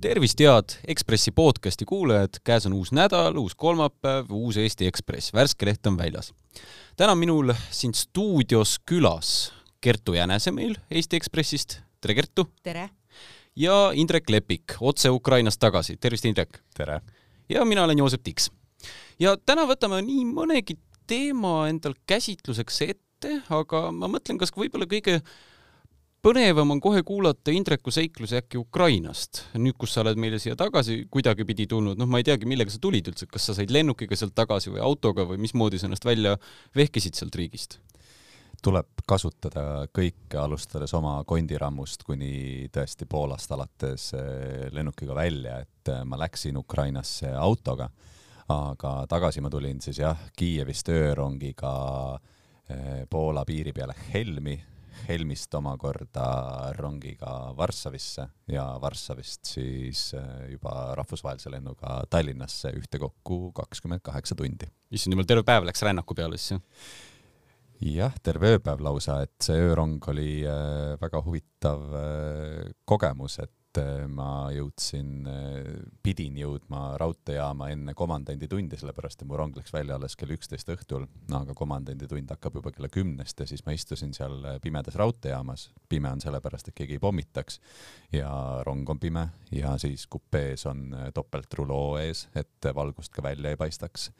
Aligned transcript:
tervist, 0.00 0.40
head 0.40 0.76
Ekspressi 0.88 1.30
podcasti 1.30 1.84
kuulajad, 1.84 2.40
käes 2.44 2.66
on 2.66 2.72
uus 2.72 2.92
nädal, 2.92 3.36
uus 3.38 3.54
kolmapäev, 3.54 4.30
uus 4.30 4.56
Eesti 4.56 4.86
Ekspress, 4.86 5.32
värske 5.34 5.66
leht 5.66 5.86
on 5.86 5.98
väljas. 5.98 6.32
täna 6.96 7.14
minul 7.14 7.52
siin 7.70 7.94
stuudios 7.94 8.78
külas 8.90 9.52
Kertu 9.80 10.14
Jänese 10.14 10.50
meil 10.50 10.74
Eesti 10.90 11.16
Ekspressist, 11.16 11.78
tere 12.00 12.14
Kertu! 12.14 12.48
tere! 12.62 12.90
ja 13.56 13.90
Indrek 13.94 14.30
Lepik, 14.30 14.76
otse 14.80 15.10
Ukrainast 15.10 15.60
tagasi, 15.60 15.96
tervist 15.96 16.24
Indrek! 16.24 16.60
tere! 16.74 17.00
ja 17.48 17.64
mina 17.64 17.84
olen 17.84 17.98
Joosep 17.98 18.22
Tiks. 18.22 18.50
ja 19.18 19.36
täna 19.36 19.66
võtame 19.66 20.02
nii 20.02 20.24
mõnegi 20.24 20.78
teema 21.06 21.68
endal 21.68 21.94
käsitluseks 22.06 22.82
ette, 22.82 23.42
aga 23.48 23.90
ma 23.92 24.08
mõtlen, 24.08 24.38
kas 24.38 24.52
võib-olla 24.56 24.86
kõige 24.86 25.20
põnevam 26.26 26.72
on 26.74 26.80
kohe 26.82 27.04
kuulata 27.06 27.52
Indreku 27.54 27.92
seiklusi 27.94 28.40
äkki 28.40 28.58
Ukrainast, 28.58 29.44
nüüd, 29.60 29.76
kus 29.78 29.92
sa 29.94 30.02
oled 30.02 30.18
meile 30.18 30.40
siia 30.42 30.56
tagasi 30.58 31.04
kuidagipidi 31.12 31.68
tulnud, 31.70 31.98
noh, 32.00 32.08
ma 32.10 32.18
ei 32.18 32.26
teagi, 32.26 32.48
millega 32.50 32.72
sa 32.72 32.80
tulid 32.82 33.06
üldse, 33.12 33.28
kas 33.30 33.46
sa 33.46 33.54
said 33.54 33.70
lennukiga 33.70 34.18
sealt 34.18 34.34
tagasi 34.34 34.72
või 34.74 34.82
autoga 34.82 35.26
või 35.28 35.38
mismoodi 35.44 35.78
sa 35.78 35.86
ennast 35.86 36.06
välja 36.06 36.34
vehkisid 36.76 37.18
sealt 37.18 37.38
riigist? 37.38 37.78
tuleb 38.66 39.04
kasutada 39.06 39.84
kõike, 39.94 40.38
alustades 40.40 40.90
oma 40.96 41.18
kondirammust 41.28 42.02
kuni 42.08 42.66
tõesti 42.72 43.06
Poolast 43.06 43.52
alates 43.52 44.08
eh, 44.16 44.66
lennukiga 44.74 45.14
välja, 45.14 45.60
et 45.62 45.90
eh, 45.92 46.00
ma 46.08 46.18
läksin 46.18 46.56
Ukrainasse 46.58 47.30
autoga, 47.36 47.86
aga 48.50 48.94
tagasi 49.12 49.44
ma 49.44 49.52
tulin 49.52 49.78
siis 49.84 50.00
jah, 50.00 50.24
Kiievist 50.34 50.88
öörongiga 50.90 51.74
eh, 52.16 53.04
Poola 53.12 53.44
piiri 53.46 53.76
peale 53.76 53.94
Helmi 54.08 54.56
Helmist 55.06 55.54
omakorda 55.54 56.26
rongiga 56.78 57.32
Varssavisse 57.56 58.28
ja 58.50 58.64
Varssavist 58.82 59.44
siis 59.56 60.08
äh, 60.18 60.46
juba 60.52 60.94
rahvusvahelise 60.98 61.52
lennuga 61.52 62.00
Tallinnasse 62.10 62.72
ühtekokku 62.76 63.52
kakskümmend 63.56 64.04
kaheksa 64.06 64.38
tundi. 64.38 64.68
issand 64.90 65.14
jumal, 65.14 65.28
terve 65.28 65.44
päev 65.46 65.68
läks 65.68 65.84
rännaku 65.86 66.16
peale 66.18 66.40
siis, 66.40 66.56
jah? 66.56 66.64
jah, 67.80 68.16
terve 68.24 68.56
ööpäev 68.56 68.80
lausa, 68.84 69.20
et 69.26 69.36
see 69.44 69.60
öörong 69.60 70.00
oli 70.12 70.40
äh, 70.48 70.96
väga 71.00 71.22
huvitav 71.26 71.86
äh, 72.00 72.72
kogemus, 72.88 73.40
et 73.44 73.52
et 73.76 73.82
äh, 73.82 74.06
ma 74.08 74.48
jõudsin, 74.54 75.26
äh, 75.28 75.66
pidin 76.04 76.36
jõudma 76.40 76.96
raudteejaama 77.00 77.68
enne 77.74 77.94
komandanditundi, 77.96 78.78
sellepärast 78.80 79.22
et 79.22 79.28
mu 79.28 79.36
rong 79.38 79.56
läks 79.56 79.72
välja 79.74 79.96
alles 79.96 80.16
kell 80.16 80.32
üksteist 80.34 80.70
õhtul, 80.72 81.06
aga 81.36 81.54
komandanditund 81.56 82.32
hakkab 82.32 82.58
juba 82.60 82.72
kella 82.74 82.90
kümnest 82.92 83.40
ja 83.40 83.48
siis 83.48 83.64
ma 83.66 83.74
istusin 83.76 84.14
seal 84.16 84.38
äh, 84.44 84.58
pimedas 84.62 84.96
raudteejaamas. 84.96 85.70
pime 85.88 86.10
on 86.10 86.20
sellepärast, 86.20 86.68
et 86.68 86.78
keegi 86.78 86.96
ei 86.96 87.02
pommitaks 87.02 87.60
ja 88.12 88.30
rong 88.66 88.88
on 88.90 88.98
pime 88.98 89.28
ja 89.52 89.76
siis 89.78 90.06
kupees 90.06 90.66
on 90.66 90.90
topeltruloo 91.14 91.96
ees, 92.00 92.28
et 92.34 92.70
valgust 92.74 93.12
ka 93.12 93.22
välja 93.22 93.50
ei 93.50 93.60
paistaks 93.60 94.10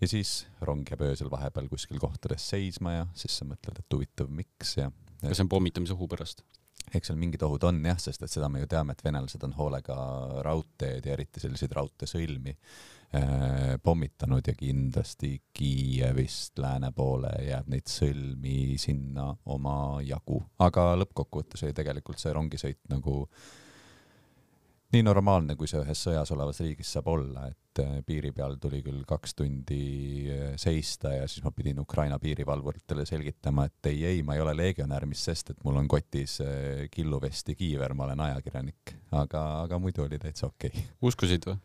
ja 0.00 0.08
siis 0.08 0.46
rong 0.60 0.86
jääb 0.90 1.02
öösel 1.06 1.30
vahepeal 1.30 1.68
kuskil 1.68 1.98
kohtades 2.02 2.48
seisma 2.50 2.98
ja 3.00 3.06
siis 3.14 3.38
sa 3.38 3.48
mõtled, 3.48 3.78
et 3.78 3.94
huvitav, 3.96 4.30
miks 4.30 4.76
ja. 4.78 4.90
kas 5.20 5.38
see 5.38 5.46
on 5.46 5.52
pommitamise 5.52 5.96
ohu 5.96 6.08
pärast? 6.10 6.44
Eks 6.92 7.10
seal 7.10 7.20
mingid 7.20 7.42
ohud 7.46 7.64
on 7.68 7.80
jah, 7.84 8.00
sest 8.00 8.22
et 8.24 8.32
seda 8.32 8.50
me 8.52 8.62
ju 8.62 8.68
teame, 8.70 8.94
et 8.94 9.04
venelased 9.04 9.46
on 9.46 9.54
hoolega 9.56 9.96
raudteed 10.46 11.06
ja 11.06 11.16
eriti 11.16 11.42
selliseid 11.42 11.72
raudteesõlmi 11.78 12.54
äh, 12.54 13.74
pommitanud 13.82 14.46
ja 14.46 14.54
kindlasti 14.58 15.34
Kiievist 15.54 16.58
lääne 16.62 16.92
poole 16.96 17.32
jääb 17.48 17.72
neid 17.72 17.90
sõlmi 17.90 18.78
sinna 18.80 19.30
omajagu, 19.56 20.42
aga 20.66 20.92
lõppkokkuvõttes 21.02 21.66
oli 21.66 21.76
tegelikult 21.76 22.22
see 22.22 22.34
rongisõit 22.36 22.82
nagu 22.92 23.22
äh, 23.24 23.52
nii 24.94 25.04
normaalne, 25.06 25.56
kui 25.58 25.68
see 25.70 25.80
ühes 25.82 26.00
sõjas 26.06 26.30
olevas 26.34 26.60
riigis 26.62 26.90
saab 26.94 27.08
olla, 27.12 27.48
et 27.50 27.82
äh, 27.82 27.98
piiri 28.06 28.30
peal 28.34 28.56
tuli 28.62 28.80
küll 28.84 29.02
kaks 29.08 29.34
tundi 29.38 29.80
äh, 30.30 30.54
seista 30.60 31.14
ja 31.16 31.26
siis 31.30 31.44
ma 31.44 31.52
pidin 31.54 31.80
Ukraina 31.82 32.18
piirivalvuritele 32.22 33.06
selgitama, 33.08 33.66
et 33.70 33.90
ei, 33.90 34.04
ei, 34.12 34.22
ma 34.26 34.36
ei 34.36 34.44
ole 34.44 34.54
legionär, 34.56 35.06
mis 35.10 35.24
sest, 35.26 35.54
et 35.54 35.62
mul 35.66 35.80
on 35.82 35.90
kotis 35.90 36.38
äh, 36.44 36.86
killuvest 36.94 37.50
ja 37.50 37.58
kiiver, 37.58 37.96
ma 37.98 38.08
olen 38.08 38.24
ajakirjanik, 38.28 38.96
aga, 39.24 39.44
aga 39.64 39.80
muidu 39.82 40.06
oli 40.06 40.20
täitsa 40.22 40.48
okei 40.52 40.72
okay.. 40.72 40.88
uskusid 41.10 41.50
või? 41.50 41.58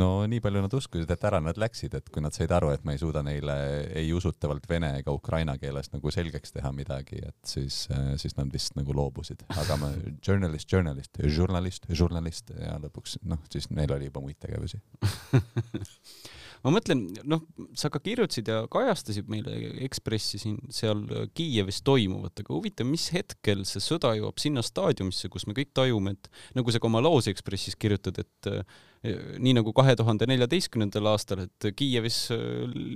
No 0.00 0.08
nii 0.28 0.40
palju 0.44 0.62
nad 0.64 0.74
uskusid, 0.76 1.10
et 1.10 1.24
ära 1.28 1.40
nad 1.44 1.58
läksid, 1.60 1.94
et 1.98 2.10
kui 2.12 2.22
nad 2.24 2.34
said 2.34 2.52
aru, 2.54 2.72
et 2.74 2.84
ma 2.86 2.94
ei 2.94 3.00
suuda 3.00 3.22
neile 3.26 3.56
ei 3.98 4.12
usutavalt 4.16 4.68
vene 4.70 4.94
ega 5.00 5.14
ukraina 5.14 5.56
keeles 5.60 5.92
nagu 5.92 6.12
selgeks 6.14 6.56
teha 6.56 6.72
midagi, 6.76 7.20
et 7.28 7.54
siis, 7.54 7.84
siis 8.20 8.36
nad 8.38 8.52
vist 8.52 8.76
nagu 8.78 8.96
loobusid. 8.96 9.44
aga 9.52 9.78
ma 9.80 9.92
journalist, 10.26 10.70
journalist, 10.72 11.22
journalist, 11.22 11.88
journalist 11.90 12.54
ja 12.56 12.78
lõpuks 12.82 13.18
noh, 13.28 13.42
siis 13.52 13.68
neil 13.70 13.92
oli 13.96 14.08
juba 14.08 14.24
muid 14.24 14.40
tegevusi 14.42 14.80
ma 16.64 16.72
mõtlen, 16.74 17.04
noh, 17.28 17.42
sa 17.78 17.90
ka 17.92 18.00
kirjutasid 18.02 18.48
ja 18.48 18.62
kajastasid 18.72 19.30
meile 19.32 19.56
Ekspressi 19.86 20.40
siin 20.40 20.58
seal 20.72 21.04
Kiievis 21.36 21.82
toimuvat, 21.86 22.44
aga 22.44 22.54
huvitav, 22.54 22.88
mis 22.88 23.08
hetkel 23.14 23.66
see 23.68 23.82
sõda 23.82 24.14
jõuab 24.18 24.40
sinna 24.42 24.64
staadiumisse, 24.64 25.30
kus 25.32 25.48
me 25.48 25.56
kõik 25.58 25.74
tajume, 25.76 26.14
et 26.16 26.30
nagu 26.58 26.72
sa 26.72 26.80
ka 26.82 26.88
oma 26.90 27.02
loos 27.02 27.28
Ekspressis 27.32 27.76
kirjutad, 27.80 28.22
et 28.22 28.52
nii 29.02 29.54
nagu 29.56 29.72
kahe 29.74 29.96
tuhande 29.98 30.28
neljateistkümnendal 30.30 31.08
aastal, 31.10 31.42
et 31.46 31.68
Kiievis 31.76 32.18
äh, 32.34 32.42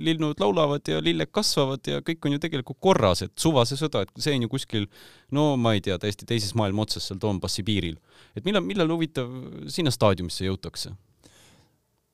linnud 0.07 0.39
laulavad 0.39 0.87
ja 0.87 1.01
lilled 1.03 1.33
kasvavad 1.35 1.89
ja 1.91 1.99
kõik 2.05 2.23
on 2.27 2.37
ju 2.37 2.43
tegelikult 2.43 2.79
korras, 2.83 3.25
et 3.25 3.33
suva 3.39 3.65
see 3.67 3.79
sõda, 3.79 4.05
et 4.05 4.23
see 4.23 4.37
on 4.37 4.45
ju 4.45 4.51
kuskil 4.53 4.87
no 5.35 5.49
ma 5.59 5.75
ei 5.75 5.83
tea, 5.83 5.97
täiesti 5.99 6.27
teises 6.29 6.55
maailma 6.55 6.85
otsas 6.87 7.09
seal 7.09 7.19
Donbassi 7.19 7.65
piiril. 7.67 7.99
et 8.35 8.47
millal, 8.47 8.63
millal 8.63 8.95
huvitav 8.95 9.27
sinna 9.67 9.91
staadiumisse 9.91 10.47
jõutakse? 10.47 10.95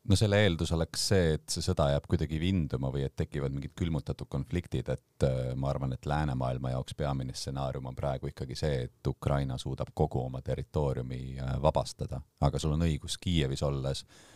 No 0.09 0.17
selle 0.19 0.41
eeldus 0.43 0.73
oleks 0.75 1.07
see, 1.13 1.33
et 1.37 1.45
see 1.53 1.63
sõda 1.63 1.89
jääb 1.93 2.07
kuidagi 2.11 2.39
vinduma 2.41 2.91
või 2.93 3.05
et 3.07 3.15
tekivad 3.15 3.53
mingid 3.55 3.71
külmutatud 3.79 4.27
konfliktid, 4.31 4.89
et 4.91 5.27
äh, 5.27 5.53
ma 5.55 5.71
arvan, 5.71 5.95
et 5.95 6.05
läänemaailma 6.09 6.73
jaoks 6.75 6.97
peamine 6.99 7.35
stsenaarium 7.37 7.87
on 7.91 7.95
praegu 7.95 8.31
ikkagi 8.31 8.57
see, 8.59 8.83
et 8.89 9.11
Ukraina 9.11 9.57
suudab 9.61 9.93
kogu 9.95 10.25
oma 10.25 10.43
territooriumi 10.43 11.23
äh, 11.39 11.55
vabastada, 11.63 12.21
aga 12.41 12.59
sul 12.59 12.75
on 12.75 12.87
õigus 12.89 13.19
Kiievis 13.21 13.63
olles 13.63 14.05
Äh, 14.05 14.29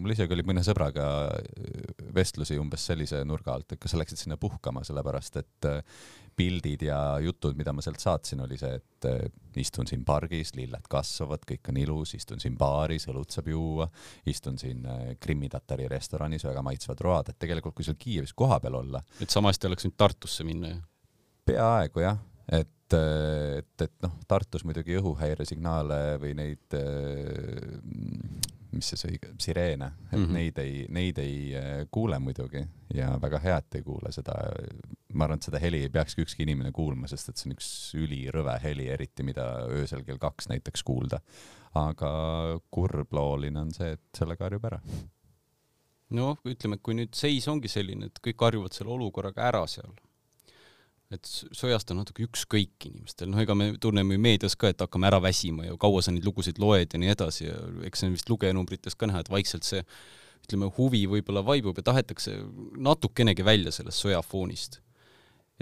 mul 0.00 0.14
isegi 0.14 0.34
oli 0.34 0.44
mõne 0.46 0.62
sõbraga 0.66 1.06
äh, 1.30 2.04
vestlusi 2.14 2.58
umbes 2.60 2.86
sellise 2.88 3.22
nurga 3.28 3.54
alt, 3.54 3.72
et 3.72 3.82
kas 3.82 3.94
sa 3.94 4.00
läksid 4.00 4.20
sinna 4.20 4.38
puhkama, 4.40 4.82
sellepärast 4.86 5.38
et 5.42 5.68
äh, 5.70 6.00
pildid 6.36 6.82
ja 6.84 6.98
jutud, 7.22 7.56
mida 7.56 7.72
ma 7.72 7.84
sealt 7.84 8.02
saatsin, 8.02 8.42
oli 8.44 8.58
see, 8.60 8.76
et 8.76 9.06
istun 9.56 9.88
siin 9.88 10.02
pargis, 10.04 10.52
lilled 10.58 10.88
kasvavad, 10.92 11.46
kõik 11.48 11.70
on 11.72 11.78
ilus, 11.80 12.12
istun 12.18 12.42
siin 12.42 12.58
baaris, 12.60 13.06
õlut 13.08 13.32
saab 13.32 13.48
juua, 13.48 13.86
istun 14.28 14.58
siin 14.60 14.84
Krimmi-Tatari 15.22 15.88
restoranis, 15.88 16.44
väga 16.44 16.60
maitsvad 16.66 17.00
road, 17.06 17.30
et 17.32 17.38
tegelikult 17.40 17.78
kui 17.78 17.88
seal 17.88 17.96
Kiievis 17.96 18.36
kohapeal 18.36 18.76
olla. 18.82 19.00
et 19.16 19.32
sama 19.32 19.48
hästi 19.48 19.70
oleks 19.70 19.88
võinud 19.88 19.96
Tartusse 20.04 20.44
minna 20.44 20.74
ju? 20.74 20.82
peaaegu 21.48 22.04
jah, 22.04 22.20
et, 22.52 22.98
et, 22.98 23.86
et 23.88 23.96
noh, 24.04 24.18
Tartus 24.28 24.66
muidugi 24.68 24.98
õhuhäiresignaale 25.00 26.00
või 26.20 26.36
neid 26.36 26.76
mis 28.78 28.92
see 28.92 29.00
see 29.00 29.32
sireene, 29.42 29.90
et 30.10 30.18
mm 30.18 30.24
-hmm. 30.24 30.36
neid 30.38 30.58
ei, 30.62 30.86
neid 30.88 31.18
ei 31.22 31.38
äh, 31.56 31.86
kuule 31.90 32.18
muidugi 32.18 32.62
ja 32.94 33.10
väga 33.22 33.38
hea, 33.42 33.56
et 33.56 33.74
ei 33.74 33.82
kuule 33.82 34.12
seda. 34.12 34.34
ma 35.12 35.24
arvan, 35.24 35.38
et 35.38 35.48
seda 35.48 35.58
heli 35.58 35.82
ei 35.82 35.88
peakski 35.88 36.22
ükski 36.22 36.42
inimene 36.42 36.72
kuulma, 36.72 37.08
sest 37.08 37.28
et 37.28 37.36
see 37.36 37.50
on 37.50 37.56
üks 37.56 37.68
ülirõve 37.96 38.58
heli, 38.62 38.88
eriti 38.88 39.22
mida 39.22 39.46
öösel 39.68 40.04
kell 40.04 40.18
kaks 40.18 40.48
näiteks 40.48 40.82
kuulda. 40.82 41.20
aga 41.74 42.10
kurblooline 42.70 43.60
on 43.60 43.70
see, 43.72 43.92
et 43.92 44.00
selle 44.16 44.36
karjub 44.36 44.64
ära 44.64 44.80
noh, 46.14 46.38
ütleme, 46.46 46.78
kui 46.78 46.94
nüüd 46.94 47.14
seis 47.18 47.48
ongi 47.48 47.68
selline, 47.68 48.06
et 48.06 48.20
kõik 48.22 48.44
harjuvad 48.46 48.76
selle 48.76 48.92
olukorraga 48.94 49.48
ära 49.48 49.64
seal, 49.70 49.92
et 51.14 51.28
sõjast 51.28 51.90
on 51.92 52.00
natuke 52.00 52.24
ükskõik 52.26 52.88
inimestel, 52.88 53.30
noh, 53.30 53.38
ega 53.42 53.54
me 53.58 53.70
tunneme 53.82 54.16
ju 54.16 54.22
meedias 54.22 54.56
ka, 54.58 54.72
et 54.72 54.82
hakkame 54.82 55.06
ära 55.06 55.20
väsima 55.22 55.68
ja 55.68 55.76
kaua 55.80 56.02
sa 56.02 56.14
neid 56.14 56.26
lugusid 56.26 56.58
loed 56.62 56.94
ja 56.94 57.00
nii 57.00 57.12
edasi 57.12 57.46
ja 57.46 57.58
eks 57.86 58.02
see 58.02 58.10
on 58.10 58.16
vist 58.16 58.32
lugejanumbrites 58.32 58.98
ka 58.98 59.08
näha, 59.10 59.22
et 59.22 59.30
vaikselt 59.30 59.66
see 59.66 59.84
ütleme, 60.46 60.70
huvi 60.78 61.04
võib-olla 61.10 61.44
vaibub 61.46 61.78
ja 61.78 61.86
tahetakse 61.86 62.34
natukenegi 62.82 63.46
välja 63.46 63.72
sellest 63.74 64.02
sõjafoonist. 64.02 64.80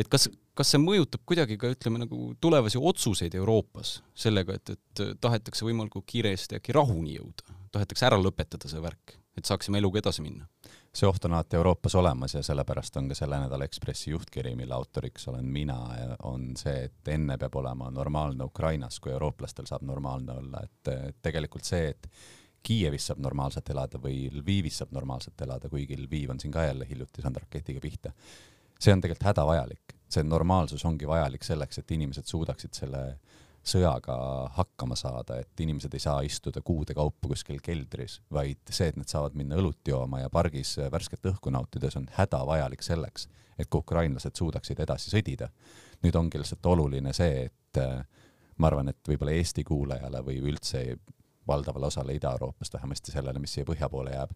et 0.00 0.08
kas, 0.10 0.26
kas 0.58 0.72
see 0.72 0.80
mõjutab 0.82 1.22
kuidagi 1.28 1.58
ka 1.60 1.70
ütleme 1.70 2.00
nagu 2.02 2.32
tulevasi 2.42 2.80
otsuseid 2.80 3.36
Euroopas 3.38 4.00
sellega, 4.14 4.56
et, 4.56 4.74
et 4.74 5.04
tahetakse 5.20 5.64
võimalikult 5.64 6.08
kiiresti 6.08 6.58
äkki 6.58 6.74
rahuni 6.74 7.18
jõuda, 7.18 7.54
tahetakse 7.76 8.08
ära 8.08 8.18
lõpetada 8.18 8.70
see 8.70 8.82
värk, 8.82 9.18
et 9.36 9.44
saaksime 9.44 9.78
eluga 9.78 9.98
edasi 9.98 10.22
minna? 10.22 10.46
see 10.94 11.08
oht 11.08 11.24
on 11.26 11.32
alati 11.34 11.56
Euroopas 11.58 11.94
olemas 11.98 12.36
ja 12.36 12.42
sellepärast 12.46 12.96
on 13.00 13.08
ka 13.10 13.16
selle 13.18 13.40
nädala 13.42 13.66
Ekspressi 13.66 14.12
juhtkiri, 14.12 14.54
mille 14.54 14.74
autoriks 14.74 15.26
olen 15.28 15.48
mina, 15.50 15.78
on 16.22 16.52
see, 16.56 16.84
et 16.86 17.10
enne 17.10 17.34
peab 17.38 17.56
olema 17.58 17.90
normaalne 17.90 18.46
Ukrainas, 18.46 19.00
kui 19.02 19.12
eurooplastel 19.12 19.66
saab 19.66 19.82
normaalne 19.82 20.38
olla, 20.38 20.62
et 20.62 21.18
tegelikult 21.22 21.66
see, 21.66 21.88
et 21.90 22.08
Kiievis 22.64 23.10
saab 23.10 23.18
normaalselt 23.20 23.68
elada 23.74 23.98
või 24.00 24.28
Lvivis 24.32 24.78
saab 24.80 24.94
normaalselt 24.96 25.42
elada, 25.44 25.68
kuigi 25.68 25.98
Lviv 25.98 26.30
on 26.32 26.38
siin 26.40 26.54
ka 26.54 26.62
jälle 26.64 26.86
hiljuti 26.88 27.22
saanud 27.22 27.42
raketiga 27.42 27.80
pihta. 27.82 28.12
see 28.80 28.92
on 28.92 29.00
tegelikult 29.00 29.26
hädavajalik, 29.28 29.94
see 30.08 30.22
normaalsus 30.24 30.84
ongi 30.84 31.08
vajalik 31.08 31.44
selleks, 31.44 31.78
et 31.78 31.90
inimesed 31.90 32.26
suudaksid 32.30 32.74
selle 32.74 33.02
sõjaga 33.64 34.16
hakkama 34.58 34.96
saada, 34.96 35.38
et 35.40 35.60
inimesed 35.64 35.94
ei 35.96 36.02
saa 36.02 36.20
istuda 36.26 36.60
kuude 36.64 36.94
kaupa 36.94 37.30
kuskil 37.30 37.62
keldris, 37.64 38.18
vaid 38.32 38.60
see, 38.70 38.90
et 38.92 38.98
nad 39.00 39.08
saavad 39.08 39.36
minna 39.38 39.56
õlut 39.60 39.80
jooma 39.88 40.20
ja 40.20 40.30
pargis 40.32 40.76
värsket 40.92 41.30
õhku 41.32 41.52
nautides, 41.54 41.96
on 41.96 42.08
hädavajalik 42.12 42.84
selleks, 42.84 43.28
et 43.58 43.70
ka 43.70 43.80
ukrainlased 43.80 44.36
suudaksid 44.36 44.80
edasi 44.84 45.10
sõdida. 45.14 45.48
nüüd 46.04 46.16
ongi 46.20 46.38
lihtsalt 46.38 46.66
oluline 46.66 47.12
see, 47.16 47.46
et 47.48 47.80
äh, 47.80 48.04
ma 48.58 48.68
arvan, 48.68 48.90
et 48.92 49.08
võib-olla 49.08 49.32
Eesti 49.32 49.64
kuulajale 49.64 50.20
või 50.26 50.36
üldse 50.44 50.84
valdavale 51.48 51.86
osale 51.86 52.14
Ida-Euroopast, 52.14 52.74
vähemasti 52.74 53.12
sellele, 53.12 53.40
mis 53.40 53.52
siia 53.56 53.64
põhja 53.64 53.88
poole 53.88 54.12
jääb, 54.12 54.34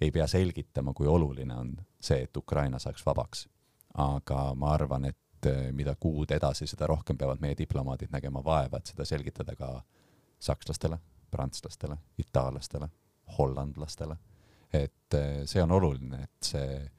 ei 0.00 0.10
pea 0.10 0.26
selgitama, 0.26 0.94
kui 0.94 1.06
oluline 1.06 1.56
on 1.56 1.74
see, 2.00 2.22
et 2.22 2.36
Ukraina 2.36 2.78
saaks 2.78 3.06
vabaks. 3.06 3.48
aga 3.94 4.54
ma 4.56 4.70
arvan, 4.72 5.04
et 5.04 5.18
eh, 5.46 5.72
mida 5.72 5.94
kuud 6.00 6.30
edasi, 6.30 6.66
seda 6.66 6.86
rohkem 6.86 7.18
peavad 7.18 7.40
meie 7.40 7.56
diplomaadid 7.58 8.12
nägema 8.12 8.44
vaeva, 8.44 8.78
et 8.78 8.92
seda 8.92 9.04
selgitada 9.04 9.56
ka 9.56 9.70
sakslastele, 10.42 10.98
prantslastele, 11.30 11.96
itaallastele, 12.18 12.88
hollandlastele. 13.38 14.16
et 14.72 15.14
eh, 15.14 15.42
see 15.44 15.62
on 15.62 15.72
oluline, 15.72 16.22
et 16.22 16.48
see 16.48 16.90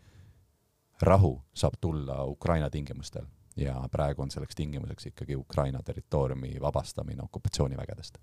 rahu 1.01 1.33
saab 1.53 1.73
tulla 1.81 2.23
Ukraina 2.23 2.69
tingimustel 2.69 3.25
ja 3.55 3.73
praegu 3.91 4.21
on 4.21 4.31
selleks 4.31 4.55
tingimuseks 4.55 5.05
ikkagi 5.05 5.35
Ukraina 5.35 5.81
territooriumi 5.83 6.55
vabastamine 6.61 7.23
okupatsioonivägedest 7.23 8.17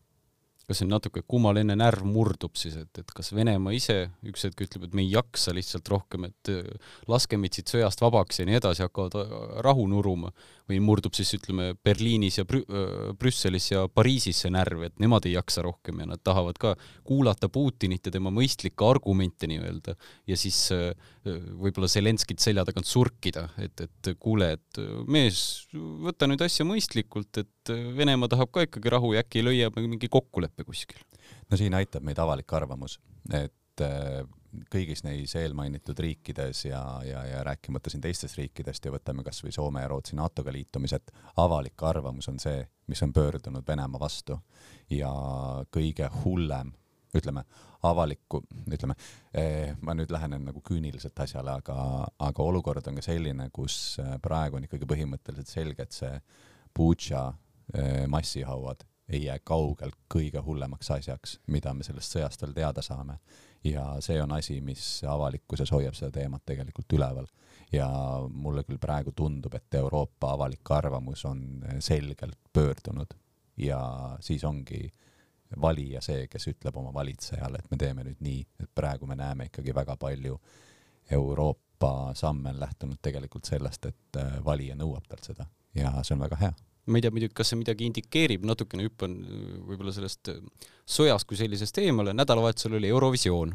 kas 0.71 0.79
siin 0.85 0.91
natuke 0.93 1.25
kummaline 1.27 1.75
närv 1.75 2.05
murdub 2.07 2.55
siis, 2.59 2.77
et, 2.79 3.03
et 3.03 3.11
kas 3.17 3.33
Venemaa 3.35 3.75
ise 3.75 3.97
üks 4.31 4.47
hetk 4.47 4.63
ütleb, 4.69 4.87
et 4.87 4.95
me 4.95 5.03
ei 5.03 5.11
jaksa 5.17 5.55
lihtsalt 5.57 5.91
rohkem, 5.91 6.29
et 6.31 6.51
äh, 6.53 6.63
laske 7.11 7.39
meid 7.41 7.59
siit 7.59 7.73
sõjast 7.73 8.03
vabaks 8.05 8.39
ja 8.39 8.47
nii 8.47 8.61
edasi, 8.61 8.85
hakkavad 8.87 9.19
äh, 9.19 9.37
rahu 9.67 9.89
nuruma? 9.91 10.31
Või 10.71 10.79
murdub 10.87 11.17
siis 11.19 11.33
ütleme 11.35 11.73
Berliinis 11.83 12.39
ja 12.39 12.45
Brü 12.47 12.61
äh, 12.63 13.11
Brüsselis 13.19 13.67
ja 13.73 13.83
Pariisis 13.91 14.45
see 14.45 14.53
närv, 14.55 14.85
et 14.87 15.03
nemad 15.03 15.27
ei 15.27 15.35
jaksa 15.35 15.65
rohkem 15.67 16.05
ja 16.05 16.07
nad 16.13 16.23
tahavad 16.23 16.61
ka 16.63 16.77
kuulata 17.03 17.51
Putinit 17.51 18.07
ja 18.07 18.15
tema 18.15 18.31
mõistlikke 18.35 18.87
argumente 18.87 19.51
nii-öelda 19.51 19.97
ja 20.31 20.39
siis 20.39 20.69
võib-olla 21.21 21.89
Zelenskit 21.91 22.41
selja 22.41 22.63
tagant 22.65 22.87
surkida, 22.89 23.49
et, 23.61 23.83
et 23.83 24.13
kuule, 24.23 24.55
et 24.57 24.81
mees, 25.11 25.67
võta 25.75 26.31
nüüd 26.31 26.41
asja 26.47 26.65
mõistlikult, 26.69 27.43
et 27.43 27.51
Venemaa 27.97 28.29
tahab 28.33 28.53
ka 28.55 28.65
ikkagi 28.67 28.93
rahu 28.93 29.15
ja 29.15 29.25
äkki 29.25 29.45
leiab 29.45 29.79
mingi 29.81 30.09
kokkuleppe 30.09 30.65
kuskil. 30.65 31.01
no 31.51 31.57
siin 31.57 31.75
aitab 31.75 32.05
meid 32.07 32.19
avalik 32.19 32.53
arvamus, 32.59 32.99
et 33.35 33.85
äh, 33.85 34.23
kõigis 34.71 35.05
neis 35.07 35.35
eelmainitud 35.39 35.99
riikides 36.03 36.65
ja, 36.65 36.81
ja, 37.07 37.23
ja 37.27 37.43
rääkimata 37.47 37.91
siin 37.91 38.03
teistest 38.03 38.39
riikidest 38.39 38.85
ja 38.85 38.93
võtame 38.93 39.25
kasvõi 39.27 39.53
Soome 39.55 39.85
ja 39.85 39.91
Rootsi 39.91 40.19
NATO-ga 40.19 40.53
liitumised, 40.55 41.13
avalik 41.43 41.83
arvamus 41.87 42.29
on 42.33 42.41
see, 42.43 42.65
mis 42.91 43.03
on 43.07 43.13
pöördunud 43.15 43.67
Venemaa 43.67 44.01
vastu 44.01 44.41
ja 44.91 45.11
kõige 45.73 46.11
hullem, 46.25 46.73
ütleme, 47.17 47.45
avalikku, 47.87 48.43
ütleme 48.71 48.97
eh,, 49.35 49.77
ma 49.81 49.95
nüüd 49.99 50.11
lähenen 50.13 50.45
nagu 50.51 50.63
küüniliselt 50.67 51.23
asjale, 51.23 51.55
aga, 51.63 51.77
aga 52.19 52.47
olukord 52.47 52.91
on 52.91 52.99
ka 52.99 53.07
selline, 53.07 53.49
kus 53.55 54.01
äh, 54.03 54.17
praegu 54.23 54.59
on 54.59 54.67
ikkagi 54.67 54.89
põhimõtteliselt 54.91 55.51
selge, 55.51 55.87
et 55.87 55.97
see 55.97 56.13
Butša 56.77 57.29
massihauad 58.09 58.85
ei 59.11 59.25
jää 59.25 59.39
kaugelt 59.45 59.97
kõige 60.15 60.43
hullemaks 60.45 60.91
asjaks, 60.91 61.39
mida 61.47 61.73
me 61.75 61.85
sellest 61.85 62.15
sõjast 62.15 62.43
veel 62.43 62.55
teada 62.55 62.83
saame. 62.83 63.19
ja 63.65 63.97
see 64.01 64.23
on 64.23 64.33
asi, 64.33 64.61
mis 64.65 65.03
avalikkuses 65.05 65.71
hoiab 65.73 65.95
seda 65.95 66.11
teemat 66.11 66.43
tegelikult 66.47 66.93
üleval. 66.93 67.27
ja 67.73 67.89
mulle 68.31 68.65
küll 68.65 68.79
praegu 68.79 69.13
tundub, 69.13 69.55
et 69.55 69.75
Euroopa 69.75 70.33
avalik 70.33 70.71
arvamus 70.71 71.25
on 71.25 71.65
selgelt 71.79 72.39
pöördunud 72.53 73.15
ja 73.57 73.81
siis 74.21 74.45
ongi 74.45 74.93
valija 75.61 76.01
see, 76.01 76.27
kes 76.27 76.47
ütleb 76.49 76.77
oma 76.77 76.95
valitsejale, 76.95 77.59
et 77.59 77.71
me 77.71 77.77
teeme 77.77 78.05
nüüd 78.05 78.21
nii, 78.21 78.47
et 78.61 78.71
praegu 78.75 79.07
me 79.07 79.17
näeme 79.17 79.51
ikkagi 79.51 79.75
väga 79.75 79.97
palju 79.97 80.41
Euroopa 81.11 82.15
samme 82.15 82.51
on 82.51 82.61
lähtunud 82.61 82.99
tegelikult 83.03 83.45
sellest, 83.45 83.87
et 83.87 84.19
valija 84.45 84.77
nõuab 84.77 85.07
talt 85.09 85.25
seda 85.25 85.47
ja 85.75 86.03
see 86.03 86.15
on 86.15 86.29
väga 86.29 86.37
hea 86.37 86.53
ma 86.91 86.99
ei 86.99 87.05
tea 87.05 87.15
muidugi, 87.15 87.35
kas 87.37 87.53
see 87.53 87.61
midagi 87.61 87.87
indikeerib, 87.89 88.45
natukene 88.49 88.87
hüppan 88.89 89.17
äh, 89.23 89.43
võib-olla 89.71 89.95
sellest 89.95 90.33
äh, 90.33 90.41
sõjast 90.91 91.29
kui 91.29 91.39
sellisest 91.39 91.79
eemale, 91.83 92.15
nädalavahetusel 92.17 92.79
oli 92.81 92.91
Eurovisioon. 92.91 93.55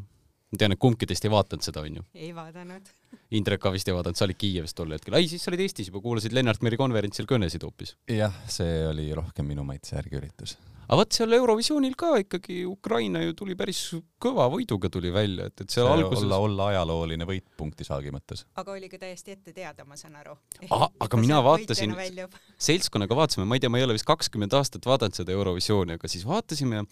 Ma 0.56 0.62
tean, 0.64 0.76
et 0.76 0.82
kumbki 0.82 1.10
teist 1.10 1.26
ei 1.28 1.34
vaadanud 1.34 1.66
seda, 1.66 1.84
onju? 1.86 2.06
ei 2.18 2.32
vaadanud. 2.36 2.94
Indrek 3.38 3.62
ka 3.64 3.74
vist 3.76 3.90
ei 3.92 3.98
vaadanud, 3.98 4.20
sa 4.20 4.28
olid 4.28 4.40
Kiievis 4.40 4.78
tol 4.78 4.96
hetkel. 4.96 5.18
ei, 5.20 5.28
siis 5.32 5.44
sa 5.44 5.52
olid 5.52 5.66
Eestis 5.66 5.92
juba, 5.92 6.04
kuulasid 6.04 6.36
Lennart 6.36 6.64
Meri 6.66 6.80
konverentsil 6.80 7.28
kõnesid 7.30 7.68
hoopis. 7.68 7.98
jah, 8.12 8.34
see 8.52 8.86
oli 8.90 9.12
rohkem 9.18 9.48
minu 9.52 9.68
maitse 9.68 9.98
järgi 10.00 10.22
üritus 10.22 10.58
aga 10.86 10.98
vot 11.00 11.18
seal 11.18 11.34
Eurovisioonil 11.34 11.96
ka 11.98 12.12
ikkagi 12.22 12.60
Ukraina 12.70 13.22
ju 13.24 13.34
tuli 13.38 13.56
päris 13.58 13.80
kõva 14.22 14.46
võiduga 14.54 14.90
tuli 14.94 15.12
välja, 15.14 15.48
et, 15.50 15.64
et 15.64 15.74
seal 15.74 15.88
see 15.88 15.96
alguses 15.98 16.26
olla, 16.28 16.40
olla 16.46 16.68
ajalooline 16.74 17.28
võit 17.28 17.46
punktisaagi 17.58 18.14
mõttes. 18.14 18.46
aga 18.62 18.76
oli 18.76 18.90
ka 18.92 19.00
täiesti 19.02 19.34
ette 19.34 19.54
teada, 19.56 19.86
ma 19.88 19.98
saan 19.98 20.18
aru. 20.22 20.38
aga 21.06 21.22
mina 21.22 21.42
vaatasin, 21.46 21.96
seltskonnaga 22.70 23.18
vaatasime, 23.18 23.48
ma 23.50 23.58
ei 23.58 23.66
tea, 23.66 23.74
ma 23.74 23.82
ei 23.82 23.88
ole 23.88 23.98
vist 23.98 24.08
kakskümmend 24.08 24.54
aastat 24.58 24.86
vaadanud 24.86 25.18
seda 25.18 25.34
Eurovisiooni, 25.36 25.98
aga 25.98 26.12
siis 26.12 26.26
vaatasime 26.30 26.84
ja 26.84 26.88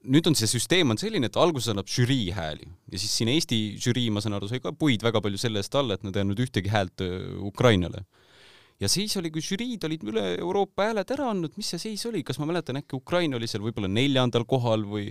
nüüd 0.00 0.28
on 0.30 0.36
see 0.38 0.48
süsteem 0.50 0.92
on 0.92 1.00
selline, 1.00 1.28
et 1.30 1.38
alguses 1.40 1.70
annab 1.72 1.90
žürii 1.90 2.30
hääli. 2.36 2.68
Ja 2.92 3.00
siis 3.00 3.12
siin 3.16 3.30
Eesti 3.32 3.60
žürii, 3.80 4.08
ma 4.14 4.22
saan 4.24 4.36
aru, 4.38 4.48
sai 4.50 4.62
ka 4.62 4.72
puid 4.76 5.04
väga 5.04 5.22
palju 5.24 5.40
selle 5.40 5.62
eest 5.62 5.76
alla, 5.78 5.96
et 5.96 6.06
nad 6.06 6.16
ei 6.16 6.24
andnud 6.24 6.42
ühtegi 6.44 6.72
häält 6.72 7.04
Ukrainale. 7.50 8.04
Ja 8.80 8.88
siis 8.88 9.12
oli, 9.20 9.28
kui 9.32 9.42
žüriid 9.44 9.82
olid 9.84 10.04
üle 10.08 10.22
Euroopa 10.38 10.86
hääled 10.88 11.10
ära 11.12 11.26
andnud, 11.34 11.52
mis 11.60 11.68
see 11.68 11.82
seis 11.82 12.06
oli, 12.08 12.22
kas 12.24 12.40
ma 12.40 12.48
mäletan, 12.48 12.80
äkki 12.80 12.96
Ukraina 12.96 13.36
oli 13.36 13.48
seal 13.50 13.60
võib-olla 13.66 13.90
neljandal 13.92 14.46
kohal 14.48 14.86
või 14.88 15.10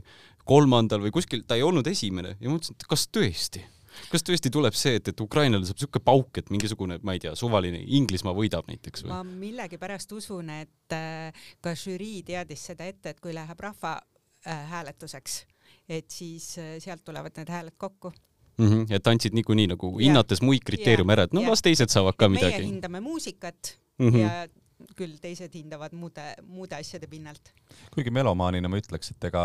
kolmandal 0.49 1.03
või 1.03 1.13
kuskil, 1.13 1.43
ta 1.45 1.59
ei 1.59 1.65
olnud 1.67 1.85
esimene. 1.91 2.33
Ja 2.39 2.49
ma 2.49 2.57
mõtlesin, 2.57 2.79
et 2.79 2.89
kas 2.89 3.05
tõesti? 3.13 3.61
Kas 4.09 4.25
tõesti 4.25 4.49
tuleb 4.53 4.73
see, 4.77 4.97
et, 4.97 5.11
et 5.11 5.21
Ukrainale 5.21 5.67
saab 5.67 5.77
niisugune 5.77 6.05
pauk, 6.05 6.37
et 6.41 6.49
mingisugune, 6.53 6.97
ma 7.05 7.13
ei 7.13 7.21
tea, 7.21 7.35
suvaline 7.37 7.81
Inglismaa 7.99 8.33
võidab 8.37 8.69
näiteks 8.69 9.05
või? 9.05 9.11
ma 9.11 9.21
millegipärast 9.27 10.13
usun, 10.17 10.49
et 10.53 10.95
äh, 10.95 11.45
ka 11.61 11.75
žürii 11.77 12.23
teadis 12.25 12.63
seda 12.71 12.89
ette, 12.89 13.13
et 13.13 13.21
kui 13.21 13.35
läheb 13.37 13.65
rahvahääletuseks 13.69 14.18
äh,, 14.47 15.45
et 15.89 16.11
siis 16.11 16.57
äh, 16.57 16.77
sealt 16.79 17.03
tulevad 17.05 17.35
need 17.37 17.49
hääled 17.49 17.77
kokku 17.77 18.11
mm. 18.57 18.67
-hmm. 18.67 18.95
et 18.95 19.07
andsid 19.07 19.33
niikuinii 19.33 19.67
nagu 19.67 19.97
hinnates 19.97 20.41
muid 20.41 20.63
kriteeriume 20.65 21.13
ära, 21.13 21.27
et 21.27 21.33
no 21.33 21.41
ja. 21.41 21.49
las 21.49 21.61
teised 21.61 21.89
saavad 21.89 22.17
ka 22.17 22.29
midagi. 22.29 22.57
meie 22.57 22.71
hindame 22.71 22.99
muusikat 22.99 23.77
mm 23.97 24.09
-hmm. 24.09 24.17
ja 24.17 24.47
küll 24.95 25.17
teised 25.21 25.53
hindavad 25.53 25.93
muude, 25.97 26.25
muude 26.47 26.75
asjade 26.75 27.07
pinnalt. 27.07 27.51
kuigi 27.93 28.11
melomaanina 28.15 28.69
ma 28.71 28.79
ütleks, 28.79 29.11
et 29.11 29.23
ega 29.29 29.43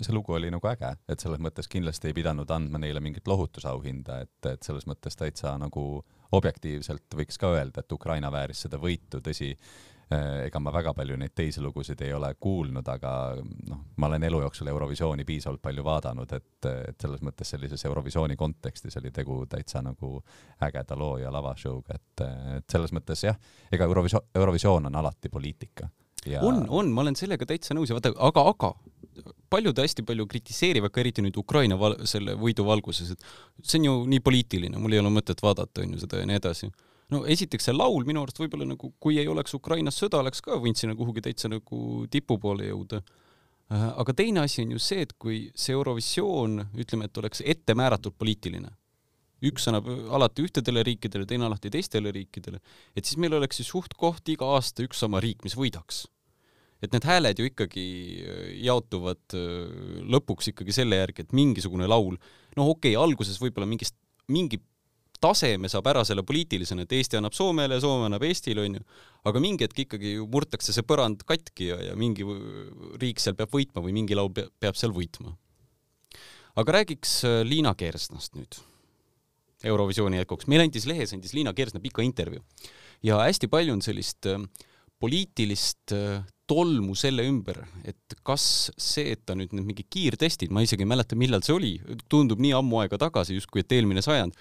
see 0.00 0.14
lugu 0.16 0.32
oli 0.32 0.50
nagu 0.52 0.68
äge, 0.70 0.94
et 1.08 1.20
selles 1.20 1.42
mõttes 1.42 1.68
kindlasti 1.72 2.08
ei 2.10 2.16
pidanud 2.16 2.50
andma 2.50 2.80
neile 2.80 3.00
mingit 3.04 3.28
lohutusauhinda, 3.28 4.20
et, 4.24 4.50
et 4.52 4.62
selles 4.62 4.86
mõttes 4.86 5.18
täitsa 5.18 5.56
nagu 5.60 6.04
objektiivselt 6.32 7.18
võiks 7.20 7.38
ka 7.38 7.52
öelda, 7.58 7.84
et 7.84 7.92
Ukraina 7.92 8.32
vääris 8.32 8.64
seda 8.66 8.80
võitu, 8.80 9.20
tõsi, 9.20 9.52
ega 10.14 10.60
ma 10.62 10.70
väga 10.70 10.92
palju 10.94 11.16
neid 11.18 11.32
teisi 11.34 11.60
lugusid 11.62 12.00
ei 12.06 12.12
ole 12.14 12.28
kuulnud, 12.38 12.86
aga 12.88 13.10
noh, 13.42 13.80
ma 13.98 14.06
olen 14.06 14.22
elu 14.28 14.40
jooksul 14.44 14.70
Eurovisiooni 14.70 15.26
piisavalt 15.26 15.62
palju 15.64 15.82
vaadanud, 15.86 16.32
et, 16.36 16.68
et 16.92 17.00
selles 17.02 17.24
mõttes 17.26 17.50
sellises 17.50 17.84
Eurovisiooni 17.88 18.36
kontekstis 18.38 19.00
oli 19.00 19.10
tegu 19.14 19.40
täitsa 19.50 19.82
nagu 19.82 20.20
ägeda 20.62 20.98
loo 20.98 21.16
ja 21.18 21.32
lavashow'ga, 21.34 21.98
et, 21.98 22.26
et 22.60 22.70
selles 22.70 22.94
mõttes 22.94 23.26
jah, 23.26 23.38
ega 23.72 23.90
Eurovisioon, 23.90 24.30
Eurovisioon 24.34 24.86
on 24.92 25.02
alati 25.02 25.32
poliitika 25.32 25.90
ja.... 26.26 26.40
on, 26.46 26.62
on, 26.68 26.94
ma 26.94 27.02
olen 27.02 27.18
sellega 27.18 27.48
täitsa 27.48 27.74
nõus 27.74 27.90
ja 27.90 27.98
vaata, 27.98 28.14
aga, 28.14 28.46
aga 28.52 28.74
paljud 29.50 29.78
hästi 29.82 30.06
palju 30.06 30.26
kritiseerivad 30.30 30.94
ka 30.94 31.02
eriti 31.02 31.24
nüüd 31.24 31.38
Ukraina 31.42 31.78
val-, 31.80 31.98
selle 32.06 32.38
võidu 32.38 32.66
valguses, 32.66 33.16
et 33.16 33.30
see 33.62 33.82
on 33.82 33.90
ju 33.90 34.00
nii 34.14 34.22
poliitiline, 34.22 34.78
mul 34.78 34.94
ei 34.94 35.02
ole 35.02 35.10
mõtet 35.10 35.42
vaadata, 35.42 35.82
on 35.82 35.96
ju, 35.96 36.04
seda 36.06 36.22
ja 36.22 36.30
nii 36.30 36.38
edasi 36.38 36.70
no 37.12 37.22
esiteks 37.30 37.68
see 37.68 37.76
laul 37.76 38.06
minu 38.08 38.22
arust 38.24 38.40
võib-olla 38.40 38.66
nagu, 38.68 38.90
kui 39.02 39.20
ei 39.20 39.28
oleks 39.30 39.54
Ukrainas 39.58 39.98
sõda, 40.00 40.22
oleks 40.22 40.42
ka 40.44 40.58
võinud 40.62 40.80
sinna 40.80 40.96
kuhugi 40.98 41.22
täitsa 41.24 41.50
nagu 41.52 42.06
tipu 42.10 42.38
poole 42.42 42.70
jõuda. 42.70 43.02
Äh, 43.66 43.86
aga 44.02 44.14
teine 44.14 44.42
asi 44.46 44.62
on 44.62 44.74
ju 44.76 44.82
see, 44.82 45.06
et 45.06 45.14
kui 45.18 45.46
see 45.58 45.74
Eurovisioon, 45.74 46.60
ütleme, 46.78 47.08
et 47.08 47.22
oleks 47.22 47.42
ette 47.46 47.74
määratud 47.78 48.14
poliitiline, 48.18 48.70
üks 49.46 49.66
annab 49.70 49.88
alati 50.16 50.46
ühtedele 50.46 50.84
riikidele, 50.86 51.26
teine 51.28 51.48
alati 51.48 51.70
teistele 51.74 52.12
riikidele, 52.14 52.60
et 52.96 53.06
siis 53.06 53.18
meil 53.20 53.34
oleks 53.38 53.60
ju 53.60 53.66
suht-koht 53.68 54.30
iga 54.32 54.48
aasta 54.56 54.86
üks 54.86 55.02
sama 55.02 55.22
riik, 55.22 55.42
mis 55.46 55.58
võidaks. 55.58 56.06
et 56.84 56.92
need 56.92 57.06
hääled 57.08 57.38
ju 57.40 57.46
ikkagi 57.48 57.82
äh, 58.20 58.48
jaotuvad 58.66 59.34
äh, 59.34 60.02
lõpuks 60.12 60.50
ikkagi 60.52 60.74
selle 60.76 60.98
järgi, 60.98 61.24
et 61.24 61.32
mingisugune 61.32 61.88
laul, 61.88 62.18
noh, 62.54 62.68
okei 62.68 62.92
okay,, 62.92 63.02
alguses 63.02 63.40
võib-olla 63.40 63.66
mingist, 63.66 63.96
mingi 64.28 64.60
taseme 65.22 65.70
saab 65.72 65.88
ära 65.90 66.04
selle 66.06 66.24
poliitilisena, 66.26 66.86
et 66.86 66.94
Eesti 66.96 67.18
annab 67.18 67.34
Soomele, 67.36 67.78
Soome 67.82 68.08
annab 68.08 68.24
Eestile, 68.26 68.64
onju, 68.66 68.84
aga 69.28 69.42
mingi 69.42 69.66
hetk 69.66 69.82
ikkagi 69.86 70.16
ju 70.16 70.28
murtakse 70.32 70.74
see 70.74 70.86
põrand 70.86 71.24
katki 71.28 71.70
ja, 71.72 71.80
ja 71.90 71.96
mingi 71.98 72.26
riik 73.00 73.22
seal 73.22 73.36
peab 73.38 73.52
võitma 73.54 73.84
või 73.84 73.96
mingi 73.96 74.18
laul 74.18 74.32
peab, 74.34 74.76
seal 74.76 74.94
võitma. 74.96 75.34
aga 76.56 76.78
räägiks 76.80 77.18
äh, 77.24 77.42
Liina 77.44 77.74
Kersnast 77.74 78.36
nüüd 78.38 78.60
Eurovisiooni 79.64 80.20
jätkuks. 80.20 80.46
meil 80.46 80.66
andis 80.66 80.86
lehes, 80.86 81.12
andis 81.16 81.34
Liina 81.34 81.52
Kersna 81.56 81.80
pika 81.80 82.02
intervjuu 82.02 82.42
ja 83.02 83.20
hästi 83.24 83.48
palju 83.52 83.76
on 83.76 83.82
sellist 83.84 84.26
äh, 84.30 84.40
poliitilist 85.00 85.92
äh, 85.92 86.22
tolmu 86.46 86.94
selle 86.94 87.24
ümber, 87.26 87.58
et 87.84 88.16
kas 88.26 88.70
see, 88.78 89.10
et 89.16 89.24
ta 89.26 89.34
nüüd 89.34 89.52
need 89.56 89.66
mingid 89.66 89.88
kiirtestid, 89.90 90.52
ma 90.54 90.62
isegi 90.62 90.86
ei 90.86 90.90
mäleta, 90.90 91.18
millal 91.18 91.42
see 91.42 91.56
oli, 91.56 91.72
tundub 92.12 92.40
nii 92.42 92.52
ammu 92.56 92.84
aega 92.84 93.00
tagasi, 93.02 93.34
justkui 93.34 93.64
et 93.64 93.74
eelmine 93.74 94.04
sajand, 94.04 94.36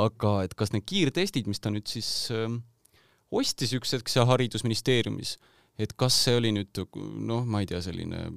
aga 0.00 0.36
et 0.46 0.54
kas 0.58 0.72
need 0.74 0.86
kiirtestid, 0.88 1.48
mis 1.50 1.62
ta 1.62 1.72
nüüd 1.72 1.88
siis 1.90 2.30
äh, 2.34 2.48
ostis 3.34 3.74
üks 3.76 3.94
hetk 3.96 4.10
seal 4.12 4.28
Haridusministeeriumis, 4.30 5.36
et 5.80 5.94
kas 5.98 6.16
see 6.26 6.36
oli 6.38 6.52
nüüd 6.54 6.84
noh, 7.26 7.44
ma 7.46 7.62
ei 7.62 7.70
tea, 7.70 7.80
selline 7.82 8.28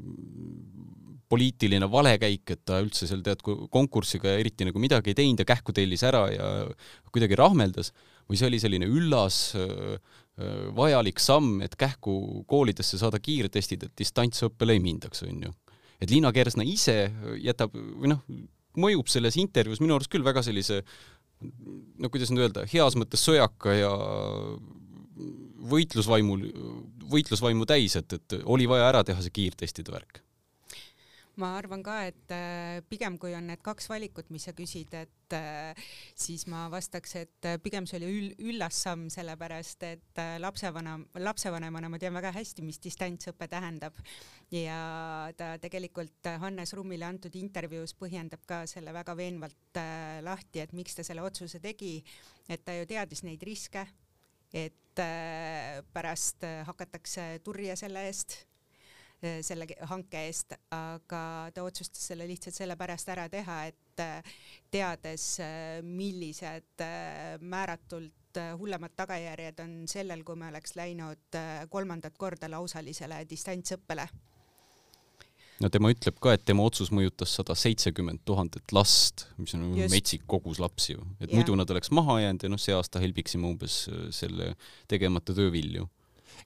poliitiline 1.27 1.89
valekäik, 1.91 2.45
et 2.53 2.63
ta 2.67 2.79
üldse 2.83 3.07
seal 3.07 3.21
tead 3.25 3.41
konkursiga 3.43 4.31
eriti 4.39 4.67
nagu 4.67 4.79
midagi 4.79 5.11
ei 5.11 5.17
teinud 5.17 5.43
ja 5.43 5.47
kähku 5.49 5.75
tellis 5.75 6.05
ära 6.07 6.23
ja 6.31 6.47
kuidagi 7.11 7.37
rahmeldas 7.39 7.91
või 8.27 8.39
see 8.39 8.47
oli 8.49 8.59
selline 8.63 8.87
üllas 8.87 9.39
äh, 9.59 9.97
äh, 10.39 10.59
vajalik 10.75 11.19
samm, 11.23 11.61
et 11.65 11.75
kähku 11.79 12.45
koolidesse 12.47 12.99
saada 12.99 13.19
kiirtestid, 13.23 13.87
et 13.87 13.95
distantsõppele 13.99 14.75
ei 14.75 14.83
mindaks, 14.83 15.23
onju. 15.27 15.51
et 15.99 16.11
Liina 16.11 16.31
Kersna 16.35 16.65
ise 16.67 16.97
jätab 17.43 17.75
või 17.75 18.13
noh, 18.13 18.23
mõjub 18.77 19.09
selles 19.11 19.37
intervjuus 19.41 19.81
minu 19.81 19.95
arust 19.97 20.11
küll 20.13 20.25
väga 20.25 20.43
sellise 20.45 20.83
no 21.41 22.09
kuidas 22.13 22.31
nüüd 22.33 22.47
öelda, 22.47 22.65
heas 22.71 22.97
mõttes 22.99 23.23
sõjaka 23.25 23.75
ja 23.77 23.91
võitlusvaimul, 25.67 26.45
võitlusvaimu 27.11 27.67
täis, 27.69 27.97
et, 27.99 28.13
et 28.13 28.39
oli 28.45 28.67
vaja 28.69 28.87
ära 28.91 29.03
teha 29.07 29.23
see 29.23 29.35
kiirtestide 29.41 29.93
värk 29.93 30.21
ma 31.41 31.53
arvan 31.57 31.83
ka, 31.85 31.97
et 32.09 32.33
äh, 32.33 32.79
pigem 32.89 33.17
kui 33.21 33.35
on 33.37 33.47
need 33.49 33.61
kaks 33.65 33.89
valikut, 33.91 34.31
mis 34.33 34.47
sa 34.47 34.53
küsid, 34.57 34.93
et 34.97 35.35
äh, 35.37 35.87
siis 36.17 36.47
ma 36.49 36.65
vastaks, 36.73 37.13
et 37.19 37.47
äh, 37.47 37.59
pigem 37.61 37.85
see 37.89 37.99
oli 37.99 38.09
üll, 38.09 38.31
üllas 38.51 38.79
samm, 38.85 39.07
sellepärast 39.13 39.85
et 39.87 40.21
lapsevanem, 40.41 41.05
lapsevanemana 41.21 41.91
ma 41.93 42.01
tean 42.01 42.17
väga 42.17 42.33
hästi, 42.35 42.65
mis 42.65 42.81
distantsõpe 42.83 43.49
tähendab. 43.51 43.97
Ja 44.53 44.79
ta 45.37 45.53
tegelikult 45.61 46.29
Hannes 46.41 46.73
Rummile 46.77 47.05
antud 47.07 47.35
intervjuus 47.35 47.93
põhjendab 47.99 48.45
ka 48.47 48.63
selle 48.69 48.93
väga 48.95 49.17
veenvalt 49.19 49.81
lahti, 50.23 50.63
et 50.63 50.73
miks 50.77 50.97
ta 50.97 51.05
selle 51.05 51.25
otsuse 51.25 51.61
tegi, 51.63 51.99
et 52.49 52.63
ta 52.65 52.75
ju 52.77 52.87
teadis 52.89 53.25
neid 53.27 53.43
riske 53.45 53.85
et 54.55 55.01
pärast 55.93 56.45
hakatakse 56.65 57.25
turja 57.45 57.75
selle 57.77 58.07
eest, 58.07 58.39
selle 59.17 59.65
hanke 59.89 60.19
eest, 60.27 60.53
aga 60.75 61.21
ta 61.53 61.63
otsustas 61.65 62.03
selle 62.11 62.27
lihtsalt 62.29 62.55
sellepärast 62.55 63.09
ära 63.09 63.25
teha, 63.33 63.57
et 63.71 64.03
teades, 64.69 65.25
millised 65.83 66.85
määratult 67.41 68.41
hullemad 68.59 68.93
tagajärjed 68.93 69.63
on 69.63 69.75
sellel, 69.89 70.21
kui 70.23 70.37
me 70.37 70.51
oleks 70.51 70.75
läinud 70.77 71.39
kolmandat 71.73 72.17
korda 72.21 72.51
lausalisele 72.53 73.23
distantsõppele 73.29 74.05
no 75.63 75.69
tema 75.73 75.91
ütleb 75.93 76.17
ka, 76.21 76.33
et 76.37 76.45
tema 76.47 76.65
otsus 76.67 76.91
mõjutas 76.93 77.33
sada 77.39 77.55
seitsekümmend 77.57 78.23
tuhandet 78.27 78.73
last, 78.75 79.27
mis 79.41 79.55
on 79.57 79.69
Just. 79.77 79.93
metsik 79.93 80.25
kogus 80.29 80.61
lapsi 80.61 80.93
ju, 80.93 81.05
et 81.19 81.31
ja. 81.31 81.35
muidu 81.35 81.57
nad 81.57 81.69
oleks 81.73 81.91
maha 81.95 82.19
jäänud 82.23 82.45
ja 82.45 82.51
noh, 82.53 82.61
see 82.61 82.75
aasta 82.77 83.01
helbiksime 83.03 83.49
umbes 83.49 83.85
äh, 83.91 84.07
selle 84.15 84.53
tegemata 84.91 85.35
töö 85.37 85.51
vilju 85.53 85.87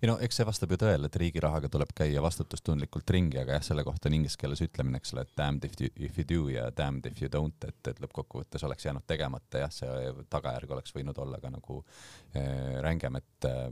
ei 0.02 0.10
no 0.10 0.18
eks 0.24 0.42
see 0.42 0.48
vastab 0.48 0.74
ju 0.74 0.80
tõele, 0.84 1.10
et 1.10 1.20
riigi 1.22 1.44
rahaga 1.44 1.70
tuleb 1.72 1.94
käia 1.98 2.24
vastutustundlikult 2.24 3.16
ringi, 3.16 3.40
aga 3.42 3.58
jah, 3.58 3.68
selle 3.72 3.86
kohta 3.88 4.10
on 4.10 4.18
inglise 4.20 4.40
keeles 4.42 4.64
ütlemine, 4.66 5.02
eks 5.02 5.16
ole, 5.16 5.26
et 5.28 5.36
damned 5.38 5.68
if 5.68 5.78
you, 5.80 5.92
if 5.96 6.20
you 6.20 6.28
do 6.28 6.50
ja 6.54 6.70
damned 6.78 7.10
if 7.12 7.22
you 7.22 7.32
don't, 7.32 7.68
et, 7.68 7.82
et 7.88 8.02
lõppkokkuvõttes 8.04 8.66
oleks 8.68 8.88
jäänud 8.88 9.08
tegemata, 9.08 9.66
jah, 9.66 9.74
see 9.74 10.14
tagajärg 10.32 10.78
oleks 10.78 10.96
võinud 10.96 11.18
olla 11.22 11.42
ka 11.44 11.54
nagu 11.54 11.82
äh, 11.82 12.80
rängem, 12.86 13.20
et 13.22 13.50
äh, 13.50 13.70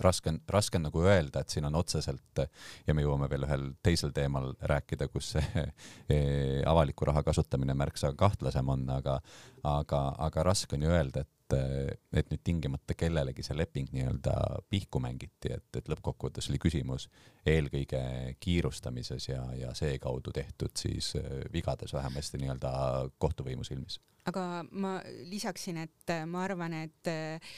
raske 0.00 0.30
on, 0.30 0.40
raske 0.48 0.78
on 0.78 0.86
nagu 0.88 1.02
öelda, 1.04 1.42
et 1.42 1.52
siin 1.52 1.66
on 1.68 1.76
otseselt 1.80 2.42
ja 2.86 2.94
me 2.96 3.04
jõuame 3.04 3.28
veel 3.30 3.46
ühel 3.46 3.66
teisel 3.84 4.14
teemal 4.16 4.52
rääkida, 4.72 5.08
kus 5.12 5.34
see 5.36 5.44
eh, 6.14 6.60
avaliku 6.68 7.08
raha 7.10 7.22
kasutamine 7.26 7.76
märksa 7.78 8.12
kahtlasem 8.18 8.68
on, 8.72 8.86
aga, 8.96 9.18
aga, 9.66 10.02
aga 10.28 10.46
raske 10.50 10.76
on 10.76 10.86
ju 10.86 10.94
öelda, 10.94 11.24
et 11.24 11.34
et 11.56 12.30
nüüd 12.32 12.42
tingimata 12.44 12.94
kellelegi 12.98 13.44
see 13.46 13.56
leping 13.58 13.90
nii-öelda 13.94 14.34
pihku 14.70 15.02
mängiti, 15.02 15.54
et, 15.56 15.68
et 15.76 15.90
lõppkokkuvõttes 15.90 16.50
oli 16.52 16.60
küsimus 16.62 17.08
eelkõige 17.48 18.02
kiirustamises 18.40 19.30
ja, 19.30 19.42
ja 19.58 19.74
seekaudu 19.74 20.32
tehtud 20.36 20.76
siis 20.78 21.14
vigades 21.52 21.94
vähemasti 21.96 22.42
nii-öelda 22.42 22.72
kohtuvõimu 23.18 23.66
silmis. 23.66 24.00
Aga 24.28 24.64
ma 24.76 24.98
lisaksin, 25.30 25.80
et 25.86 26.12
äh, 26.12 26.26
ma 26.28 26.44
arvan, 26.44 26.74
et 26.84 27.08
äh, 27.08 27.54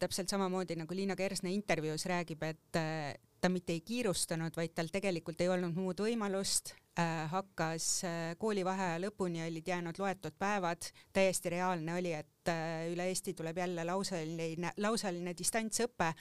täpselt 0.00 0.32
samamoodi 0.32 0.76
nagu 0.80 0.96
Liina 0.96 1.14
Kersna 1.16 1.52
intervjuus 1.54 2.08
räägib, 2.10 2.42
et 2.48 2.78
äh, 2.80 3.14
ta 3.44 3.50
mitte 3.52 3.74
ei 3.76 3.82
kiirustanud, 3.84 4.54
vaid 4.56 4.72
tal 4.72 4.88
tegelikult 4.92 5.42
ei 5.44 5.50
olnud 5.52 5.76
muud 5.76 6.00
võimalust. 6.06 6.72
Äh,, 6.94 7.24
hakkas 7.26 7.86
äh, 8.06 8.18
koolivaheaja 8.38 9.00
lõpuni 9.02 9.42
olid 9.42 9.66
jäänud 9.66 9.96
loetud 9.98 10.36
päevad, 10.38 10.86
täiesti 11.12 11.50
reaalne 11.50 11.96
oli, 11.98 12.12
et 12.14 12.50
äh, 12.52 12.84
üle 12.92 13.08
Eesti 13.10 13.32
tuleb 13.34 13.58
jälle 13.58 13.82
lausaline, 13.88 14.70
lausaline 14.78 15.32
distantsõpe, 15.34 16.12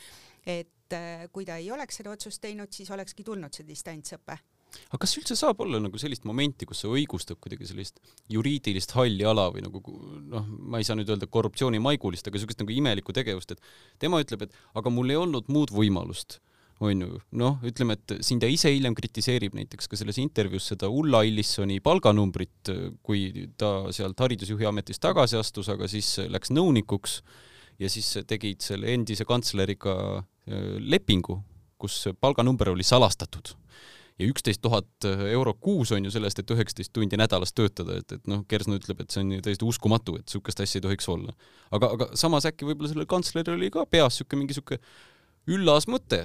et 0.49 0.95
äh, 0.97 1.27
kui 1.31 1.45
ta 1.45 1.59
ei 1.61 1.69
oleks 1.71 2.01
seda 2.01 2.09
otsust 2.15 2.41
teinud, 2.41 2.73
siis 2.73 2.89
olekski 2.91 3.23
tulnud 3.27 3.53
see 3.53 3.67
distantsõpe. 3.67 4.39
Aga 4.89 4.99
kas 5.03 5.13
üldse 5.19 5.37
saab 5.37 5.61
olla 5.61 5.77
nagu 5.77 6.01
sellist 6.01 6.25
momenti, 6.25 6.65
kus 6.65 6.81
see 6.81 6.89
õigustab 6.89 7.37
kuidagi 7.43 7.69
sellist 7.69 8.01
juriidilist 8.33 8.95
halli 8.97 9.27
ala 9.29 9.45
või 9.53 9.61
nagu 9.67 9.83
noh, 10.33 10.47
ma 10.73 10.81
ei 10.81 10.87
saa 10.87 10.97
nüüd 10.97 11.13
öelda 11.13 11.29
korruptsioonimaigulist, 11.29 12.25
aga 12.25 12.41
niisugust 12.41 12.65
nagu 12.65 12.73
imelikku 12.73 13.13
tegevust, 13.13 13.53
et 13.53 14.01
tema 14.01 14.23
ütleb, 14.25 14.47
et 14.47 14.57
aga 14.73 14.93
mul 14.95 15.13
ei 15.13 15.21
olnud 15.21 15.53
muud 15.53 15.75
võimalust 15.75 16.39
on 16.81 17.03
ju, 17.05 17.19
noh, 17.39 17.59
ütleme, 17.65 17.97
et 17.97 18.15
siin 18.25 18.41
ta 18.41 18.49
ise 18.49 18.71
hiljem 18.73 18.95
kritiseerib 18.97 19.55
näiteks 19.57 19.89
ka 19.89 19.99
selles 19.99 20.17
intervjuus 20.21 20.71
seda 20.73 20.89
Ulla 20.91 21.23
Illissoni 21.27 21.79
palganumbrit, 21.83 22.71
kui 23.05 23.47
ta 23.59 23.91
sealt 23.95 24.19
haridusjuhi 24.19 24.67
ametist 24.69 25.03
tagasi 25.03 25.37
astus, 25.39 25.69
aga 25.73 25.87
siis 25.91 26.15
läks 26.31 26.53
nõunikuks 26.55 27.19
ja 27.81 27.89
siis 27.91 28.09
tegid 28.27 28.61
selle 28.65 28.91
endise 28.93 29.25
kantsleriga 29.29 29.97
äh, 30.19 30.77
lepingu, 30.79 31.39
kus 31.81 32.05
palganumber 32.19 32.73
oli 32.73 32.85
salastatud. 32.87 33.55
Ja 34.21 34.27
üksteist 34.29 34.61
tuhat 34.61 35.07
eurot 35.09 35.57
kuus 35.63 35.89
on 35.91 36.05
ju 36.05 36.11
sellest, 36.13 36.37
et 36.39 36.51
üheksateist 36.53 36.91
tundi 36.93 37.17
nädalas 37.17 37.49
töötada, 37.57 37.95
et, 37.97 38.11
et 38.13 38.27
noh, 38.29 38.43
Kersna 38.47 38.77
ütleb, 38.77 39.01
et 39.01 39.09
see 39.13 39.23
on 39.23 39.31
ju 39.33 39.41
täiesti 39.41 39.65
uskumatu, 39.65 40.13
et 40.19 40.27
niisugust 40.27 40.61
asja 40.61 40.77
ei 40.77 40.85
tohiks 40.85 41.09
olla. 41.09 41.33
aga, 41.73 41.89
aga 41.97 42.07
samas 42.19 42.45
äkki 42.45 42.67
võib-olla 42.67 42.91
sellel 42.91 43.09
kantsleril 43.09 43.57
oli 43.57 43.71
ka 43.73 43.87
peas 43.89 44.19
niisugune 44.19 44.43
mingi 44.43 44.53
niisugune 44.53 45.57
üllas 45.57 45.89
mõte, 45.89 46.21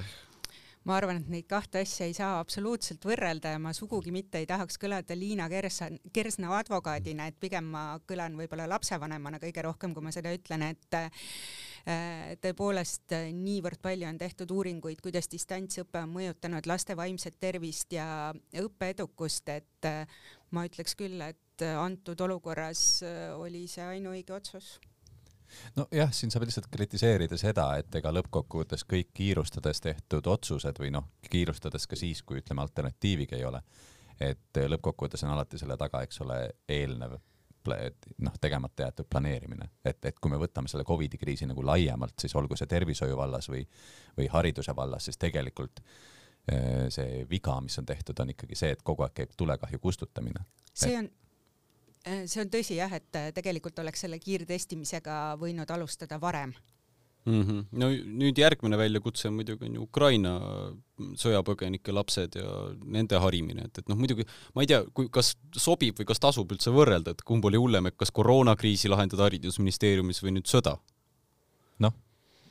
ma 0.88 0.96
arvan, 0.96 1.20
et 1.20 1.28
neid 1.32 1.46
kahte 1.48 1.82
asja 1.84 2.06
ei 2.08 2.14
saa 2.16 2.38
absoluutselt 2.40 3.04
võrrelda 3.04 3.52
ja 3.52 3.60
ma 3.60 3.74
sugugi 3.76 4.12
mitte 4.14 4.40
ei 4.40 4.46
tahaks 4.48 4.78
kõlada 4.80 5.16
Liina 5.18 5.48
Kersa, 5.52 5.90
Kersna 6.14 6.54
advokaadina, 6.56 7.28
et 7.28 7.36
pigem 7.40 7.68
ma 7.74 7.84
kõlan 8.08 8.38
võib-olla 8.38 8.68
lapsevanemana 8.72 9.40
kõige 9.42 9.64
rohkem, 9.66 9.92
kui 9.94 10.06
ma 10.06 10.12
seda 10.14 10.32
ütlen, 10.32 10.64
et 10.70 10.96
äh, 10.96 12.32
tõepoolest 12.40 13.16
niivõrd 13.36 13.82
palju 13.84 14.08
on 14.08 14.20
tehtud 14.20 14.56
uuringuid, 14.56 15.02
kuidas 15.04 15.28
distantsõpe 15.28 16.00
on 16.00 16.14
mõjutanud 16.16 16.68
laste 16.70 16.96
vaimset 16.96 17.36
tervist 17.40 17.92
ja 17.92 18.32
õppeedukust, 18.64 19.52
et 19.52 19.88
äh, 19.88 20.20
ma 20.56 20.64
ütleks 20.68 20.96
küll, 20.96 21.20
et 21.20 21.68
antud 21.76 22.20
olukorras 22.24 23.02
äh, 23.04 23.34
oli 23.36 23.66
see 23.68 23.84
ainuõige 23.84 24.36
otsus 24.40 24.78
nojah, 25.76 26.12
siin 26.12 26.32
saab 26.32 26.46
lihtsalt 26.46 26.68
kritiseerida 26.72 27.38
seda, 27.40 27.68
et 27.80 27.94
ega 28.00 28.12
lõppkokkuvõttes 28.14 28.84
kõik 28.88 29.12
kiirustades 29.16 29.80
tehtud 29.84 30.26
otsused 30.26 30.80
või 30.80 30.92
noh, 30.94 31.08
kiirustades 31.30 31.86
ka 31.86 31.98
siis, 31.98 32.22
kui 32.22 32.42
ütleme, 32.42 32.64
alternatiivigi 32.64 33.38
ei 33.38 33.46
ole, 33.48 33.62
et 34.20 34.62
lõppkokkuvõttes 34.74 35.24
on 35.26 35.34
alati 35.36 35.60
selle 35.60 35.76
taga, 35.80 36.02
eks 36.06 36.22
ole, 36.26 36.38
eelnev 36.68 37.18
noh, 38.24 38.36
tegemata 38.40 38.86
jäetud 38.86 39.08
planeerimine, 39.10 39.66
et, 39.84 39.98
et 40.08 40.20
kui 40.20 40.32
me 40.32 40.38
võtame 40.40 40.70
selle 40.72 40.86
Covidi 40.88 41.18
kriisi 41.20 41.46
nagu 41.46 41.64
laiemalt, 41.66 42.16
siis 42.20 42.32
olgu 42.38 42.56
see 42.56 42.70
tervishoiu 42.70 43.16
vallas 43.18 43.50
või, 43.52 43.64
või 44.16 44.28
hariduse 44.32 44.72
vallas, 44.76 45.04
siis 45.04 45.20
tegelikult 45.20 45.82
eh, 46.48 46.86
see 46.94 47.26
viga, 47.28 47.58
mis 47.60 47.76
on 47.82 47.88
tehtud, 47.88 48.24
on 48.24 48.32
ikkagi 48.32 48.56
see, 48.56 48.72
et 48.72 48.84
kogu 48.86 49.04
aeg 49.04 49.16
käib 49.20 49.36
tulekahju 49.36 49.82
kustutamine. 49.84 50.46
see 50.72 50.96
on 50.96 51.10
Äh, 51.10 51.27
see 52.04 52.42
on 52.42 52.50
tõsi 52.52 52.78
jah, 52.78 52.92
et 52.92 53.16
äh, 53.18 53.30
tegelikult 53.34 53.78
oleks 53.82 54.04
selle 54.06 54.18
kiirtestimisega 54.22 55.36
võinud 55.40 55.70
alustada 55.74 56.20
varem 56.20 56.54
mm. 57.28 57.42
-hmm. 57.42 57.64
no 57.80 57.90
nüüd 58.22 58.38
järgmine 58.38 58.78
väljakutse 58.78 59.30
muidugi 59.30 59.66
on 59.68 59.74
ju 59.74 59.82
Ukraina 59.82 60.34
sõjapõgenike 60.98 61.92
lapsed 61.94 62.38
ja 62.40 62.52
nende 62.84 63.20
harimine, 63.22 63.68
et, 63.68 63.78
et 63.78 63.88
noh, 63.88 63.98
muidugi 63.98 64.26
ma 64.54 64.64
ei 64.64 64.70
tea, 64.70 64.82
kui, 64.94 65.08
kas 65.12 65.34
sobib 65.56 65.98
või 66.00 66.08
kas 66.08 66.22
tasub 66.22 66.52
üldse 66.52 66.72
võrrelda, 66.74 67.14
et 67.14 67.22
kumb 67.22 67.44
oli 67.44 67.60
hullem, 67.60 67.90
et 67.90 67.96
kas 67.96 68.14
koroonakriisi 68.14 68.88
lahendada 68.88 69.28
haridusministeeriumis 69.28 70.22
või 70.24 70.38
nüüd 70.38 70.50
sõda? 70.50 70.78
noh, 71.78 71.94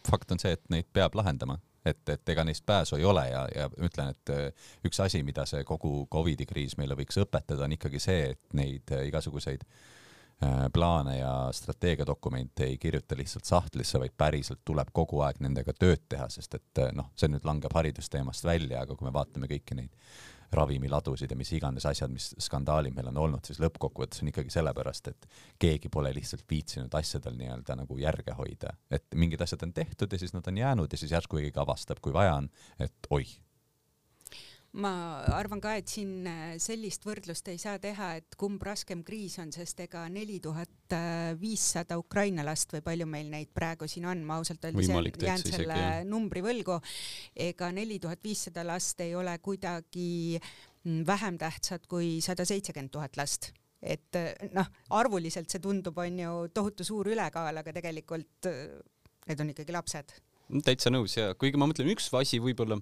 fakt 0.08 0.32
on 0.32 0.40
see, 0.40 0.54
et 0.56 0.64
neid 0.70 0.88
peab 0.94 1.16
lahendama 1.16 1.60
et, 1.90 2.02
et 2.14 2.34
ega 2.34 2.46
neist 2.48 2.66
pääsu 2.66 2.98
ei 2.98 3.06
ole 3.08 3.28
ja, 3.30 3.44
ja 3.56 3.68
ütlen, 3.84 4.14
et 4.16 4.34
äh, 4.34 4.72
üks 4.88 5.00
asi, 5.04 5.24
mida 5.28 5.46
see 5.50 5.64
kogu 5.68 6.08
Covidi 6.12 6.48
kriis 6.50 6.78
meile 6.78 6.98
võiks 6.98 7.20
õpetada, 7.22 7.66
on 7.66 7.76
ikkagi 7.78 8.02
see, 8.04 8.34
et 8.36 8.58
neid 8.58 8.94
äh, 8.96 9.06
igasuguseid 9.10 9.66
äh, 9.68 10.68
plaane 10.74 11.18
ja 11.20 11.34
strateegiadokumente 11.56 12.68
ei 12.68 12.78
kirjuta 12.82 13.18
lihtsalt 13.18 13.50
sahtlisse, 13.50 14.00
vaid 14.04 14.16
päriselt 14.18 14.64
tuleb 14.66 14.94
kogu 14.94 15.22
aeg 15.26 15.42
nendega 15.44 15.74
tööd 15.74 16.08
teha, 16.10 16.30
sest 16.34 16.60
et 16.60 16.84
noh, 16.98 17.12
see 17.16 17.32
nüüd 17.32 17.46
langeb 17.48 17.74
haridusteemast 17.74 18.48
välja, 18.48 18.84
aga 18.84 18.96
kui 18.96 19.10
me 19.10 19.16
vaatame 19.16 19.50
kõiki 19.52 19.82
neid 19.82 19.94
ravimiladusid 20.54 21.32
ja 21.32 21.38
mis 21.38 21.52
iganes 21.56 21.86
asjad, 21.90 22.12
mis 22.14 22.32
skandaalid 22.44 22.96
meil 22.96 23.10
on 23.12 23.18
olnud, 23.26 23.46
siis 23.48 23.60
lõppkokkuvõttes 23.64 24.24
on 24.24 24.32
ikkagi 24.32 24.54
sellepärast, 24.54 25.12
et 25.12 25.28
keegi 25.60 25.92
pole 25.94 26.14
lihtsalt 26.16 26.46
viitsinud 26.50 26.94
asjadel 27.00 27.36
nii-öelda 27.40 27.80
nagu 27.82 27.98
järge 28.00 28.36
hoida, 28.38 28.76
et 28.92 29.08
mingid 29.16 29.44
asjad 29.44 29.66
on 29.68 29.74
tehtud 29.76 30.14
ja 30.14 30.22
siis 30.22 30.36
nad 30.36 30.48
on 30.48 30.62
jäänud 30.64 30.94
ja 30.94 31.02
siis 31.02 31.12
järsku 31.12 31.42
keegi 31.42 31.60
avastab, 31.60 32.02
kui 32.02 32.16
vaja 32.16 32.38
on, 32.40 32.50
et 32.80 33.12
oih 33.12 33.36
ma 34.78 34.92
arvan 35.36 35.62
ka, 35.64 35.74
et 35.80 35.90
siin 35.90 36.28
äh, 36.30 36.56
sellist 36.62 37.06
võrdlust 37.08 37.50
ei 37.52 37.60
saa 37.62 37.80
teha, 37.82 38.12
et 38.22 38.38
kumb 38.40 38.62
raskem 38.64 39.04
kriis 39.08 39.38
on, 39.42 39.52
sest 39.56 39.80
ega 39.88 40.04
neli 40.14 40.40
tuhat 40.44 40.96
viissada 41.42 41.98
Ukraina 42.00 42.46
last 42.48 42.72
või 42.76 42.84
palju 42.86 43.08
meil 43.10 43.32
neid 43.32 43.50
praegu 43.56 43.90
siin 43.90 44.06
on, 44.08 44.22
ma 44.24 44.38
ausalt 44.40 44.70
öeldes 44.70 44.88
jään 44.88 45.44
selle 45.44 45.76
isegi, 45.76 46.10
numbri 46.10 46.44
võlgu. 46.46 46.80
ega 47.50 47.72
neli 47.76 48.00
tuhat 48.00 48.24
viissada 48.24 48.64
last 48.68 49.02
ei 49.04 49.16
ole 49.18 49.34
kuidagi 49.44 50.40
mm, 50.40 51.02
vähem 51.08 51.40
tähtsad 51.42 51.90
kui 51.92 52.20
sada 52.24 52.46
seitsekümmend 52.48 52.94
tuhat 52.94 53.18
last 53.20 53.52
et 53.82 54.18
äh, 54.18 54.32
noh, 54.56 54.70
arvuliselt 54.98 55.52
see 55.52 55.62
tundub, 55.64 55.98
on 56.02 56.22
ju 56.22 56.38
tohutu 56.54 56.86
suur 56.88 57.10
ülekaal, 57.12 57.62
aga 57.62 57.74
tegelikult 57.76 58.50
äh, 58.50 58.80
need 59.30 59.44
on 59.44 59.52
ikkagi 59.54 59.76
lapsed. 59.76 60.16
täitsa 60.64 60.92
nõus 60.94 61.18
ja 61.18 61.34
kuigi 61.36 61.60
ma 61.60 61.68
mõtlen, 61.70 61.92
üks 61.94 62.10
asi 62.16 62.40
võib-olla 62.44 62.80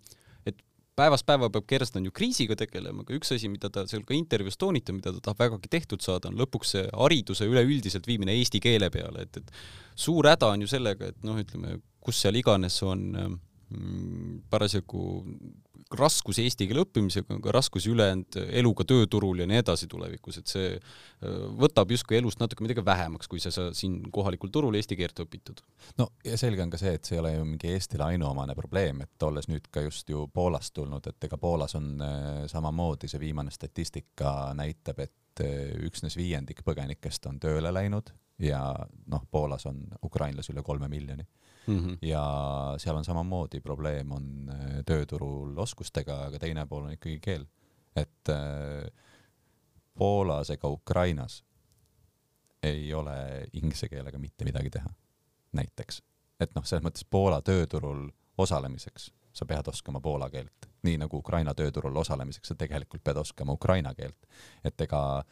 päevast 0.95 1.25
päeva 1.27 1.49
peab 1.51 1.65
Kerstan 1.67 2.05
ju 2.07 2.13
kriisiga 2.15 2.55
tegelema, 2.59 3.03
aga 3.03 3.15
üks 3.17 3.33
asi, 3.35 3.49
mida 3.51 3.69
ta 3.73 3.85
seal 3.89 4.05
ka 4.07 4.15
intervjuus 4.15 4.57
toonitab, 4.61 4.97
mida 4.99 5.13
ta 5.15 5.23
tahab 5.27 5.43
vägagi 5.43 5.71
tehtud 5.71 6.03
saada, 6.05 6.31
on 6.31 6.39
lõpuks 6.39 6.75
see 6.75 6.85
hariduse 6.91 7.47
üleüldiselt 7.49 8.07
viimine 8.07 8.35
eesti 8.39 8.61
keele 8.63 8.89
peale, 8.93 9.27
et, 9.27 9.41
et 9.41 9.51
suur 10.07 10.27
häda 10.29 10.53
on 10.55 10.63
ju 10.63 10.71
sellega, 10.71 11.11
et 11.11 11.27
noh, 11.27 11.39
ütleme, 11.41 11.79
kus 12.05 12.21
seal 12.23 12.39
iganes 12.39 12.79
on 12.87 13.05
mm, 13.15 14.41
parasjagu 14.53 15.03
raskusi 15.99 16.45
eesti 16.45 16.67
keele 16.69 16.83
õppimisega, 16.85 17.37
aga 17.39 17.53
raskusi 17.55 17.91
ülejäänud 17.93 18.37
eluga 18.61 18.85
tööturul 18.87 19.41
ja 19.41 19.47
nii 19.49 19.61
edasi 19.61 19.87
tulevikus, 19.91 20.39
et 20.41 20.51
see 20.51 20.71
äh, 20.75 21.37
võtab 21.61 21.91
justkui 21.95 22.19
elust 22.19 22.41
natuke 22.41 22.65
midagi 22.65 22.83
vähemaks, 22.85 23.29
kui 23.31 23.43
sa, 23.43 23.53
sa 23.53 23.69
siin 23.77 24.01
kohalikul 24.13 24.51
turul 24.53 24.77
eesti 24.79 24.97
keelt 24.99 25.21
õpitud. 25.25 25.63
no 26.01 26.09
ja 26.25 26.37
selge 26.39 26.63
on 26.65 26.73
ka 26.73 26.81
see, 26.81 26.95
et 26.97 27.07
see 27.07 27.17
ei 27.17 27.23
ole 27.23 27.35
ju 27.35 27.45
mingi 27.47 27.71
Eestile 27.75 28.07
ainuomane 28.09 28.55
probleem, 28.57 29.01
et 29.05 29.27
olles 29.27 29.49
nüüd 29.51 29.69
ka 29.71 29.85
just 29.85 30.09
ju 30.09 30.27
Poolast 30.33 30.73
tulnud, 30.75 31.07
et 31.07 31.29
ega 31.29 31.39
Poolas 31.41 31.77
on 31.79 31.95
äh, 32.01 32.43
samamoodi, 32.51 33.11
see 33.11 33.21
viimane 33.21 33.53
statistika 33.53 34.51
näitab, 34.57 35.01
et 35.05 35.45
äh, 35.45 35.73
üksnes 35.87 36.17
viiendik 36.19 36.63
põgenikest 36.65 37.31
on 37.31 37.41
tööle 37.43 37.73
läinud 37.73 38.13
ja 38.39 38.75
noh, 39.07 39.23
Poolas 39.31 39.65
on 39.65 39.81
ukrainlasi 40.03 40.53
üle 40.53 40.63
kolme 40.63 40.87
miljoni 40.87 41.23
mm. 41.67 41.79
-hmm. 41.79 41.97
ja 42.01 42.23
seal 42.77 42.95
on 42.95 43.05
samamoodi 43.05 43.59
probleem 43.59 44.11
on 44.11 44.49
äh, 44.49 44.83
tööturul 44.85 45.57
oskustega, 45.57 46.25
aga 46.25 46.39
teine 46.39 46.65
pool 46.65 46.83
on 46.83 46.91
ikkagi 46.91 47.19
keel. 47.19 47.45
et 47.95 48.29
äh, 48.29 48.91
Poolas 49.93 50.49
ega 50.49 50.67
Ukrainas 50.67 51.43
ei 52.63 52.93
ole 52.93 53.47
inglise 53.53 53.87
keelega 53.89 54.17
mitte 54.17 54.45
midagi 54.45 54.69
teha, 54.69 54.89
näiteks. 55.51 56.03
et 56.39 56.55
noh, 56.55 56.65
selles 56.65 56.83
mõttes 56.83 57.05
Poola 57.09 57.41
tööturul 57.41 58.09
osalemiseks 58.37 59.11
sa 59.35 59.45
pead 59.45 59.67
oskama 59.67 59.99
poola 59.99 60.29
keelt, 60.29 60.65
nii 60.83 60.97
nagu 60.97 61.17
Ukraina 61.17 61.53
tööturul 61.53 61.97
osalemiseks 61.97 62.47
sa 62.47 62.55
tegelikult 62.55 63.03
pead 63.03 63.17
oskama 63.17 63.53
ukraina 63.53 63.93
keelt. 63.93 64.27
et 64.63 64.81
ega 64.81 65.19
äh, 65.19 65.25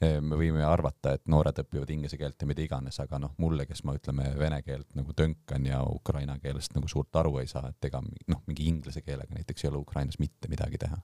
me 0.00 0.36
võime 0.38 0.64
arvata, 0.66 1.14
et 1.14 1.28
noored 1.30 1.58
õpivad 1.62 1.90
inglise 1.94 2.18
keelt 2.18 2.40
ja 2.40 2.48
mida 2.48 2.62
iganes, 2.64 2.98
aga 3.02 3.18
noh, 3.22 3.34
mulle, 3.38 3.66
kes 3.66 3.84
ma 3.86 3.94
ütleme 3.96 4.26
vene 4.38 4.60
keelt 4.66 4.94
nagu 4.98 5.14
tönkan 5.16 5.66
ja 5.68 5.80
ukraina 5.86 6.38
keelest 6.42 6.74
nagu 6.76 6.90
suurt 6.90 7.14
aru 7.20 7.38
ei 7.40 7.50
saa, 7.50 7.70
et 7.70 7.88
ega 7.88 8.02
noh, 8.02 8.42
mingi 8.48 8.66
inglise 8.68 9.04
keelega 9.06 9.36
näiteks 9.36 9.64
ei 9.64 9.70
ole 9.70 9.82
Ukrainas 9.84 10.18
mitte 10.18 10.50
midagi 10.50 10.80
teha. 10.82 10.98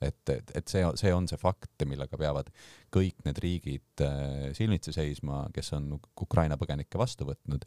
et, 0.00 0.28
et, 0.32 0.52
et 0.56 0.68
see, 0.72 0.80
see 0.96 1.12
on 1.12 1.26
see 1.28 1.36
fakt, 1.36 1.84
millega 1.84 2.16
peavad 2.16 2.48
kõik 2.94 3.18
need 3.26 3.40
riigid 3.44 4.04
äh, 4.06 4.46
silmitsi 4.56 4.94
seisma, 4.96 5.42
kes 5.52 5.74
on 5.76 5.92
Ukraina 6.20 6.56
põgenikke 6.56 6.98
vastu 6.98 7.28
võtnud 7.28 7.66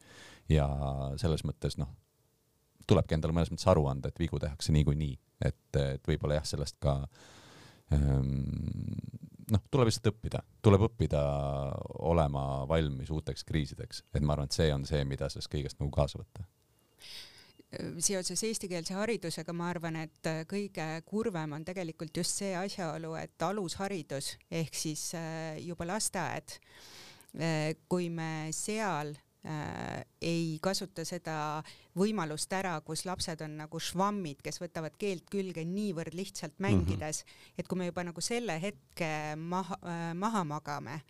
ja 0.50 0.66
selles 1.22 1.46
mõttes 1.46 1.78
noh, 1.78 1.94
tulebki 2.90 3.16
endale 3.16 3.36
mõnes 3.38 3.54
mõttes 3.54 3.70
aru 3.70 3.86
anda, 3.92 4.10
et 4.10 4.20
vigu 4.20 4.42
tehakse 4.42 4.74
niikuinii, 4.76 5.14
et, 5.46 5.78
et 5.78 6.10
võib-olla 6.10 6.42
jah, 6.42 6.50
sellest 6.56 6.80
ka 6.84 6.98
ähm, 7.94 8.42
noh, 9.52 9.64
tuleb 9.72 9.90
lihtsalt 9.90 10.12
õppida, 10.14 10.42
tuleb 10.64 10.88
õppida 10.88 11.22
olema 12.08 12.64
valmis 12.70 13.12
uuteks 13.14 13.46
kriisideks, 13.48 14.04
et 14.14 14.24
ma 14.24 14.36
arvan, 14.36 14.50
et 14.50 14.58
see 14.58 14.70
on 14.74 14.86
see, 14.88 15.04
mida 15.08 15.30
sellest 15.32 15.52
kõigest 15.52 15.82
nagu 15.82 15.92
kaasa 15.94 16.22
võtta. 16.22 16.46
Seoses 18.06 18.44
eestikeelse 18.46 18.94
haridusega 18.94 19.54
ma 19.58 19.72
arvan, 19.72 19.98
et 20.04 20.30
kõige 20.50 20.86
kurvem 21.10 21.56
on 21.58 21.66
tegelikult 21.66 22.14
just 22.18 22.38
see 22.44 22.52
asjaolu, 22.54 23.16
et 23.18 23.42
alusharidus 23.42 24.36
ehk 24.54 24.78
siis 24.78 25.08
äh, 25.18 25.58
juba 25.66 25.88
lasteaed, 25.90 26.60
äh, 27.42 27.74
kui 27.90 28.12
me 28.14 28.52
seal 28.54 29.16
äh, 29.16 29.23
ei 29.44 30.58
kasuta 30.64 31.04
seda 31.04 31.36
võimalust 32.00 32.54
ära, 32.56 32.78
kus 32.86 33.04
lapsed 33.04 33.42
on 33.44 33.58
nagu 33.60 33.80
švammid, 33.80 34.40
kes 34.44 34.62
võtavad 34.62 34.96
keelt 35.00 35.26
külge 35.32 35.66
niivõrd 35.68 36.16
lihtsalt 36.16 36.56
mhm. 36.56 36.64
mängides 36.64 37.24
mm, 37.24 37.30
-hmm. 37.30 37.60
et 37.60 37.68
kui 37.68 37.78
me 37.78 37.90
juba 37.90 38.06
nagu 38.08 38.22
selle 38.22 38.56
hetke 38.62 39.36
maha 39.36 39.80
äh,, 39.84 40.14
maha 40.16 40.44
magame, 40.48 41.02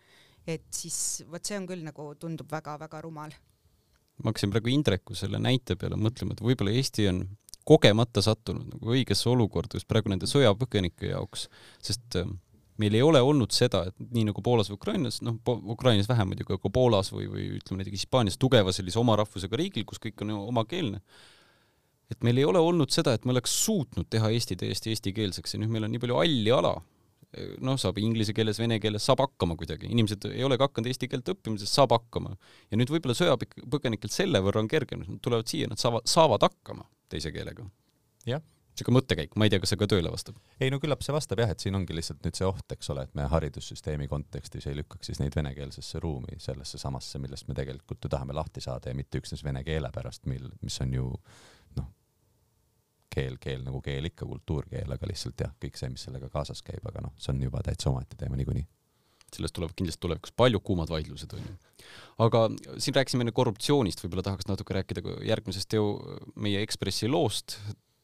et 0.48 0.66
siis 0.74 1.24
vot 1.30 1.46
see 1.46 1.58
on 1.58 1.68
küll 1.68 1.86
nagu 1.86 2.16
tundub 2.16 2.50
väga-väga 2.52 3.02
rumal. 3.02 3.34
ma 4.24 4.32
hakkasin 4.32 4.50
praegu 4.50 4.70
Indreku 4.70 5.16
selle 5.16 5.40
näite 5.40 5.76
peale 5.76 5.96
mõtlema, 5.96 6.34
et 6.34 6.42
võib-olla 6.42 6.72
Eesti 6.74 7.08
on 7.10 7.28
kogemata 7.64 8.22
sattunud 8.22 8.66
nagu 8.74 8.96
õigesse 8.96 9.30
olukorda 9.30 9.78
just 9.78 9.88
praegu 9.88 10.10
nende 10.10 10.26
sõjapõgenike 10.26 11.14
jaoks, 11.14 11.50
sest 11.82 12.16
äh, 12.16 12.28
meil 12.82 12.96
ei 12.98 13.04
ole 13.06 13.22
olnud 13.22 13.54
seda, 13.54 13.84
et 13.90 14.14
nii 14.16 14.26
nagu 14.30 14.42
Poolas 14.46 14.72
või 14.72 14.80
Ukrainas, 14.80 15.20
noh, 15.26 15.38
Ukrainas 15.74 16.10
vähem 16.10 16.32
muidugi, 16.32 16.56
aga 16.56 16.72
Poolas 16.74 17.12
või, 17.14 17.28
või 17.30 17.48
ütleme 17.60 17.82
näiteks 17.82 18.02
Hispaanias 18.02 18.40
tugeva 18.42 18.74
sellise 18.74 19.00
oma 19.02 19.18
rahvusega 19.20 19.60
riigil, 19.60 19.86
kus 19.90 20.02
kõik 20.04 20.24
on 20.26 20.34
omakeelne, 20.40 21.04
et 22.14 22.26
meil 22.26 22.42
ei 22.42 22.48
ole 22.48 22.62
olnud 22.62 22.94
seda, 22.94 23.14
et 23.14 23.26
me 23.26 23.36
oleks 23.36 23.54
suutnud 23.66 24.10
teha 24.10 24.32
Eesti 24.34 24.58
täiesti 24.60 24.94
eestikeelseks 24.94 25.56
ja 25.56 25.62
nüüd 25.62 25.74
meil 25.74 25.88
on 25.88 25.94
nii 25.94 26.02
palju 26.04 26.18
halli 26.20 26.54
ala, 26.54 26.74
noh, 27.66 27.78
saab 27.82 27.98
inglise 28.02 28.34
keeles, 28.38 28.60
vene 28.62 28.80
keeles, 28.82 29.06
saab 29.06 29.24
hakkama 29.24 29.58
kuidagi, 29.58 29.90
inimesed 29.94 30.28
ei 30.30 30.46
olegi 30.46 30.66
hakanud 30.66 30.90
eesti 30.92 31.10
keelt 31.10 31.34
õppima, 31.34 31.58
sest 31.62 31.78
saab 31.80 31.96
hakkama. 31.96 32.36
ja 32.70 32.78
nüüd 32.78 32.94
võib-olla 32.94 33.18
sõjapõgenikelt 33.18 34.14
selle 34.14 34.42
võrra 34.46 34.62
on 34.62 34.70
kergem, 34.70 35.06
nad 35.08 35.22
tulevad 35.26 35.50
siia, 35.50 35.70
nad 35.70 35.82
saavad, 35.82 36.06
saavad 36.10 36.46
hakkama 36.46 36.86
teise 37.10 37.34
keelega. 37.34 37.66
jah 38.30 38.44
niisugune 38.74 38.98
mõttekäik, 38.98 39.36
ma 39.38 39.46
ei 39.46 39.54
tea, 39.54 39.62
kas 39.62 39.74
see 39.74 39.80
ka 39.80 39.88
tõele 39.90 40.12
vastab? 40.14 40.38
ei 40.60 40.72
no 40.74 40.80
küllap 40.82 41.04
see 41.06 41.14
vastab 41.14 41.42
jah, 41.44 41.52
et 41.54 41.64
siin 41.64 41.78
ongi 41.78 41.96
lihtsalt 41.96 42.24
nüüd 42.26 42.38
see 42.38 42.48
oht, 42.48 42.66
eks 42.76 42.90
ole, 42.94 43.06
et 43.08 43.16
me 43.18 43.28
haridussüsteemi 43.30 44.08
kontekstis 44.12 44.68
ei 44.70 44.78
lükkaks 44.80 45.12
siis 45.12 45.22
neid 45.22 45.36
venekeelsesse 45.38 46.02
ruumi, 46.04 46.40
sellesse 46.42 46.82
samasse, 46.82 47.22
millest 47.22 47.48
me 47.50 47.58
tegelikult 47.58 48.04
ju 48.04 48.12
tahame 48.14 48.34
lahti 48.34 48.64
saada 48.66 48.90
ja 48.90 48.98
mitte 48.98 49.22
üksnes 49.22 49.44
vene 49.46 49.64
keele 49.68 49.92
pärast, 49.94 50.26
mil, 50.30 50.50
mis 50.66 50.80
on 50.86 50.94
ju 50.98 51.10
noh, 51.80 51.90
keel, 53.14 53.38
keel 53.42 53.66
nagu 53.66 53.82
keel 53.86 54.10
ikka, 54.10 54.26
kultuurkeel, 54.30 54.98
aga 54.98 55.12
lihtsalt 55.12 55.46
jah, 55.46 55.54
kõik 55.62 55.78
see, 55.78 55.94
mis 55.94 56.08
sellega 56.10 56.32
kaasas 56.34 56.66
käib, 56.66 56.86
aga 56.90 57.06
noh, 57.06 57.14
see 57.22 57.34
on 57.36 57.46
juba 57.46 57.62
täitsa 57.66 57.92
omaette 57.94 58.18
teema 58.20 58.40
niikuinii 58.40 58.66
sellest 59.34 59.56
tuleb 59.58 59.72
kindlasti 59.74 60.02
tulevikus 60.04 60.34
palju 60.38 60.60
kuumad 60.62 60.92
vaidlused, 60.94 61.32
onju. 61.34 61.54
aga 62.22 62.44
siin 62.78 62.94
rääkisime 62.94 63.26
enne 63.26 63.34
korruptsioonist, 63.34 64.04
võib-olla 64.04 64.22
tahaks 64.28 64.46
natuke 64.46 64.76
rääkida 64.78 65.02
järgmisest 65.26 65.74
ju 65.74 65.88
meie 66.38 66.62
Ekspressi 66.62 67.10
loost, 67.10 67.58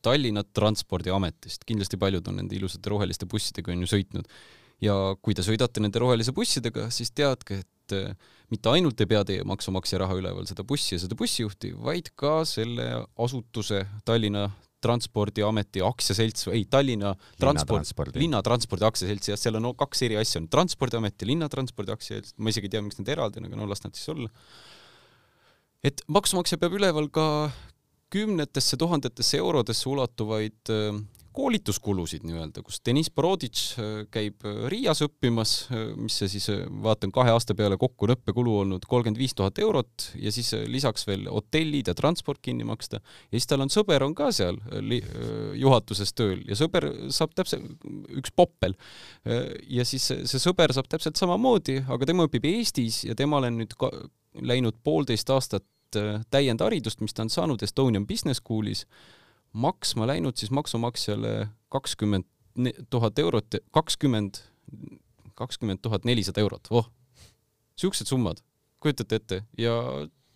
Tallinna 0.06 0.44
Transpordiametist, 0.44 1.66
kindlasti 1.68 2.00
paljud 2.00 2.28
on 2.32 2.40
nende 2.42 2.56
ilusate 2.58 2.92
roheliste 2.92 3.28
bussidega 3.30 3.74
on 3.74 3.84
ju 3.84 3.92
sõitnud. 3.92 4.30
ja 4.80 4.96
kui 5.20 5.36
te 5.36 5.44
sõidate 5.44 5.82
nende 5.84 6.00
rohelise 6.00 6.32
bussidega, 6.32 6.88
siis 6.94 7.12
teadke, 7.12 7.60
et 7.66 7.96
äh, 7.98 8.16
mitte 8.50 8.72
ainult 8.72 9.02
ei 9.02 9.10
pea 9.12 9.26
teie 9.28 9.44
maksumaksja 9.44 10.00
raha 10.00 10.16
üleval 10.16 10.48
seda 10.48 10.64
bussi 10.64 10.96
ja 10.96 11.02
seda 11.04 11.18
bussijuhti, 11.20 11.74
vaid 11.76 12.14
ka 12.16 12.42
selle 12.48 12.88
asutuse 13.20 13.84
Tallinna 14.08 14.48
Transpordiameti 14.80 15.82
aktsiaselts 15.84 16.48
või 16.48 16.62
ei, 16.62 16.66
Tallinna 16.72 17.12
Transport, 17.40 18.16
linnatranspordi 18.16 18.88
aktsiaselts, 18.88 19.32
jah, 19.34 19.40
seal 19.40 19.60
on 19.60 19.68
no, 19.68 19.74
kaks 19.80 20.06
eri 20.08 20.16
asja, 20.20 20.40
on 20.40 20.48
Transpordiamet 20.52 21.20
ja 21.20 21.28
Linnatranspordi 21.28 21.92
aktsiaselts, 21.92 22.38
ma 22.40 22.54
isegi 22.54 22.70
ei 22.70 22.78
tea, 22.78 22.84
miks 22.86 23.00
need 23.02 23.12
eraldi 23.12 23.42
on, 23.42 23.50
aga 23.50 23.60
no 23.60 23.68
las 23.68 23.84
nad 23.84 24.00
siis 24.00 24.08
olla. 24.16 24.32
et 25.84 26.00
maksumaksja 26.08 26.60
peab 26.62 26.78
üleval 26.80 27.12
ka 27.12 27.26
kümnetesse 28.10 28.78
tuhandetesse 28.78 29.38
eurodesse 29.38 29.90
ulatuvaid 29.90 30.74
koolituskulusid 31.40 32.24
nii-öelda, 32.28 32.64
kus 32.66 32.80
Deniss 32.86 33.12
Boroditš 33.14 33.78
käib 34.12 34.44
Riias 34.72 35.04
õppimas, 35.06 35.54
mis 36.00 36.18
see 36.20 36.32
siis, 36.34 36.50
vaatan 36.84 37.14
kahe 37.16 37.32
aasta 37.34 37.56
peale 37.58 37.78
kokku 37.80 38.08
on 38.08 38.16
õppekulu 38.16 38.56
olnud 38.64 38.88
kolmkümmend 38.90 39.22
viis 39.22 39.36
tuhat 39.38 39.62
eurot 39.62 40.10
ja 40.20 40.34
siis 40.36 40.52
lisaks 40.68 41.06
veel 41.08 41.28
hotellid 41.30 41.92
ja 41.92 41.96
transport 41.98 42.42
kinni 42.44 42.68
maksta. 42.68 43.00
ja 43.30 43.38
siis 43.38 43.48
tal 43.50 43.64
on 43.66 43.74
sõber 43.74 44.04
on 44.06 44.16
ka 44.18 44.32
seal 44.36 44.58
juhatuses 45.62 46.14
tööl 46.18 46.44
ja 46.50 46.58
sõber 46.60 46.90
saab 47.14 47.36
täpselt, 47.38 47.88
üks 48.20 48.34
poppel. 48.36 48.76
ja 49.70 49.86
siis 49.86 50.10
see 50.10 50.42
sõber 50.42 50.74
saab 50.76 50.90
täpselt 50.90 51.20
samamoodi, 51.20 51.84
aga 51.88 52.10
tema 52.10 52.28
õpib 52.28 52.50
Eestis 52.50 53.04
ja 53.06 53.16
temale 53.16 53.54
on 53.54 53.62
nüüd 53.62 53.78
läinud 54.46 54.82
poolteist 54.84 55.30
aastat 55.34 55.66
täiendharidust, 56.32 57.02
mis 57.02 57.14
ta 57.14 57.26
on 57.26 57.30
saanud 57.34 57.64
Estonian 57.64 58.08
Business 58.08 58.42
Schoolis 58.44 58.86
maksma 59.54 60.08
läinud 60.08 60.38
siis 60.38 60.52
maksumaksjale 60.52 61.48
kakskümmend 61.70 62.26
tuhat 62.90 63.20
eurot, 63.20 63.56
kakskümmend, 63.72 64.42
kakskümmend 65.36 65.80
tuhat 65.82 66.06
nelisada 66.06 66.42
eurot, 66.42 66.70
voh, 66.72 66.90
siuksed 67.80 68.08
summad, 68.08 68.42
kujutate 68.80 69.16
ette. 69.16 69.44
Ja 69.58 69.74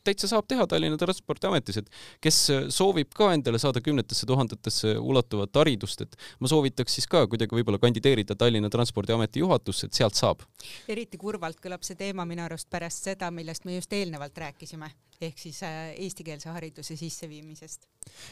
täitsa 0.04 0.28
saab 0.28 0.48
teha 0.48 0.66
Tallinna 0.68 0.98
Transpordiametis, 1.00 1.78
et 1.82 1.89
kes 2.24 2.39
soovib 2.76 3.13
ka 3.16 3.32
endale 3.36 3.60
saada 3.62 3.82
kümnetesse 3.84 4.28
tuhandetesse 4.30 4.96
ulatuvat 5.00 5.56
haridust, 5.62 6.04
et 6.06 6.18
ma 6.39 6.52
soovitaks 6.52 7.00
siis 7.00 7.08
ka 7.10 7.26
kuidagi 7.28 7.56
võib-olla 7.56 7.80
kandideerida 7.82 8.36
Tallinna 8.39 8.72
Transpordiameti 8.74 9.44
juhatusse, 9.44 9.88
et 9.88 10.00
sealt 10.00 10.20
saab. 10.20 10.44
eriti 10.88 11.18
kurvalt 11.18 11.60
kõlab 11.63 11.84
see 11.84 12.00
teema 12.00 12.26
minu 12.30 12.46
arust 12.46 12.70
pärast 12.70 13.10
seda, 13.10 13.32
millest 13.32 13.66
me 13.66 13.80
just 13.80 13.94
eelnevalt 13.94 14.38
rääkisime 14.38 14.92
ehk 15.28 15.40
siis 15.42 15.60
äh, 15.66 15.94
eestikeelse 16.06 16.52
hariduse 16.54 16.96
sisseviimisest. 17.00 17.88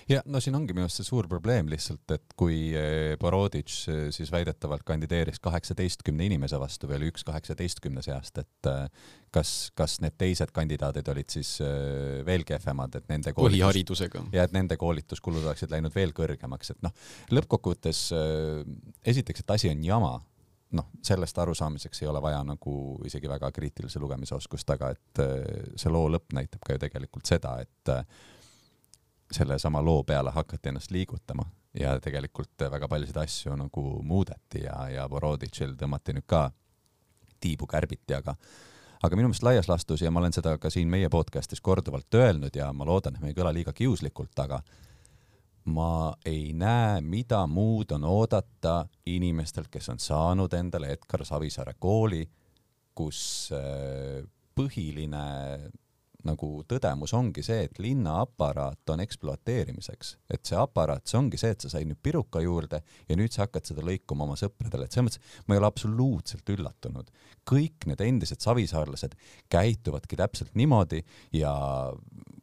ja 0.10 0.22
no 0.26 0.42
siin 0.44 0.56
ongi 0.58 0.76
minu 0.76 0.86
arust 0.86 1.02
see 1.02 1.08
suur 1.08 1.28
probleem 1.32 1.70
lihtsalt, 1.72 2.04
et 2.16 2.36
kui 2.40 2.72
äh, 2.78 3.16
Boroditš 3.22 3.78
äh, 3.92 4.02
siis 4.16 4.32
väidetavalt 4.34 4.86
kandideeris 4.88 5.40
kaheksateistkümne 5.44 6.28
inimese 6.30 6.60
vastu 6.62 6.90
oli 6.92 7.12
üks 7.12 7.26
kaheksateistkümne 7.28 8.04
seast, 8.06 8.42
et 8.42 8.70
kas, 9.32 9.52
kas 9.78 10.00
need 10.04 10.18
teised 10.20 10.52
kandidaadid 10.56 11.08
olid 11.14 11.32
siis 11.32 11.54
veel 12.28 12.44
kehvemad, 12.48 12.98
et 13.00 13.08
nende 13.12 13.34
põhiharidusega 13.38 14.26
ja 14.36 14.48
et 14.48 14.56
nende 14.56 14.78
koolituskulud 14.82 15.46
oleksid 15.46 15.72
läinud 15.72 15.96
veel 15.96 16.12
kõrgemaks, 16.18 16.74
et 16.74 16.84
noh, 16.84 16.96
lõppkokkuvõttes 17.32 18.10
esiteks, 19.14 19.46
et 19.46 19.56
asi 19.56 19.72
on 19.72 19.86
jama 19.86 20.18
noh, 20.78 20.88
sellest 21.04 21.38
arusaamiseks 21.38 22.02
ei 22.04 22.08
ole 22.08 22.22
vaja 22.22 22.44
nagu 22.48 22.76
isegi 23.06 23.30
väga 23.30 23.52
kriitilise 23.52 24.00
lugemisoskust, 24.00 24.70
aga 24.76 24.92
et 24.96 25.24
äh, 25.24 25.74
see 25.76 25.92
loo 25.92 26.10
lõpp 26.12 26.36
näitab 26.38 26.64
ka 26.66 26.78
ju 26.78 26.84
tegelikult 26.86 27.30
seda, 27.30 27.58
et 27.64 27.92
äh, 27.94 28.06
sellesama 29.32 29.82
loo 29.84 30.04
peale 30.04 30.32
hakati 30.32 30.70
ennast 30.70 30.92
liigutama 30.92 31.46
ja 31.80 31.96
tegelikult 32.04 32.68
väga 32.72 32.88
paljusid 32.92 33.18
asju 33.18 33.56
nagu 33.56 33.86
muudeti 34.04 34.66
ja, 34.66 34.76
ja 34.92 35.08
Boroditšil 35.10 35.78
tõmmati 35.80 36.18
nüüd 36.18 36.28
ka 36.28 36.50
tiibu 37.42 37.68
kärbiti, 37.68 38.14
aga 38.14 38.36
aga 39.02 39.18
minu 39.18 39.32
meelest 39.32 39.46
laias 39.46 39.70
laastus 39.70 40.04
ja 40.04 40.12
ma 40.12 40.22
olen 40.22 40.36
seda 40.36 40.58
ka 40.62 40.70
siin 40.70 40.90
meie 40.92 41.10
podcast'is 41.10 41.62
korduvalt 41.64 42.14
öelnud 42.14 42.56
ja 42.56 42.70
ma 42.74 42.86
loodan, 42.86 43.16
et 43.16 43.24
me 43.24 43.32
ei 43.32 43.38
kõla 43.38 43.54
liiga 43.56 43.74
kiuslikult, 43.74 44.36
aga 44.44 44.62
ma 45.66 46.14
ei 46.26 46.54
näe, 46.58 47.02
mida 47.02 47.44
muud 47.48 47.92
on 47.92 48.06
oodata 48.10 48.86
inimestelt, 49.06 49.70
kes 49.70 49.90
on 49.94 50.00
saanud 50.00 50.54
endale 50.58 50.94
Edgar 50.96 51.26
Savisaare 51.26 51.76
kooli, 51.80 52.24
kus 52.98 53.50
äh, 53.56 54.24
põhiline 54.58 55.26
nagu 56.28 56.50
tõdemus 56.70 57.14
ongi 57.18 57.44
see, 57.46 57.66
et 57.66 57.80
linna 57.82 58.20
aparaat 58.22 58.92
on 58.94 59.02
ekspluateerimiseks, 59.04 60.12
et 60.34 60.44
see 60.46 60.58
aparaat, 60.60 61.08
see 61.10 61.18
ongi 61.18 61.40
see, 61.42 61.54
et 61.56 61.66
sa 61.66 61.72
said 61.74 61.90
nüüd 61.90 62.02
piruka 62.04 62.44
juurde 62.44 62.82
ja 63.10 63.18
nüüd 63.18 63.34
sa 63.34 63.46
hakkad 63.48 63.72
seda 63.72 63.86
lõikuma 63.86 64.28
oma 64.28 64.38
sõpradele, 64.40 64.86
et 64.86 64.96
selles 64.96 65.18
mõttes 65.18 65.48
ma 65.48 65.56
ei 65.56 65.62
ole 65.62 65.70
absoluutselt 65.72 66.54
üllatunud. 66.54 67.10
kõik 67.48 67.88
need 67.90 68.04
endised 68.06 68.44
savisaarlased 68.44 69.18
käituvadki 69.50 70.20
täpselt 70.20 70.54
niimoodi 70.56 71.02
ja 71.34 71.54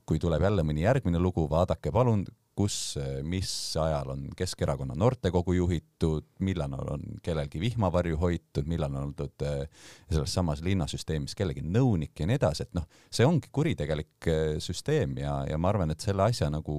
kui 0.09 0.19
tuleb 0.19 0.43
jälle 0.43 0.65
mõni 0.67 0.83
järgmine 0.83 1.21
lugu, 1.23 1.47
vaadake 1.51 1.93
palun, 1.95 2.25
kus, 2.59 2.97
mis 3.23 3.51
ajal 3.79 4.13
on 4.15 4.25
Keskerakonna 4.37 4.97
noortekogu 4.99 5.55
juhitud, 5.55 6.27
millal 6.45 6.75
on 6.95 7.05
kellelgi 7.23 7.61
vihmavarju 7.63 8.19
hoitud, 8.19 8.67
millal 8.71 8.97
on 8.99 9.11
oldud 9.11 9.47
eh, 9.47 9.85
selles 10.11 10.35
samas 10.35 10.63
linnasüsteemis 10.67 11.37
kellegi 11.39 11.63
nõunik 11.63 12.19
ja 12.19 12.27
nii 12.29 12.39
edasi, 12.41 12.67
et 12.67 12.75
noh, 12.79 12.89
see 13.15 13.27
ongi 13.29 13.53
kuritegelik 13.55 14.31
eh, 14.31 14.57
süsteem 14.65 15.17
ja, 15.23 15.41
ja 15.49 15.59
ma 15.61 15.71
arvan, 15.73 15.95
et 15.95 16.05
selle 16.05 16.27
asja 16.27 16.51
nagu 16.53 16.79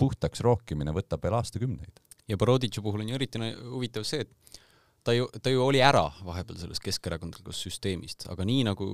puhtaks 0.00 0.40
rookimine 0.46 0.94
võtab 0.96 1.24
veel 1.26 1.36
aastakümneid. 1.40 2.00
ja 2.28 2.40
Boroditši 2.40 2.84
puhul 2.84 3.04
on 3.04 3.12
ju 3.12 3.20
eriti 3.20 3.52
huvitav 3.60 4.08
see, 4.08 4.24
et 4.24 4.60
ta 5.04 5.14
ju, 5.14 5.26
ta 5.42 5.50
ju 5.52 5.62
oli 5.64 5.80
ära 5.84 6.04
vahepeal 6.24 6.58
sellest 6.60 6.82
keskerakondlikust 6.84 7.64
süsteemist, 7.66 8.26
aga 8.32 8.44
nii 8.48 8.64
nagu 8.68 8.86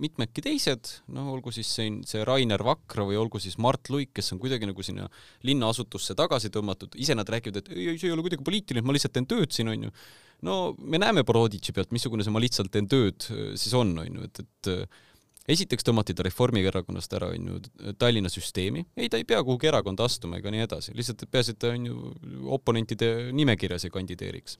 mitmedki 0.00 0.44
teised, 0.44 0.92
noh, 1.14 1.30
olgu 1.34 1.52
siis 1.54 1.70
siin 1.78 2.00
see 2.08 2.24
Rainer 2.28 2.62
Vakra 2.66 3.06
või 3.08 3.18
olgu 3.20 3.40
siis 3.42 3.58
Mart 3.62 3.90
Luik, 3.92 4.12
kes 4.16 4.32
on 4.34 4.42
kuidagi 4.42 4.68
nagu 4.68 4.84
sinna 4.84 5.08
linnaasutusse 5.48 6.16
tagasi 6.18 6.52
tõmmatud, 6.54 6.96
ise 7.00 7.16
nad 7.16 7.28
räägivad, 7.28 7.62
et 7.62 7.72
ei, 7.74 7.96
see 7.96 8.10
ei 8.10 8.14
ole 8.16 8.24
kuidagi 8.26 8.46
poliitiline, 8.46 8.84
ma 8.86 8.96
lihtsalt 8.96 9.16
teen 9.16 9.28
tööd 9.30 9.54
siin, 9.54 9.72
onju. 9.72 9.92
no 10.48 10.58
me 10.78 11.00
näeme 11.00 11.24
Boroditši 11.28 11.76
pealt, 11.76 11.92
missugune 11.96 12.26
see 12.26 12.34
ma 12.34 12.42
lihtsalt 12.44 12.72
teen 12.74 12.88
tööd 12.90 13.28
siis 13.28 13.74
on, 13.78 13.96
onju, 14.04 14.28
et, 14.28 14.44
et 14.44 14.72
esiteks 15.48 15.86
tõmmati 15.86 16.14
ta 16.16 16.24
Reformierakonnast 16.26 17.14
ära, 17.16 17.30
on 17.34 17.50
ju, 17.50 17.58
Tallinna 18.00 18.30
süsteemi, 18.32 18.84
ei, 18.96 19.08
ta 19.08 19.20
ei 19.20 19.26
pea 19.28 19.40
kuhugi 19.44 19.70
erakonda 19.70 20.06
astuma 20.08 20.40
ega 20.40 20.52
nii 20.52 20.64
edasi, 20.66 20.94
lihtsalt 20.96 21.24
peaasi, 21.32 21.54
et 21.54 21.60
ta 21.62 21.72
on 21.74 21.86
ju 21.88 22.12
oponentide 22.58 23.10
nimekirjas 23.36 23.88
ei 23.88 23.94
kandideeriks. 23.94 24.58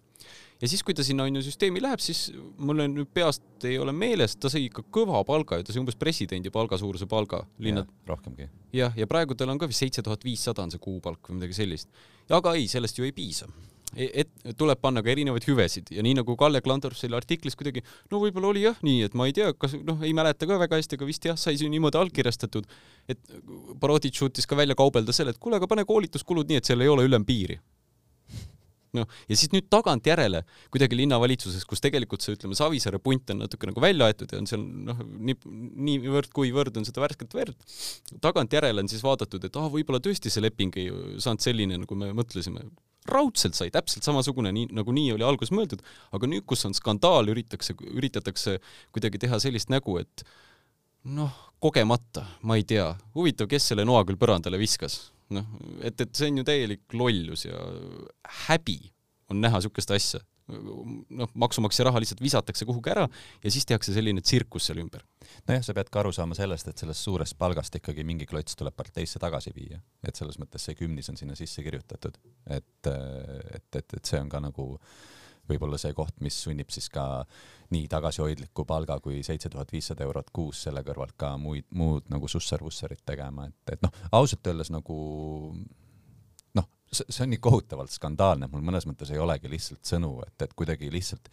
ja 0.62 0.68
siis, 0.68 0.82
kui 0.82 0.96
ta 0.96 1.04
sinna 1.06 1.28
on 1.28 1.38
ju 1.38 1.44
süsteemi 1.46 1.82
läheb, 1.84 2.02
siis 2.02 2.28
mul 2.56 2.84
on 2.84 2.96
nüüd 2.96 3.12
peast 3.14 3.68
ei 3.68 3.78
ole 3.78 3.92
meeles, 3.92 4.36
ta 4.36 4.50
sai 4.52 4.64
ikka 4.66 4.86
kõva 4.94 5.22
palga 5.28 5.60
ju, 5.60 5.68
ta 5.68 5.74
sai 5.74 5.82
umbes 5.84 5.98
presidendi 6.00 6.52
palgasuuruse 6.54 7.06
palga 7.06 7.44
linna. 7.58 7.86
rohkemgi. 8.08 8.48
jah, 8.72 8.96
ja 8.96 9.06
praegu 9.06 9.36
tal 9.36 9.52
on 9.52 9.60
ka 9.60 9.68
vist 9.68 9.84
seitse 9.84 10.02
tuhat 10.02 10.24
viissada 10.24 10.64
on 10.64 10.72
see 10.72 10.82
kuupalk 10.82 11.28
või 11.28 11.40
midagi 11.42 11.60
sellist. 11.60 11.92
aga 12.30 12.56
ei, 12.56 12.68
sellest 12.68 12.98
ju 12.98 13.04
ei 13.04 13.12
piisa 13.12 13.48
et 13.96 14.30
tuleb 14.58 14.80
panna 14.82 15.02
ka 15.04 15.10
erinevaid 15.12 15.46
hüvesid. 15.48 15.92
Ja 15.94 16.04
nii 16.04 16.18
nagu 16.20 16.36
Kalle 16.38 16.60
Klandorf 16.64 16.98
selle 17.00 17.16
artiklis 17.18 17.56
kuidagi, 17.58 17.82
no 18.12 18.20
võib-olla 18.22 18.50
oli 18.52 18.66
jah 18.66 18.76
nii, 18.84 19.06
et 19.08 19.16
ma 19.18 19.28
ei 19.28 19.34
tea, 19.36 19.52
kas 19.56 19.78
noh, 19.80 20.02
ei 20.04 20.12
mäleta 20.16 20.48
ka 20.48 20.58
väga 20.60 20.80
hästi, 20.80 20.98
aga 20.98 21.08
vist 21.08 21.24
jah, 21.28 21.38
sai 21.40 21.56
see 21.60 21.70
niimoodi 21.72 22.00
allkirjastatud, 22.00 22.68
et 23.08 23.34
Boroditš 23.80 24.22
suutis 24.22 24.48
ka 24.48 24.58
välja 24.58 24.76
kaubelda 24.78 25.14
selle, 25.16 25.34
et 25.34 25.40
kuule, 25.40 25.58
aga 25.60 25.70
pane 25.70 25.86
koolituskulud 25.88 26.50
nii, 26.50 26.60
et 26.60 26.68
seal 26.68 26.84
ei 26.84 26.92
ole 26.92 27.08
ülempiiri. 27.08 27.58
noh, 28.96 29.04
ja 29.28 29.36
siis 29.36 29.50
nüüd 29.52 29.66
tagantjärele 29.68 30.40
kuidagi 30.72 30.96
linnavalitsuses, 30.96 31.64
kus 31.68 31.82
tegelikult 31.84 32.24
see, 32.24 32.36
ütleme, 32.38 32.56
Savisaare 32.56 32.96
punt 33.04 33.28
on 33.34 33.42
natuke 33.44 33.68
nagu 33.68 33.82
välja 33.84 34.08
aetud 34.08 34.32
ja 34.32 34.40
on 34.40 34.48
seal 34.48 34.62
noh, 34.64 35.02
nii, 35.04 35.36
niivõrd 35.88 36.32
kuivõrd 36.32 36.80
on 36.80 36.88
seda 36.88 37.04
värsket 37.04 37.36
verd, 37.36 37.56
tagantjärele 38.24 38.84
on 38.84 38.88
siis 38.88 39.04
vaadatud, 39.04 39.44
et 39.44 39.60
ah, 39.60 39.68
võib-olla 39.72 40.00
tõesti 40.00 40.32
see 40.32 40.44
leping 40.44 40.80
ei 40.80 40.88
saanud 41.20 41.44
selline, 41.44 41.80
nagu 41.84 42.00
me 42.00 42.14
mõtlesime 42.16 42.64
raudselt 43.10 43.58
sai 43.58 43.72
täpselt 43.74 44.06
samasugune, 44.06 44.52
nii 44.54 44.68
nagu 44.76 44.94
nii 44.94 45.14
oli 45.16 45.26
alguses 45.26 45.54
mõeldud, 45.54 45.82
aga 46.16 46.30
nüüd, 46.30 46.46
kus 46.48 46.66
on 46.68 46.76
skandaal, 46.76 47.30
üritatakse, 47.32 47.76
üritatakse 47.90 48.58
kuidagi 48.94 49.20
teha 49.24 49.40
sellist 49.42 49.72
nägu, 49.72 49.98
et 50.02 50.24
noh, 51.08 51.34
kogemata, 51.62 52.24
ma 52.46 52.58
ei 52.58 52.66
tea, 52.68 52.90
huvitav, 53.16 53.50
kes 53.50 53.70
selle 53.72 53.86
noa 53.88 54.04
küll 54.06 54.20
põrandale 54.20 54.60
viskas, 54.60 55.08
noh, 55.34 55.46
et, 55.82 55.98
et 56.00 56.14
see 56.14 56.30
on 56.30 56.42
ju 56.42 56.48
täielik 56.48 56.96
lollus 56.96 57.46
ja 57.48 57.58
häbi 58.46 58.80
on 59.28 59.42
näha 59.42 59.60
niisugust 59.60 59.90
asja 59.92 60.22
noh, 60.48 61.30
maksumaksja 61.34 61.88
raha 61.88 62.00
lihtsalt 62.02 62.22
visatakse 62.24 62.66
kuhugi 62.68 62.92
ära 62.92 63.06
ja 63.44 63.52
siis 63.52 63.66
tehakse 63.68 63.92
selline 63.94 64.22
tsirkus 64.24 64.68
seal 64.68 64.80
ümber. 64.82 65.04
nojah, 65.48 65.62
sa 65.64 65.74
pead 65.76 65.92
ka 65.92 66.02
aru 66.02 66.12
saama 66.14 66.38
sellest, 66.38 66.70
et 66.70 66.80
sellest 66.84 67.04
suurest 67.04 67.38
palgast 67.38 67.76
ikkagi 67.80 68.04
mingi 68.08 68.26
klots 68.28 68.56
tuleb 68.58 68.76
parteisse 68.76 69.20
tagasi 69.22 69.52
viia, 69.56 69.80
et 70.02 70.16
selles 70.16 70.40
mõttes 70.40 70.64
see 70.64 70.78
kümnis 70.78 71.10
on 71.12 71.20
sinna 71.20 71.36
sisse 71.38 71.62
kirjutatud, 71.64 72.18
et, 72.46 72.90
et, 72.90 73.72
et, 73.76 73.96
et 74.00 74.04
see 74.04 74.20
on 74.20 74.32
ka 74.32 74.42
nagu 74.44 74.68
võib-olla 75.48 75.78
see 75.80 75.94
koht, 75.96 76.16
mis 76.24 76.36
sunnib 76.44 76.70
siis 76.72 76.90
ka 76.92 77.24
nii 77.72 77.88
tagasihoidliku 77.88 78.64
palga 78.68 78.98
kui 79.04 79.22
seitse 79.24 79.50
tuhat 79.52 79.72
viissada 79.72 80.04
eurot 80.04 80.30
kuus 80.34 80.62
selle 80.66 80.82
kõrvalt 80.84 81.16
ka 81.20 81.34
muid, 81.40 81.68
muud 81.76 82.08
nagu 82.12 82.28
susser-vusserit 82.28 83.04
tegema, 83.08 83.48
et, 83.48 83.76
et 83.76 83.84
noh, 83.84 83.92
ausalt 84.12 84.52
öeldes 84.52 84.72
nagu 84.74 84.98
see, 86.92 87.22
on 87.24 87.30
nii 87.32 87.40
kohutavalt 87.42 87.92
skandaalne, 87.94 88.48
mul 88.52 88.64
mõnes 88.64 88.86
mõttes 88.88 89.12
ei 89.12 89.22
olegi 89.22 89.50
lihtsalt 89.50 89.84
sõnu, 89.86 90.12
et, 90.26 90.36
et 90.46 90.54
kuidagi 90.58 90.90
lihtsalt 90.92 91.30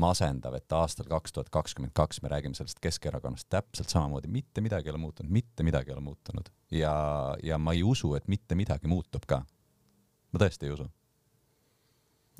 masendav, 0.00 0.56
et 0.58 0.74
aastal 0.74 1.06
kaks 1.10 1.36
tuhat 1.36 1.50
kakskümmend 1.54 1.94
kaks 1.94 2.22
me 2.22 2.30
räägime 2.32 2.56
sellest 2.58 2.80
Keskerakonnast 2.82 3.46
täpselt 3.52 3.92
samamoodi, 3.92 4.30
mitte 4.32 4.64
midagi 4.64 4.90
ei 4.90 4.94
ole 4.94 5.02
muutunud, 5.04 5.30
mitte 5.30 5.66
midagi 5.66 5.92
ei 5.92 5.96
ole 5.96 6.02
muutunud 6.02 6.50
ja, 6.74 6.94
ja 7.42 7.58
ma 7.58 7.76
ei 7.76 7.84
usu, 7.86 8.14
et 8.18 8.26
mitte 8.28 8.58
midagi 8.58 8.90
muutub 8.90 9.26
ka. 9.26 9.44
ma 10.32 10.42
tõesti 10.42 10.66
ei 10.66 10.74
usu 10.74 10.88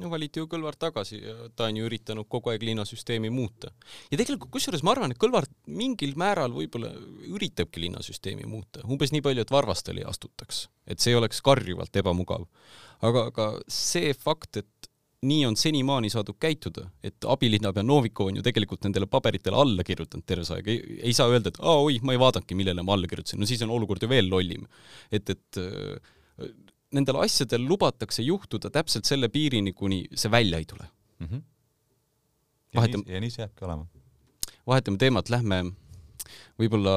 no 0.02 0.10
valiti 0.10 0.42
ju 0.42 0.48
Kõlvart 0.50 0.80
tagasi 0.80 1.20
ja 1.20 1.34
ta 1.56 1.68
on 1.70 1.78
ju 1.78 1.88
üritanud 1.88 2.28
kogu 2.30 2.52
aeg 2.52 2.64
linnasüsteemi 2.66 3.30
muuta. 3.30 3.70
ja 4.10 4.18
tegelikult 4.18 4.52
kusjuures 4.54 4.82
ma 4.86 4.94
arvan, 4.94 5.14
et 5.14 5.20
Kõlvart 5.20 5.52
mingil 5.66 6.16
määral 6.20 6.54
võib-olla 6.54 6.90
üritabki 7.30 7.84
linnasüsteemi 7.86 8.48
muuta, 8.50 8.84
umbes 8.88 9.14
nii 9.14 9.22
palju, 9.24 9.44
et 9.44 9.54
Varvastele 9.54 10.02
ei 10.02 10.08
astutaks, 10.08 10.68
et 10.86 11.00
see 11.00 11.14
oleks 11.16 11.42
karjuvalt 11.44 11.96
ebamugav. 11.96 12.48
aga, 13.00 13.28
aga 13.30 13.52
see 13.68 14.14
fakt, 14.14 14.62
et 14.62 14.90
nii 15.24 15.46
on 15.48 15.56
senimaani 15.56 16.10
saadud 16.12 16.36
käituda, 16.40 16.88
et 17.02 17.24
abilinnapea 17.24 17.82
Novikov 17.86 18.28
on 18.28 18.36
ju 18.36 18.42
tegelikult 18.44 18.84
nendele 18.84 19.06
paberitele 19.08 19.56
alla 19.56 19.84
kirjutanud 19.86 20.26
terve 20.28 20.44
aeg, 20.56 20.68
ei 21.00 21.14
saa 21.16 21.30
öelda, 21.32 21.48
et 21.48 21.60
aa 21.62 21.78
oi, 21.80 21.96
ma 22.04 22.12
ei 22.12 22.20
vaadanudki, 22.20 22.58
millele 22.58 22.84
ma 22.84 22.92
alla 22.96 23.08
kirjutasin, 23.08 23.40
no 23.40 23.48
siis 23.48 23.62
on 23.64 23.72
olukord 23.72 24.04
ju 24.04 24.10
veel 24.10 24.28
lollim. 24.28 24.66
et, 25.10 25.30
et 25.30 25.62
nendel 26.92 27.20
asjadel 27.24 27.64
lubatakse 27.68 28.22
juhtuda 28.22 28.70
täpselt 28.70 29.08
selle 29.08 29.28
piirini, 29.28 29.72
kuni 29.72 30.04
see 30.14 30.30
välja 30.30 30.58
ei 30.58 30.64
tule 30.68 30.86
mm. 31.18 31.26
-hmm. 31.26 31.42
ja 32.74 32.80
Vahetame, 32.80 33.04
nii, 33.06 33.14
ja 33.14 33.20
nii 33.20 33.30
see 33.30 33.42
jääbki 33.42 33.64
olema. 33.64 33.86
vahetame 34.66 34.98
teemat, 34.98 35.28
lähme 35.28 35.64
võib-olla, 36.58 36.94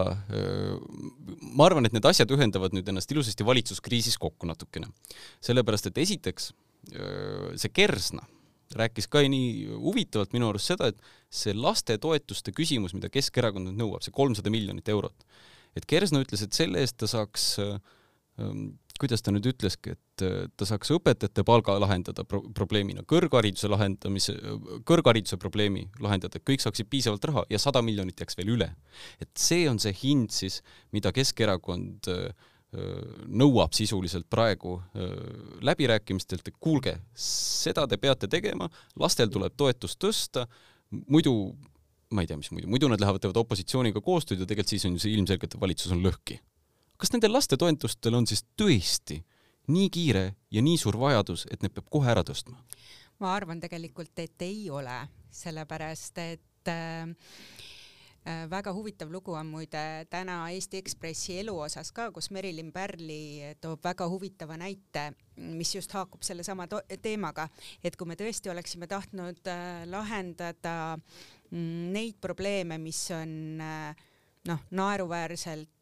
ma 1.41 1.65
arvan, 1.65 1.85
et 1.85 1.93
need 1.95 2.05
asjad 2.05 2.31
ühendavad 2.31 2.75
nüüd 2.75 2.87
ennast 2.87 3.11
ilusasti 3.11 3.45
valitsuskriisis 3.45 4.17
kokku 4.17 4.47
natukene. 4.47 4.87
sellepärast, 5.41 5.89
et 5.89 5.97
esiteks 5.97 6.51
see 7.55 7.73
Kersna 7.73 8.23
rääkis 8.75 9.07
ka 9.07 9.21
nii 9.23 9.67
huvitavalt 9.79 10.33
minu 10.35 10.49
arust 10.49 10.73
seda, 10.73 10.89
et 10.91 10.97
see 11.31 11.55
lastetoetuste 11.55 12.51
küsimus, 12.55 12.93
mida 12.95 13.09
Keskerakond 13.11 13.69
nüüd 13.69 13.79
nõuab, 13.79 14.03
see 14.03 14.15
kolmsada 14.15 14.51
miljonit 14.53 14.89
eurot, 14.91 15.27
et 15.75 15.87
Kersna 15.87 16.21
ütles, 16.23 16.43
et 16.43 16.55
selle 16.55 16.83
eest 16.83 16.97
ta 16.99 17.07
saaks 17.07 17.53
kuidas 19.01 19.23
ta 19.23 19.31
nüüd 19.33 19.47
ütleski, 19.51 19.93
et 19.95 20.23
äh, 20.25 20.49
ta 20.57 20.67
saaks 20.67 20.91
õpetajate 20.95 21.43
palga 21.47 21.77
lahendada 21.81 22.25
pro 22.27 22.41
probleemina, 22.55 23.03
kõrghariduse 23.07 23.69
lahendamise, 23.71 24.35
kõrghariduse 24.87 25.39
probleemi 25.41 25.85
lahendada, 26.03 26.41
kõik 26.43 26.63
saaksid 26.63 26.89
piisavalt 26.91 27.25
raha 27.29 27.45
ja 27.51 27.61
sada 27.61 27.83
miljonit 27.85 28.19
jääks 28.19 28.37
veel 28.39 28.53
üle. 28.57 28.69
et 29.21 29.29
see 29.37 29.67
on 29.69 29.79
see 29.79 29.93
hind 30.03 30.31
siis, 30.33 30.61
mida 30.91 31.11
Keskerakond 31.15 32.09
äh, 32.13 32.27
äh, 32.73 32.99
nõuab 33.27 33.73
sisuliselt 33.77 34.29
praegu 34.29 34.77
läbirääkimistelt, 35.61 36.47
et 36.47 36.59
kuulge, 36.59 36.97
seda 37.13 37.87
te 37.87 37.97
peate 37.97 38.27
tegema, 38.27 38.69
lastel 38.99 39.29
tuleb 39.29 39.55
toetust 39.57 39.99
tõsta, 40.01 40.47
muidu 41.07 41.33
ma 42.11 42.23
ei 42.23 42.27
tea, 42.27 42.37
mis 42.39 42.51
muidu, 42.55 42.69
muidu 42.71 42.87
nad 42.87 43.01
lähevad, 43.01 43.19
teevad 43.19 43.41
opositsiooniga 43.43 43.99
koostööd 44.03 44.39
ja 44.39 44.47
tegelikult 44.47 44.75
siis 44.75 44.85
on 44.87 44.95
ju 44.95 45.03
see 45.03 45.17
ilmselgelt, 45.17 45.57
et 45.57 45.61
valitsus 45.61 45.91
on 45.91 46.05
lõhki 46.05 46.39
kas 46.97 47.13
nendel 47.13 47.35
lastetoetustel 47.35 48.17
on 48.17 48.27
siis 48.29 48.43
tõesti 48.59 49.21
nii 49.73 49.89
kiire 49.93 50.25
ja 50.51 50.63
nii 50.63 50.77
suur 50.79 50.97
vajadus, 50.99 51.45
et 51.51 51.63
need 51.63 51.75
peab 51.75 51.89
kohe 51.91 52.11
ära 52.11 52.23
tõstma? 52.25 52.57
ma 53.17 53.33
arvan 53.33 53.61
tegelikult, 53.61 54.13
et 54.21 54.41
ei 54.45 54.67
ole, 54.69 54.97
sellepärast 55.33 56.19
et 56.21 56.69
äh, 56.69 57.07
äh, 58.29 58.43
väga 58.49 58.73
huvitav 58.75 59.09
lugu 59.11 59.33
on 59.33 59.49
muide 59.49 60.05
täna 60.11 60.43
Eesti 60.53 60.77
Ekspressi 60.83 61.39
elu 61.41 61.55
osas 61.65 61.89
ka, 61.95 62.11
kus 62.13 62.29
Merilin 62.35 62.69
Pärli 62.73 63.55
toob 63.61 63.81
väga 63.83 64.05
huvitava 64.11 64.57
näite, 64.61 65.09
mis 65.37 65.73
just 65.75 65.93
haakub 65.97 66.21
sellesama 66.21 66.67
teemaga, 67.01 67.47
et 67.83 67.97
kui 67.97 68.09
me 68.09 68.19
tõesti 68.19 68.53
oleksime 68.53 68.89
tahtnud 68.91 69.49
äh, 69.49 69.81
lahendada 69.89 70.77
mm, 70.97 71.89
neid 71.97 72.21
probleeme, 72.21 72.77
mis 72.77 73.01
on 73.17 73.65
äh, 73.65 74.05
noh, 74.47 74.61
naeruväärselt 74.77 75.76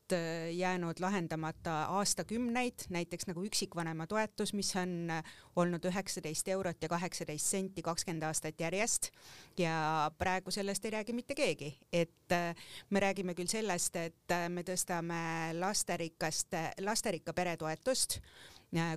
jäänud 0.51 0.99
lahendamata 0.99 1.83
aastakümneid, 1.97 2.85
näiteks 2.89 3.27
nagu 3.27 3.43
üksikvanema 3.45 4.07
toetus, 4.07 4.53
mis 4.53 4.69
on 4.75 5.09
äh, 5.09 5.23
olnud 5.55 5.85
üheksateist 5.85 6.47
eurot 6.53 6.83
ja 6.83 6.89
kaheksateist 6.89 7.45
senti 7.55 7.81
kakskümmend 7.81 8.23
aastat 8.23 8.59
järjest. 8.59 9.09
Ja 9.57 10.11
praegu 10.17 10.51
sellest 10.51 10.85
ei 10.85 10.95
räägi 10.97 11.13
mitte 11.13 11.35
keegi, 11.35 11.71
et 11.93 12.31
äh, 12.31 12.55
me 12.89 12.99
räägime 12.99 13.33
küll 13.33 13.49
sellest, 13.49 13.95
et 13.95 14.37
me 14.49 14.63
tõstame 14.67 15.53
lasterikast, 15.59 16.53
lasterikka 16.81 17.33
pere 17.33 17.57
toetust 17.57 18.19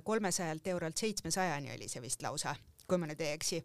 kolmesajalt 0.03 0.67
eurolt 0.67 0.97
seitsmesajani 0.97 1.71
oli 1.75 1.87
see 1.87 2.01
vist 2.01 2.23
lausa, 2.25 2.55
kui 2.87 2.97
ma 2.97 3.07
nüüd 3.07 3.21
ei 3.23 3.35
eksi. 3.37 3.61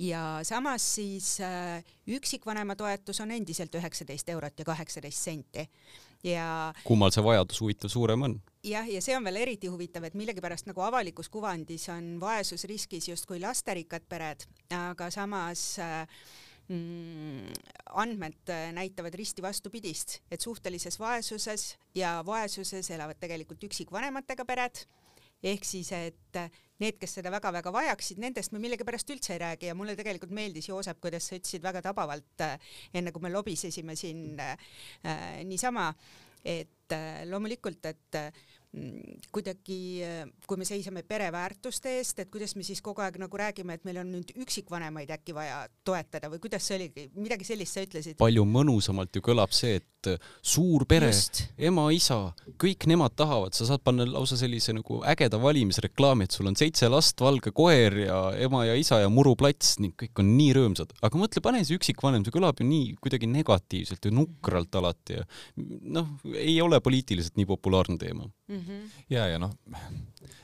Ja 0.00 0.40
samas 0.42 0.84
siis 0.94 1.34
äh, 1.44 1.84
üksikvanema 2.08 2.76
toetus 2.76 3.20
on 3.20 3.30
endiselt 3.30 3.74
üheksateist 3.74 4.28
eurot 4.32 4.58
ja 4.58 4.64
kaheksateist 4.64 5.28
senti 5.28 5.66
ja 6.26 6.72
kummal 6.84 7.12
see 7.14 7.24
vajadus 7.24 7.60
huvitav 7.62 7.92
suurem 7.92 8.28
on? 8.28 8.36
jah, 8.66 8.88
ja 8.88 9.00
see 9.04 9.16
on 9.16 9.24
veel 9.24 9.40
eriti 9.40 9.70
huvitav, 9.72 10.04
et 10.04 10.18
millegipärast 10.18 10.68
nagu 10.68 10.84
avalikus 10.84 11.30
kuvandis 11.32 11.88
on 11.92 12.18
vaesusriskis 12.20 13.08
justkui 13.08 13.40
lasterikkad 13.40 14.04
pered, 14.08 14.44
aga 14.76 15.10
samas 15.14 15.64
äh, 15.80 16.04
mm, 16.68 17.50
andmed 18.04 18.54
näitavad 18.76 19.16
risti 19.16 19.42
vastupidist, 19.42 20.20
et 20.30 20.40
suhtelises 20.40 21.00
vaesuses 21.00 21.74
ja 21.94 22.18
vaesuses 22.26 22.90
elavad 22.90 23.20
tegelikult 23.20 23.70
üksikvanematega 23.70 24.44
pered 24.44 24.84
ehk 25.42 25.64
siis, 25.64 25.92
et 25.96 26.40
need, 26.80 26.96
kes 27.00 27.18
seda 27.18 27.32
väga-väga 27.32 27.72
vajaksid, 27.74 28.20
nendest 28.22 28.54
me 28.54 28.60
millegipärast 28.62 29.12
üldse 29.12 29.34
ei 29.34 29.42
räägi 29.42 29.70
ja 29.70 29.76
mulle 29.76 29.96
tegelikult 29.98 30.32
meeldis, 30.36 30.70
Joosep, 30.70 31.00
kuidas 31.02 31.28
sa 31.28 31.36
ütlesid 31.38 31.64
väga 31.64 31.82
tabavalt, 31.84 32.46
enne 32.96 33.12
kui 33.12 33.24
me 33.24 33.32
lobisesime 33.32 33.96
siin 33.98 34.40
äh, 34.40 34.56
niisama, 35.48 35.90
et 36.44 36.96
äh, 36.96 37.22
loomulikult, 37.28 37.84
et 37.90 38.20
äh, 38.20 38.30
Mm, 38.70 39.16
kuidagi, 39.34 39.98
kui 40.46 40.58
me 40.60 40.66
seisame 40.68 41.02
pereväärtuste 41.02 41.90
eest, 41.98 42.20
et 42.22 42.28
kuidas 42.30 42.52
me 42.54 42.62
siis 42.62 42.78
kogu 42.86 43.02
aeg 43.02 43.16
nagu 43.18 43.38
räägime, 43.40 43.74
et 43.74 43.86
meil 43.88 43.98
on 44.04 44.12
nüüd 44.14 44.30
üksikvanemaid 44.44 45.10
äkki 45.16 45.34
vaja 45.34 45.64
toetada 45.82 46.30
või 46.30 46.38
kuidas 46.44 46.68
see 46.68 46.76
oligi, 46.78 47.08
midagi 47.18 47.48
sellist 47.48 47.74
sa 47.74 47.82
ütlesid? 47.82 48.14
palju 48.20 48.44
mõnusamalt 48.46 49.18
ju 49.18 49.24
kõlab 49.26 49.50
see, 49.56 49.80
et 49.80 49.88
suur 50.42 50.86
pere, 50.88 51.10
ema, 51.58 51.86
isa, 51.94 52.18
kõik 52.60 52.86
nemad 52.90 53.14
tahavad, 53.18 53.54
sa 53.56 53.66
saad 53.68 53.82
panna 53.84 54.06
lausa 54.08 54.38
sellise 54.40 54.74
nagu 54.76 55.00
ägeda 55.08 55.40
valimisreklaami, 55.42 56.26
et 56.26 56.36
sul 56.36 56.50
on 56.50 56.58
seitse 56.58 56.88
last, 56.92 57.20
valge 57.20 57.52
koer 57.56 57.98
ja 58.06 58.20
ema 58.46 58.64
ja 58.68 58.76
isa 58.78 59.00
ja 59.02 59.10
muruplats 59.12 59.78
ning 59.82 59.94
kõik 60.00 60.22
on 60.22 60.34
nii 60.38 60.54
rõõmsad. 60.56 60.94
aga 61.02 61.22
mõtle, 61.22 61.44
pane 61.44 61.64
see 61.64 61.78
üksikvanem, 61.80 62.24
see 62.24 62.34
kõlab 62.34 62.60
ju 62.60 62.68
nii 62.68 62.94
kuidagi 63.02 63.30
negatiivselt 63.30 64.08
ja 64.08 64.14
nukralt 64.14 64.80
alati 64.80 65.18
ja 65.20 65.26
noh, 65.56 66.14
ei 66.34 66.60
ole 66.62 66.80
poliitiliselt 66.80 67.36
nii 67.40 67.48
populaarne 67.50 67.98
teema 68.00 68.24
mm. 68.24 68.60
-hmm. 68.60 69.04
ja, 69.10 69.26
ja 69.26 69.38
noh, 69.42 69.52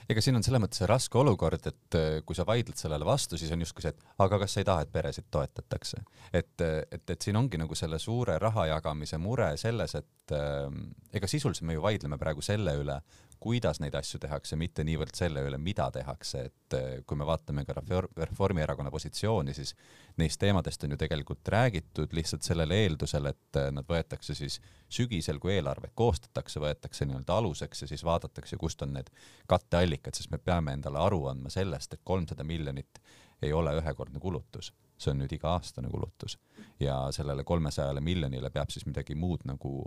ega 0.08 0.22
siin 0.22 0.38
on 0.38 0.44
selles 0.46 0.62
mõttes 0.62 0.82
raske 0.88 1.18
olukord, 1.18 1.66
et 1.66 1.98
äh, 1.98 2.20
kui 2.26 2.36
sa 2.38 2.46
vaidled 2.46 2.78
sellele 2.78 3.06
vastu, 3.06 3.38
siis 3.38 3.52
on 3.54 3.62
justkui 3.64 3.84
see, 3.84 3.94
et 3.94 4.22
aga 4.22 4.38
kas 4.42 4.54
sa 4.54 4.62
ei 4.62 4.68
taha, 4.68 4.84
et 4.86 4.92
peresid 4.92 5.26
toetatakse. 5.30 6.02
et, 6.32 6.60
et, 6.90 7.10
et 7.10 7.22
siin 7.22 7.36
ongi 7.36 7.58
nagu 7.58 7.74
selle 7.74 7.98
suure 8.02 8.38
raha 8.38 8.66
jagamise 8.72 9.18
mure 9.18 9.45
selles, 9.60 9.94
et 9.98 10.34
äh, 10.34 10.66
ega 11.14 11.30
sisuliselt 11.30 11.68
me 11.68 11.76
ju 11.76 11.84
vaidleme 11.84 12.18
praegu 12.18 12.44
selle 12.44 12.74
üle, 12.80 13.00
kuidas 13.40 13.80
neid 13.80 13.94
asju 13.94 14.18
tehakse, 14.20 14.56
mitte 14.56 14.84
niivõrd 14.86 15.14
selle 15.16 15.42
üle, 15.46 15.58
mida 15.60 15.86
tehakse, 15.94 16.42
et 16.48 16.76
eh, 16.76 16.86
kui 17.06 17.18
me 17.20 17.26
vaatame 17.28 17.66
ka 17.68 17.76
Reformierakonna 17.76 18.90
positsiooni, 18.90 19.54
siis 19.54 19.74
neist 20.20 20.40
teemadest 20.40 20.84
on 20.84 20.94
ju 20.94 20.98
tegelikult 21.00 21.48
räägitud 21.52 22.16
lihtsalt 22.16 22.46
sellel 22.46 22.72
eeldusel, 22.74 23.28
et 23.32 23.60
eh, 23.60 23.68
nad 23.76 23.88
võetakse 23.88 24.34
siis 24.38 24.58
sügisel, 24.88 25.40
kui 25.42 25.56
eelarvet 25.56 25.92
koostatakse, 25.94 26.62
võetakse 26.62 27.08
nii-öelda 27.08 27.36
aluseks 27.36 27.84
ja 27.84 27.90
siis 27.92 28.04
vaadatakse, 28.06 28.56
kust 28.60 28.82
on 28.86 28.96
need 28.96 29.12
katteallikad, 29.50 30.16
sest 30.16 30.32
me 30.32 30.40
peame 30.42 30.76
endale 30.78 31.02
aru 31.04 31.26
andma 31.32 31.52
sellest, 31.52 31.94
et 31.94 32.04
kolmsada 32.04 32.44
miljonit 32.44 33.02
ei 33.44 33.52
ole 33.52 33.76
ühekordne 33.76 34.20
kulutus, 34.22 34.72
see 34.98 35.12
on 35.12 35.20
nüüd 35.22 35.32
iga-aastane 35.36 35.90
kulutus 35.92 36.38
ja 36.80 37.06
sellele 37.12 37.44
kolmesajale 37.44 38.00
miljonile 38.00 38.50
peab 38.50 38.70
siis 38.72 38.86
midagi 38.86 39.14
muud 39.14 39.44
nagu 39.48 39.78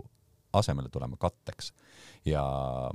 asemele 0.52 0.88
tulema 0.88 1.16
katteks. 1.16 1.72
ja 2.24 2.42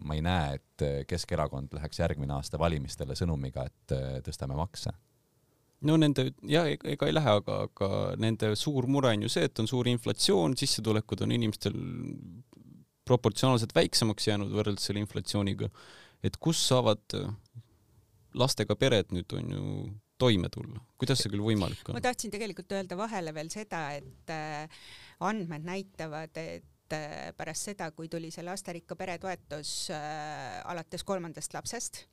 ma 0.04 0.15
ei 0.15 0.21
näe, 0.21 0.60
et 0.60 1.08
Keskerakond 1.08 1.73
läheks 1.73 1.99
järgmine 1.99 2.34
aasta 2.36 2.60
valimistele 2.60 3.15
sõnumiga, 3.15 3.65
et 3.65 3.95
äh, 3.95 4.17
tõstame 4.25 4.58
makse 4.60 4.91
no 5.86 5.97
nende 5.99 6.30
ja 6.49 6.65
ega 6.67 7.08
ei 7.08 7.13
lähe, 7.13 7.38
aga, 7.41 7.62
aga 7.69 7.89
nende 8.21 8.54
suur 8.60 8.88
mure 8.91 9.12
on 9.13 9.25
ju 9.25 9.32
see, 9.32 9.47
et 9.49 9.60
on 9.62 9.69
suur 9.69 9.88
inflatsioon, 9.91 10.56
sissetulekud 10.60 11.23
on 11.25 11.36
inimestel 11.36 11.75
proportsionaalselt 13.06 13.75
väiksemaks 13.75 14.32
jäänud 14.32 14.54
võrreldes 14.56 14.88
selle 14.88 15.04
inflatsiooniga. 15.04 15.69
et 16.23 16.38
kus 16.41 16.62
saavad 16.67 17.17
lastega 18.36 18.75
pered 18.75 19.13
nüüd 19.13 19.36
on 19.38 19.51
ju 19.51 19.65
toime 20.17 20.49
tulla, 20.51 20.80
kuidas 20.99 21.21
see 21.21 21.32
küll 21.34 21.43
võimalik 21.43 21.89
on? 21.89 21.97
ma 21.97 22.04
tahtsin 22.04 22.34
tegelikult 22.34 22.71
öelda 22.78 22.97
vahele 22.99 23.34
veel 23.36 23.51
seda, 23.54 23.88
et 23.97 24.34
äh, 24.34 24.82
andmed 25.28 25.67
näitavad, 25.67 26.38
et 26.39 26.95
äh, 26.95 27.32
pärast 27.38 27.71
seda, 27.71 27.89
kui 27.95 28.10
tuli 28.12 28.32
see 28.34 28.45
lasterikka 28.45 28.97
pere 28.99 29.17
toetus 29.21 29.91
äh, 29.93 30.62
alates 30.71 31.08
kolmandast 31.08 31.58
lapsest 31.58 32.06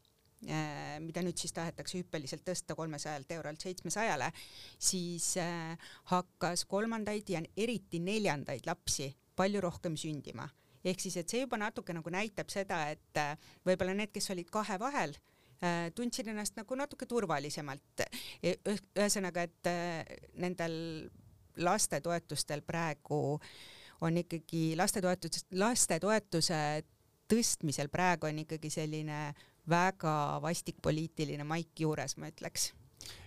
mida 0.42 1.22
nüüd 1.22 1.38
siis 1.38 1.52
tahetakse 1.54 2.00
hüppeliselt 2.00 2.42
tõsta 2.42 2.74
kolmesajalt 2.74 3.30
eurolt 3.30 3.62
seitsmesajale, 3.62 4.26
siis 4.74 5.36
hakkas 6.10 6.64
kolmandaid 6.66 7.30
ja 7.30 7.44
eriti 7.54 8.00
neljandaid 8.02 8.66
lapsi 8.66 9.06
palju 9.38 9.62
rohkem 9.62 9.94
sündima. 9.94 10.48
ehk 10.82 10.98
siis, 10.98 11.14
et 11.22 11.30
see 11.30 11.44
juba 11.44 11.60
natuke 11.62 11.94
nagu 11.94 12.10
näitab 12.10 12.50
seda, 12.50 12.88
et 12.90 13.22
võib-olla 13.62 13.94
need, 13.94 14.10
kes 14.10 14.32
olid 14.34 14.50
kahe 14.50 14.80
vahel, 14.82 15.14
äh, 15.64 15.90
tundsid 15.94 16.28
ennast 16.32 16.56
nagu 16.58 16.76
natuke 16.78 17.06
turvalisemalt. 17.06 18.04
ühesõnaga, 18.42 19.46
et 19.48 19.70
äh, 19.70 20.16
nendel 20.34 20.74
lastetoetustel 21.56 22.62
praegu 22.66 23.38
on 24.02 24.18
ikkagi 24.18 24.72
lastetoetus, 24.76 25.46
lastetoetuse 25.54 26.60
tõstmisel 27.30 27.88
praegu 27.92 28.28
on 28.28 28.42
ikkagi 28.42 28.70
selline 28.70 29.32
väga 29.68 30.40
vastik 30.42 30.80
poliitiline 30.82 31.44
maik 31.46 31.84
juures, 31.84 32.16
ma 32.18 32.32
ütleks 32.32 32.72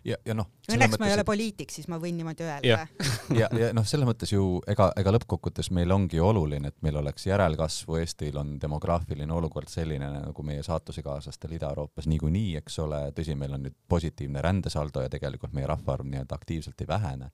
ja, 0.06 0.18
ja 0.26 0.36
noh. 0.38 0.48
õnneks 0.72 1.00
ma 1.02 1.10
ei 1.10 1.16
ole 1.16 1.26
poliitik, 1.28 1.74
siis 1.74 1.90
ma 1.92 2.00
võin 2.02 2.18
niimoodi 2.20 2.46
öelda. 2.46 2.68
ja, 2.68 2.86
ja, 3.42 3.50
ja 3.60 3.72
noh, 3.76 3.86
selles 3.88 4.08
mõttes 4.08 4.32
ju 4.34 4.60
ega, 4.72 4.92
ega 5.00 5.14
lõppkokkuvõttes 5.16 5.72
meil 5.76 5.92
ongi 5.96 6.22
oluline, 6.22 6.72
et 6.72 6.78
meil 6.86 7.00
oleks 7.02 7.28
järelkasvu, 7.28 8.00
Eestil 8.02 8.38
on 8.42 8.56
demograafiline 8.62 9.34
olukord 9.34 9.72
selline 9.72 10.10
nagu 10.16 10.48
meie 10.48 10.64
saatusekaaslatel 10.66 11.58
Ida-Euroopas 11.60 12.10
niikuinii, 12.12 12.56
eks 12.62 12.80
ole, 12.86 13.06
tõsi, 13.18 13.38
meil 13.40 13.58
on 13.58 13.66
nüüd 13.68 13.78
positiivne 13.92 14.44
rändesaldo 14.46 15.06
ja 15.06 15.12
tegelikult 15.12 15.56
meie 15.58 15.70
rahvaarv 15.72 16.08
nii-öelda 16.10 16.38
aktiivselt 16.38 16.86
ei 16.86 16.92
vähene 16.92 17.32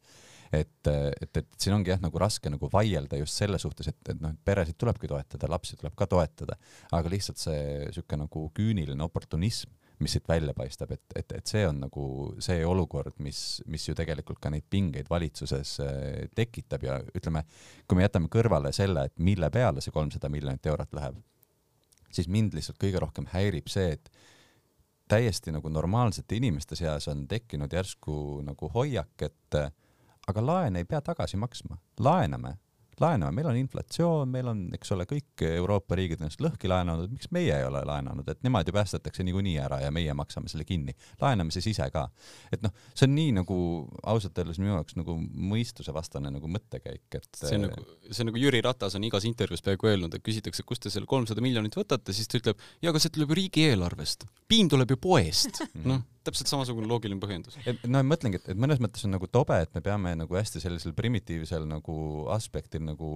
et, 0.52 0.88
et, 0.88 1.38
et 1.38 1.48
siin 1.58 1.76
ongi 1.78 1.94
jah, 1.94 2.00
nagu 2.04 2.20
raske 2.20 2.52
nagu 2.52 2.70
vaielda 2.72 3.20
just 3.22 3.40
selle 3.40 3.60
suhtes, 3.62 3.88
et, 3.92 4.00
et 4.12 4.20
noh, 4.20 4.34
et 4.34 4.42
peresid 4.46 4.76
tulebki 4.80 5.08
toetada, 5.08 5.50
lapsi 5.52 5.78
tuleb 5.80 5.96
ka 5.98 6.08
toetada, 6.12 6.58
aga 6.92 7.12
lihtsalt 7.12 7.40
see 7.40 7.88
sihuke 7.96 8.20
nagu 8.20 8.50
küüniline 8.58 9.06
oportunism 9.06 9.72
mis 10.02 10.16
siit 10.16 10.28
välja 10.30 10.54
paistab, 10.58 10.92
et, 10.96 11.04
et, 11.16 11.34
et 11.38 11.48
see 11.48 11.64
on 11.68 11.84
nagu 11.84 12.06
see 12.42 12.64
olukord, 12.66 13.16
mis, 13.24 13.62
mis 13.72 13.86
ju 13.88 13.96
tegelikult 13.98 14.42
ka 14.42 14.52
neid 14.54 14.66
pingeid 14.70 15.10
valitsuses 15.12 15.76
äh, 15.86 15.94
tekitab 16.36 16.86
ja 16.86 16.98
ütleme, 17.18 17.44
kui 17.88 18.00
me 18.00 18.08
jätame 18.08 18.32
kõrvale 18.34 18.74
selle, 18.76 19.08
et 19.08 19.22
mille 19.22 19.50
peale 19.54 19.84
see 19.84 19.94
kolmsada 19.96 20.30
miljonit 20.34 20.66
eurot 20.66 20.98
läheb, 20.98 21.22
siis 22.12 22.30
mind 22.32 22.58
lihtsalt 22.58 22.82
kõige 22.82 23.02
rohkem 23.04 23.30
häirib 23.32 23.70
see, 23.72 23.96
et 23.98 24.12
täiesti 25.12 25.52
nagu 25.52 25.70
normaalsete 25.70 26.38
inimeste 26.40 26.78
seas 26.80 27.08
on 27.12 27.26
tekkinud 27.28 27.74
järsku 27.74 28.42
nagu 28.48 28.72
hoiak, 28.74 29.16
et 29.28 29.60
äh, 29.60 29.72
aga 30.32 30.46
laene 30.46 30.82
ei 30.82 30.90
pea 30.90 31.02
tagasi 31.06 31.40
maksma, 31.42 31.78
laename 32.00 32.58
laename, 33.02 33.34
meil 33.36 33.50
on 33.52 33.58
inflatsioon, 33.60 34.30
meil 34.32 34.50
on, 34.52 34.64
eks 34.76 34.94
ole, 34.96 35.06
kõik 35.10 35.44
Euroopa 35.48 35.98
riigid 36.00 36.22
ennast 36.22 36.42
lõhki 36.44 36.70
laenanud, 36.72 37.12
miks 37.14 37.32
meie 37.36 37.54
ei 37.56 37.66
ole 37.68 37.82
laenanud, 37.88 38.28
et 38.32 38.42
nemad 38.46 38.68
ju 38.68 38.76
päästetakse 38.76 39.26
niikuinii 39.28 39.58
ära 39.64 39.82
ja 39.84 39.92
meie 39.94 40.14
maksame 40.18 40.52
selle 40.52 40.66
kinni. 40.68 40.96
laename 41.22 41.54
siis 41.54 41.72
ise 41.74 41.88
ka. 41.94 42.08
et 42.52 42.64
noh, 42.66 42.74
see 42.94 43.08
on 43.10 43.16
nii 43.18 43.36
nagu 43.42 43.58
ausalt 44.14 44.38
öeldes 44.38 44.62
minu 44.62 44.76
jaoks 44.76 44.98
nagu 45.00 45.18
mõistusevastane 45.52 46.32
nagu 46.34 46.52
mõttekäik, 46.52 47.08
et 47.20 47.30
see 47.42 47.58
on 47.58 47.68
nagu, 47.68 47.86
see 48.10 48.24
on 48.26 48.32
nagu 48.32 48.42
Jüri 48.42 48.64
Ratas 48.66 48.98
on 49.00 49.08
igas 49.08 49.28
intervjuus 49.30 49.66
peaaegu 49.66 49.92
öelnud, 49.92 50.16
et 50.16 50.26
küsitakse, 50.26 50.66
kust 50.68 50.86
te 50.86 50.94
selle 50.94 51.10
kolmsada 51.10 51.44
miljonit 51.44 51.76
võtate, 51.78 52.16
siis 52.16 52.30
ta 52.32 52.42
ütleb, 52.42 52.62
jaa, 52.82 52.94
aga 52.94 53.02
see 53.02 53.14
tuleb 53.14 53.34
ju 53.34 53.42
riigieelarvest. 53.44 54.28
piim 54.52 54.72
tuleb 54.72 54.96
ju 54.96 55.02
poest. 55.02 55.64
noh 55.90 56.06
täpselt 56.26 56.52
samasugune 56.52 56.88
loogiline 56.90 57.22
põhjendus. 57.22 57.58
no 57.66 58.02
ma 58.02 58.04
mõtlengi, 58.14 58.40
et, 58.42 58.50
et 58.54 58.60
mõnes 58.60 58.82
mõttes 58.84 59.06
on 59.08 59.16
nagu 59.16 59.28
tobe, 59.32 59.58
et 59.64 59.72
me 59.78 59.82
peame 59.86 60.14
nagu 60.20 60.38
hästi 60.38 60.62
sellisel 60.64 60.94
primitiivsel 60.98 61.66
nagu 61.70 61.96
aspektil 62.34 62.84
nagu 62.86 63.12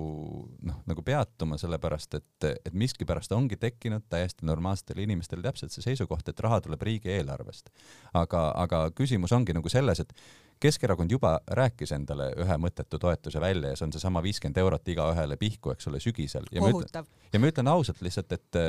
noh, 0.66 0.80
nagu 0.90 1.06
peatuma, 1.06 1.60
sellepärast 1.62 2.18
et, 2.20 2.48
et 2.66 2.74
miskipärast 2.74 3.36
ongi 3.36 3.60
tekkinud 3.62 4.08
täiesti 4.12 4.48
normaalsetel 4.50 5.04
inimestel 5.06 5.46
täpselt 5.46 5.76
see 5.76 5.86
seisukoht, 5.86 6.28
et 6.32 6.42
raha 6.46 6.62
tuleb 6.66 6.82
riigieelarvest. 6.90 7.70
aga, 8.14 8.48
aga 8.66 8.88
küsimus 8.96 9.36
ongi 9.36 9.56
nagu 9.58 9.72
selles, 9.72 10.02
et 10.04 10.18
Keskerakond 10.60 11.12
juba 11.12 11.34
rääkis 11.52 11.92
endale 11.92 12.30
ühe 12.40 12.56
mõttetu 12.64 12.96
toetuse 13.02 13.42
välja 13.44 13.74
ja 13.74 13.76
see 13.76 13.90
on 13.90 13.92
seesama 13.92 14.22
viiskümmend 14.24 14.56
eurot 14.62 14.88
igaühele 14.88 15.36
pihku, 15.38 15.74
eks 15.74 15.90
ole, 15.92 16.00
sügisel. 16.00 16.48
ja 16.52 16.64
ma 16.64 16.70
ütlen, 16.72 17.10
ja 17.34 17.42
ma 17.44 17.50
ütlen 17.52 17.68
ausalt 17.68 18.00
lihtsalt, 18.06 18.32
et 18.32 18.60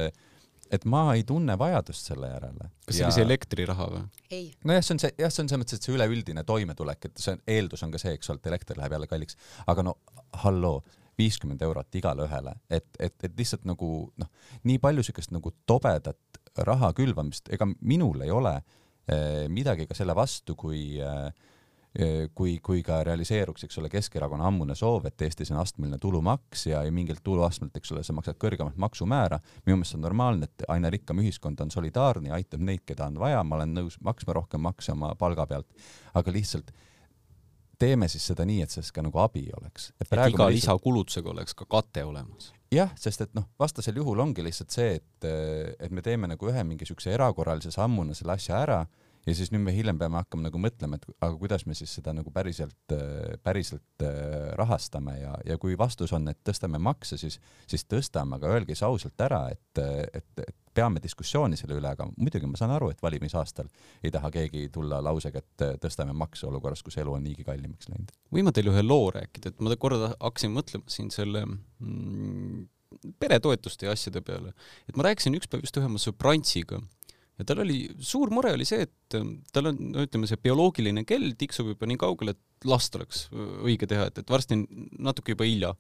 et 0.72 0.84
ma 0.88 1.02
ei 1.14 1.24
tunne 1.26 1.56
vajadust 1.58 2.10
selle 2.10 2.30
järele. 2.30 2.68
kas 2.86 2.94
see 2.96 3.02
ja... 3.02 3.08
oli 3.08 3.16
see 3.16 3.26
elektriraha 3.26 3.88
või? 3.92 4.04
nojah, 4.68 4.84
see 4.84 4.94
on 4.96 5.02
see, 5.02 5.12
jah, 5.22 5.32
see 5.32 5.44
on 5.44 5.50
selles 5.50 5.62
mõttes, 5.62 5.80
et 5.80 5.88
see 5.88 5.96
üleüldine 5.96 6.44
toimetulek, 6.46 7.08
et 7.08 7.22
see 7.22 7.34
on, 7.36 7.42
eeldus 7.56 7.84
on 7.86 7.94
ka 7.94 8.02
see, 8.02 8.14
eks 8.18 8.32
ole, 8.32 8.42
et 8.42 8.50
elekter 8.52 8.80
läheb 8.80 8.96
jälle 8.96 9.10
kalliks, 9.10 9.38
aga 9.66 9.86
no 9.86 9.96
halloo, 10.44 10.80
viiskümmend 11.16 11.62
eurot 11.64 11.96
igale 11.96 12.26
ühele, 12.26 12.52
et, 12.68 12.88
et, 13.00 13.14
et 13.24 13.38
lihtsalt 13.38 13.64
nagu 13.68 13.90
noh, 14.20 14.32
nii 14.68 14.80
palju 14.82 15.06
siukest 15.06 15.32
nagu 15.32 15.52
tobedat 15.68 16.40
raha 16.66 16.92
külvamist, 16.96 17.48
ega 17.52 17.68
minul 17.80 18.20
ei 18.24 18.32
ole 18.32 18.52
eh, 18.58 19.46
midagi 19.52 19.88
ka 19.88 19.96
selle 19.96 20.16
vastu, 20.16 20.56
kui 20.58 20.98
eh, 21.00 21.30
kui, 22.34 22.58
kui 22.62 22.82
ka 22.84 22.98
realiseeruks, 23.06 23.64
eks 23.64 23.78
ole, 23.80 23.88
Keskerakonna 23.92 24.48
ammune 24.50 24.74
soov, 24.76 25.06
et 25.08 25.22
Eestis 25.22 25.52
on 25.54 25.60
astmeline 25.62 25.98
tulumaks 26.02 26.66
ja, 26.68 26.82
ja 26.84 26.92
mingilt 26.92 27.22
tuluastmelt, 27.24 27.76
eks 27.78 27.94
ole, 27.94 28.02
sa 28.04 28.12
maksad 28.16 28.36
kõrgemat 28.42 28.76
maksumäära. 28.76 29.38
minu 29.66 29.78
meelest 29.80 29.96
on 29.96 30.04
normaalne, 30.04 30.50
et 30.50 30.66
aina 30.72 30.90
rikkam 30.92 31.22
ühiskond 31.22 31.60
on 31.64 31.70
solidaarne 31.72 32.28
ja 32.28 32.36
aitab 32.36 32.60
neid, 32.60 32.84
keda 32.84 33.08
on 33.08 33.16
vaja, 33.22 33.40
ma 33.44 33.56
olen 33.56 33.72
nõus 33.78 33.96
maksma 34.04 34.36
rohkem 34.36 34.60
makse 34.66 34.92
oma 34.92 35.14
palga 35.14 35.46
pealt, 35.46 35.88
aga 36.14 36.34
lihtsalt 36.34 36.74
teeme 37.78 38.08
siis 38.08 38.26
seda 38.32 38.44
nii, 38.48 38.60
et 38.64 38.72
sellest 38.72 38.92
ka 38.96 39.04
nagu 39.04 39.20
abi 39.20 39.46
oleks. 39.56 39.90
et 40.00 40.12
iga 40.12 40.26
lihtsalt... 40.26 40.52
lisakulutusega 40.58 41.30
oleks 41.32 41.54
ka 41.54 41.64
kate 41.70 42.04
olemas. 42.04 42.52
jah, 42.72 42.92
sest 42.98 43.24
et 43.24 43.34
noh, 43.34 43.48
vastasel 43.58 43.96
juhul 43.96 44.20
ongi 44.20 44.44
lihtsalt 44.44 44.74
see, 44.74 45.00
et, 45.00 45.28
et 45.80 45.92
me 45.92 46.04
teeme 46.04 46.28
nagu 46.28 46.52
ühe 46.52 46.64
mingi 46.64 46.88
siukse 46.88 47.12
erakorralise 47.14 47.70
sammuna 47.72 48.14
selle 48.14 48.36
asja 48.36 48.60
ära 48.60 48.84
ja 49.26 49.34
siis 49.34 49.50
nüüd 49.52 49.64
me 49.66 49.74
hiljem 49.74 49.98
peame 49.98 50.20
hakkama 50.20 50.46
nagu 50.46 50.60
mõtlema, 50.62 50.98
et 50.98 51.06
aga 51.16 51.32
kuidas 51.40 51.66
me 51.66 51.74
siis 51.78 51.92
seda 51.98 52.14
nagu 52.16 52.30
päriselt, 52.34 52.94
päriselt 53.44 54.04
äh, 54.06 54.52
rahastame 54.58 55.16
ja, 55.18 55.34
ja 55.46 55.56
kui 55.62 55.76
vastus 55.78 56.14
on, 56.16 56.28
et 56.30 56.38
tõstame 56.46 56.80
makse, 56.82 57.18
siis, 57.20 57.40
siis 57.70 57.86
tõstame, 57.90 58.38
aga 58.38 58.52
öelge 58.54 58.76
siis 58.76 58.86
ausalt 58.86 59.26
ära, 59.26 59.46
et, 59.54 59.82
et, 60.20 60.44
et 60.46 60.56
peame 60.76 61.00
diskussiooni 61.02 61.58
selle 61.58 61.78
üle, 61.78 61.90
aga 61.90 62.06
muidugi 62.14 62.48
ma 62.48 62.60
saan 62.60 62.74
aru, 62.76 62.90
et 62.92 63.02
valimisaastal 63.02 63.68
ei 64.04 64.12
taha 64.14 64.30
keegi 64.34 64.68
tulla 64.72 65.00
lausega, 65.04 65.42
et 65.42 65.66
tõstame 65.82 66.14
makse 66.16 66.46
olukorras, 66.48 66.84
kus 66.86 66.98
elu 67.00 67.16
on 67.16 67.24
niigi 67.26 67.46
kallimaks 67.46 67.90
läinud. 67.90 68.12
võin 68.34 68.46
ma 68.46 68.54
teile 68.54 68.74
ühe 68.74 68.84
loo 68.86 69.10
rääkida, 69.16 69.52
et 69.52 69.62
ma 69.64 69.76
korra 69.80 70.12
hakkasin 70.14 70.52
mõtlema 70.54 70.92
siin 70.92 71.10
selle 71.14 71.46
mm, 71.48 72.66
peretoetuste 73.20 73.88
ja 73.88 73.96
asjade 73.96 74.22
peale, 74.24 74.52
et 74.86 74.98
ma 74.98 75.08
rääkisin 75.08 75.34
ükspäev 75.38 75.64
just 75.64 75.80
ühe 75.80 75.88
oma 75.88 76.02
sõbrantsiga 76.02 76.82
ja 77.36 77.46
tal 77.48 77.62
oli, 77.64 77.80
suur 78.00 78.32
mure 78.34 78.52
oli 78.56 78.66
see, 78.68 78.86
et 78.86 79.16
ähm, 79.18 79.38
tal 79.52 79.70
on, 79.72 79.80
no 79.92 80.04
ütleme, 80.06 80.28
see 80.28 80.40
bioloogiline 80.40 81.04
kell 81.08 81.34
tiksub 81.38 81.72
juba 81.74 81.88
nii 81.88 82.00
kaugele, 82.00 82.36
et 82.36 82.68
last 82.68 82.96
oleks 82.98 83.26
äh, 83.32 83.50
õige 83.68 83.88
teha, 83.90 84.08
et, 84.10 84.22
et 84.22 84.32
varsti 84.32 84.58
on 84.58 84.66
natuke 85.10 85.36
juba 85.36 85.48
hilja. 85.48 85.74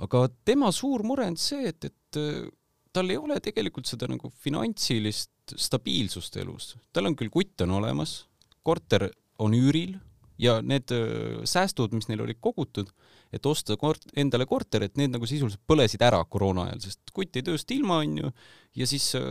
aga 0.00 0.26
tema 0.48 0.72
suur 0.74 1.04
mure 1.06 1.28
on 1.30 1.38
see, 1.40 1.70
et, 1.70 1.90
et 1.90 2.20
äh, 2.20 2.48
tal 2.92 3.12
ei 3.12 3.20
ole 3.20 3.38
tegelikult 3.42 3.86
seda 3.86 4.08
nagu 4.10 4.32
finantsilist 4.42 5.54
stabiilsust 5.54 6.36
elus. 6.42 6.74
tal 6.92 7.06
on 7.10 7.18
küll 7.18 7.30
kutt 7.30 7.66
on 7.66 7.78
olemas, 7.78 8.24
korter 8.66 9.08
on 9.40 9.54
üüril 9.56 9.96
ja 10.40 10.58
need 10.64 10.92
äh, 10.94 11.42
säästud, 11.48 11.92
mis 11.96 12.08
neil 12.08 12.22
olid 12.24 12.40
kogutud, 12.42 12.90
et 13.34 13.46
osta 13.46 13.76
kort-, 13.80 14.08
endale 14.18 14.46
korter, 14.48 14.86
et 14.86 14.96
need 14.98 15.12
nagu 15.14 15.28
sisuliselt 15.28 15.62
põlesid 15.68 16.02
ära 16.02 16.22
koroona 16.24 16.66
ajal, 16.68 16.80
sest 16.86 17.12
kutt 17.14 17.36
jäi 17.36 17.44
tööst 17.46 17.70
ilma, 17.74 18.00
onju, 18.04 18.32
ja 18.80 18.88
siis 18.88 19.10
äh, 19.18 19.22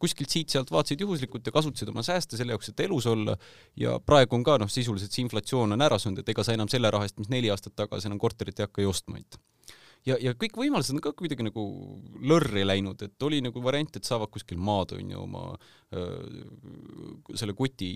kuskilt 0.00 0.32
siit-sealt 0.32 0.72
vaatasid 0.72 1.02
juhuslikult 1.04 1.46
ja 1.48 1.54
kasutasid 1.54 1.90
oma 1.92 2.04
sääste 2.06 2.38
selle 2.38 2.54
jaoks, 2.54 2.72
et 2.72 2.86
elus 2.86 3.08
olla. 3.10 3.36
Ja 3.78 3.98
praegu 4.00 4.38
on 4.38 4.46
ka 4.46 4.58
noh, 4.62 4.70
sisuliselt 4.72 5.14
see 5.14 5.26
inflatsioon 5.26 5.76
on 5.76 5.84
ära 5.84 5.98
söönud, 6.00 6.22
et 6.22 6.34
ega 6.34 6.46
sa 6.46 6.56
enam 6.56 6.70
selle 6.72 6.90
raha 6.94 7.08
eest, 7.08 7.18
mis 7.20 7.32
neli 7.32 7.52
aastat 7.52 7.76
tagasi 7.78 8.10
enam 8.10 8.20
korterit 8.22 8.60
ei 8.60 8.68
hakka 8.68 8.84
ju 8.84 8.94
ostma, 8.94 9.20
et 9.20 9.40
ja, 10.06 10.16
ja 10.20 10.34
kõik 10.38 10.56
võimalused 10.60 10.94
on 10.96 11.02
ka 11.04 11.12
kuidagi 11.16 11.46
nagu 11.46 11.64
lörri 12.22 12.64
läinud, 12.66 13.02
et 13.02 13.26
oli 13.26 13.40
nagu 13.44 13.62
variant, 13.64 13.96
et 13.96 14.08
saavad 14.08 14.30
kuskil 14.34 14.60
maad 14.60 14.94
onju 14.96 15.20
oma 15.22 15.44
öö, 15.94 16.42
selle 17.34 17.56
kuti 17.58 17.90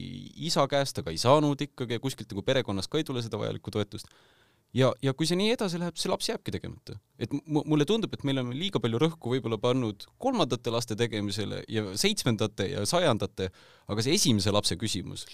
isa 0.48 0.66
käest, 0.70 0.98
aga 1.02 1.14
ei 1.14 1.20
saanud 1.20 1.60
ikkagi 1.68 1.98
ja 1.98 2.02
kuskilt 2.02 2.32
nagu 2.32 2.44
perekonnas 2.46 2.90
ka 2.90 3.00
ei 3.00 3.08
tule 3.08 3.24
seda 3.24 3.40
vajalikku 3.40 3.74
toetust 3.74 4.10
ja, 4.76 4.90
ja 5.04 5.14
kui 5.16 5.28
see 5.28 5.38
nii 5.38 5.52
edasi 5.54 5.80
läheb, 5.80 5.96
see 6.00 6.10
laps 6.10 6.28
jääbki 6.30 6.54
tegemata. 6.54 6.96
et 7.22 7.32
mulle 7.46 7.86
tundub, 7.88 8.12
et 8.14 8.24
me 8.24 8.34
oleme 8.34 8.56
liiga 8.56 8.80
palju 8.82 9.00
rõhku 9.02 9.34
võib-olla 9.34 9.58
pannud 9.60 10.06
kolmandate 10.22 10.72
laste 10.74 10.96
tegemisele 10.98 11.62
ja 11.68 11.84
seitsmendate 11.98 12.70
ja 12.72 12.86
sajandate, 12.88 13.50
aga 13.92 14.04
see 14.04 14.16
esimese 14.18 14.54
lapse 14.54 14.76
küsimus. 14.80 15.26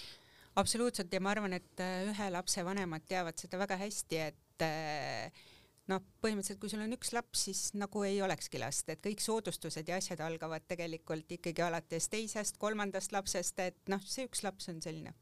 absoluutselt 0.59 1.13
ja 1.13 1.21
ma 1.23 1.33
arvan, 1.35 1.55
et 1.59 1.83
äh, 1.83 2.09
ühe 2.11 2.29
lapse 2.35 2.65
vanemad 2.65 3.05
teavad 3.07 3.39
seda 3.39 3.61
väga 3.61 3.79
hästi, 3.79 4.21
et 4.27 4.65
äh, 4.65 5.47
noh, 5.89 6.05
põhimõtteliselt 6.23 6.61
kui 6.61 6.71
sul 6.71 6.83
on 6.85 6.95
üks 6.95 7.13
laps, 7.15 7.45
siis 7.47 7.61
nagu 7.77 8.03
ei 8.07 8.21
olekski 8.21 8.61
last, 8.61 8.89
et 8.93 9.01
kõik 9.03 9.23
soodustused 9.23 9.89
ja 9.89 9.99
asjad 9.99 10.21
algavad 10.25 10.67
tegelikult 10.69 11.37
ikkagi 11.39 11.65
alates 11.65 12.09
teisest, 12.11 12.59
kolmandast 12.61 13.15
lapsest, 13.15 13.61
et 13.65 13.79
noh, 13.91 14.03
see 14.05 14.29
üks 14.29 14.45
laps 14.45 14.69
on 14.71 14.81
selline 14.85 15.15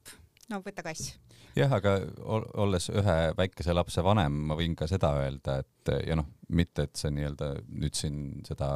no 0.52 0.62
võta 0.64 0.84
kass. 0.86 1.14
jah, 1.58 1.72
aga 1.74 1.98
olles 2.62 2.90
ühe 2.94 3.18
väikese 3.38 3.76
lapse 3.76 4.04
vanem, 4.06 4.36
ma 4.50 4.58
võin 4.60 4.76
ka 4.78 4.88
seda 4.90 5.14
öelda, 5.20 5.60
et 5.64 5.92
ja 6.08 6.18
noh, 6.20 6.28
mitte 6.56 6.88
et 6.88 7.00
see 7.00 7.12
nii-öelda 7.16 7.50
nüüd 7.68 7.98
siin 7.98 8.20
seda 8.48 8.70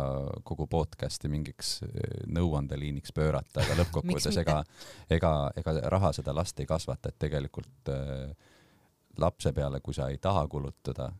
kogu 0.47 0.67
podcast'i 0.71 1.31
mingiks 1.31 1.77
eh, 1.87 2.21
nõuandeliiniks 2.31 3.15
pöörata, 3.15 3.63
aga 3.63 3.77
lõppkokkuvõttes 3.81 4.41
ega, 4.43 4.61
ega, 5.09 5.33
ega 5.59 5.75
raha 5.93 6.13
seda 6.17 6.35
last 6.35 6.59
ei 6.59 6.69
kasvata, 6.69 7.11
et 7.11 7.19
tegelikult 7.27 7.91
äh, 7.93 8.31
lapse 9.21 9.53
peale, 9.55 9.81
kui 9.83 9.95
sa 9.95 10.09
ei 10.11 10.19
taha 10.21 10.47
kulutada 10.51 11.11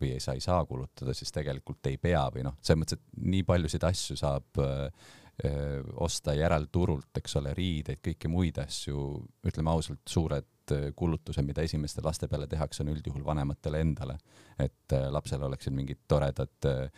või 0.00 0.16
sa 0.22 0.34
ei 0.36 0.44
saa 0.44 0.64
kulutada, 0.68 1.14
siis 1.16 1.32
tegelikult 1.34 1.86
ei 1.90 1.98
pea 2.00 2.26
või 2.34 2.44
noh, 2.46 2.58
selles 2.60 2.82
mõttes, 2.82 3.00
et 3.00 3.24
nii 3.30 3.42
paljusid 3.48 3.84
asju 3.86 4.18
saab 4.20 4.62
äh, 4.62 5.10
öö, 5.44 5.82
osta 6.04 6.34
järelturult, 6.34 7.10
eks 7.16 7.36
ole, 7.40 7.54
riideid, 7.56 8.00
kõiki 8.04 8.30
muid 8.30 8.58
asju, 8.62 9.04
ütleme 9.46 9.72
ausalt, 9.72 10.02
suured 10.08 10.74
öö, 10.74 10.92
kulutused, 10.96 11.44
mida 11.46 11.64
esimeste 11.66 12.04
laste 12.04 12.28
peale 12.28 12.48
tehakse, 12.50 12.82
on 12.84 12.92
üldjuhul 12.94 13.24
vanematele 13.24 13.80
endale. 13.80 14.18
et 14.58 14.92
öö, 14.92 15.10
lapsel 15.12 15.42
oleksid 15.42 15.72
mingid 15.72 16.04
toredad 16.08 16.68
öö, 16.68 16.88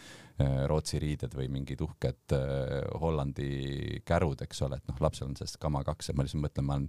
Rootsi 0.66 0.98
riided 0.98 1.34
või 1.38 1.48
mingid 1.53 1.80
uhked 1.80 2.34
öö, 2.34 2.80
Hollandi 3.00 4.00
kärud, 4.05 4.42
eks 4.42 4.62
ole, 4.66 4.80
et 4.80 4.88
noh, 4.88 4.96
lapsel 5.00 5.28
on 5.28 5.36
sellest 5.38 5.61
kama 5.62 5.84
kaks 5.84 6.11
ja 6.11 6.16
ma 6.16 6.26
lihtsalt 6.26 6.42
mõtlen, 6.42 6.66
ma 6.66 6.78
olen 6.80 6.88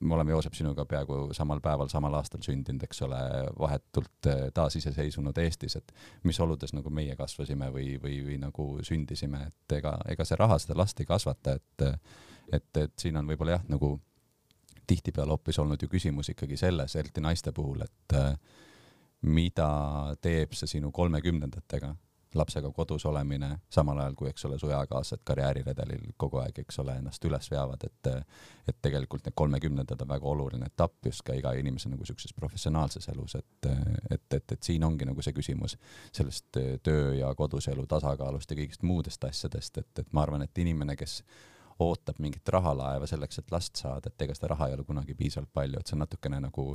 me 0.00 0.14
oleme 0.14 0.30
Joosep 0.30 0.54
sinuga 0.54 0.84
peaaegu 0.84 1.34
samal 1.36 1.60
päeval, 1.64 1.88
samal 1.88 2.14
aastal 2.18 2.42
sündinud, 2.44 2.82
eks 2.84 3.02
ole, 3.06 3.20
vahetult 3.58 4.28
eh, 4.30 4.42
taasiseseisvunud 4.54 5.38
Eestis, 5.40 5.76
et 5.80 5.94
mis 6.24 6.40
oludes 6.40 6.74
nagu 6.76 6.90
meie 6.90 7.16
kasvasime 7.16 7.70
või, 7.72 7.94
või, 8.02 8.18
või 8.26 8.38
nagu 8.42 8.68
sündisime, 8.86 9.46
et 9.50 9.76
ega, 9.78 9.96
ega 10.12 10.26
see 10.28 10.38
raha 10.40 10.58
seda 10.62 10.78
last 10.78 11.00
ei 11.00 11.08
kasvata, 11.08 11.56
et 11.56 11.88
et, 12.52 12.76
et 12.78 12.92
siin 12.94 13.16
on 13.18 13.26
võib-olla 13.26 13.56
jah, 13.56 13.62
nagu 13.66 13.96
tihtipeale 14.86 15.34
hoopis 15.34 15.58
olnud 15.58 15.82
ju 15.82 15.88
küsimus 15.90 16.28
ikkagi 16.30 16.56
selles, 16.56 16.94
eriti 16.94 17.20
naiste 17.20 17.50
puhul, 17.52 17.82
et 17.82 18.14
eh, 18.14 18.34
mida 19.26 19.70
teeb 20.22 20.54
see 20.54 20.76
sinu 20.76 20.92
kolmekümnendatega 20.94 21.94
lapsega 22.34 22.70
kodus 22.74 23.06
olemine, 23.06 23.58
samal 23.70 23.98
ajal 23.98 24.14
kui, 24.14 24.28
eks 24.28 24.44
ole, 24.48 24.58
su 24.58 24.70
eakaaslased 24.70 25.22
karjääriredelil 25.24 26.12
kogu 26.16 26.40
aeg, 26.42 26.58
eks 26.64 26.78
ole, 26.82 26.96
ennast 27.00 27.24
üles 27.24 27.50
veavad, 27.50 27.86
et 27.86 28.12
et 28.66 28.76
tegelikult 28.82 29.24
need 29.26 29.34
kolmekümnendad 29.38 30.00
on 30.02 30.08
väga 30.08 30.26
oluline 30.26 30.66
etapp 30.66 31.06
just 31.06 31.22
ka 31.26 31.34
iga 31.38 31.52
inimese 31.54 31.88
nagu 31.88 32.04
siukses 32.04 32.34
professionaalses 32.34 33.08
elus, 33.08 33.36
et 33.38 33.70
et, 34.10 34.32
et, 34.32 34.52
et 34.52 34.62
siin 34.62 34.84
ongi 34.84 35.06
nagu 35.06 35.22
see 35.22 35.32
küsimus 35.32 35.76
sellest 36.12 36.58
töö 36.82 37.14
ja 37.14 37.34
koduse 37.34 37.70
elu 37.70 37.86
tasakaalust 37.86 38.50
ja 38.50 38.58
kõigist 38.58 38.82
muudest 38.82 39.24
asjadest, 39.24 39.78
et, 39.78 39.98
et 39.98 40.12
ma 40.12 40.26
arvan, 40.26 40.42
et 40.42 40.58
inimene, 40.58 40.96
kes 40.96 41.22
ootab 41.78 42.18
mingit 42.18 42.48
rahalaeva 42.48 43.06
selleks, 43.06 43.38
et 43.38 43.50
last 43.52 43.76
saada, 43.76 44.10
et 44.10 44.22
ega 44.22 44.34
seda 44.34 44.52
raha 44.54 44.70
ei 44.70 44.76
ole 44.76 44.84
kunagi 44.84 45.14
piisavalt 45.14 45.52
palju, 45.52 45.80
et 45.80 45.86
see 45.86 45.96
on 45.96 46.04
natukene 46.06 46.40
nagu 46.40 46.70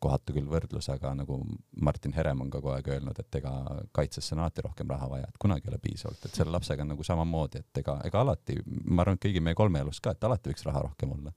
kohatu 0.00 0.34
küll 0.36 0.48
võrdlus, 0.50 0.88
aga 0.92 1.12
nagu 1.16 1.40
Martin 1.80 2.14
Herem 2.16 2.44
on 2.44 2.50
kogu 2.52 2.72
aeg 2.74 2.88
öelnud, 2.96 3.18
et 3.22 3.40
ega 3.40 3.52
kaitsesse 3.96 4.34
on 4.36 4.44
alati 4.44 4.64
rohkem 4.66 4.90
raha 4.92 5.08
vaja, 5.10 5.28
et 5.28 5.40
kunagi 5.42 5.68
ei 5.68 5.74
ole 5.74 5.80
piisavalt, 5.82 6.24
et 6.24 6.38
selle 6.38 6.54
lapsega 6.54 6.84
on 6.84 6.94
nagu 6.94 7.06
samamoodi, 7.06 7.64
et 7.64 7.82
ega, 7.82 7.98
ega 8.08 8.22
alati, 8.22 8.58
ma 8.84 9.04
arvan, 9.04 9.18
et 9.18 9.26
kõigi 9.28 9.42
meie 9.44 9.58
kolme 9.58 9.82
elus 9.84 10.00
ka, 10.04 10.16
et 10.16 10.28
alati 10.28 10.52
võiks 10.52 10.66
raha 10.68 10.84
rohkem 10.88 11.16
olla 11.16 11.34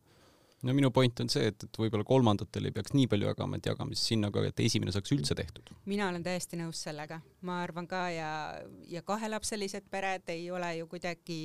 no 0.67 0.75
minu 0.75 0.91
point 0.95 1.21
on 1.23 1.29
see, 1.31 1.49
et, 1.51 1.63
et 1.65 1.79
võib-olla 1.81 2.05
kolmandatel 2.07 2.67
ei 2.67 2.75
peaks 2.75 2.93
nii 2.95 3.07
palju 3.11 3.29
jagama, 3.29 3.59
et 3.59 3.69
jagame 3.69 3.95
siis 3.95 4.13
sinna 4.13 4.31
ka, 4.33 4.43
et 4.49 4.63
esimene 4.63 4.93
saaks 4.95 5.13
üldse 5.15 5.37
tehtud. 5.37 5.71
mina 5.89 6.09
olen 6.11 6.25
täiesti 6.25 6.59
nõus 6.59 6.81
sellega, 6.87 7.21
ma 7.47 7.61
arvan 7.63 7.87
ka 7.89 8.03
ja, 8.13 8.31
ja 8.91 9.03
kahelapselised 9.07 9.87
pered 9.91 10.27
ei 10.33 10.49
ole 10.51 10.73
ju 10.81 10.89
kuidagi 10.91 11.39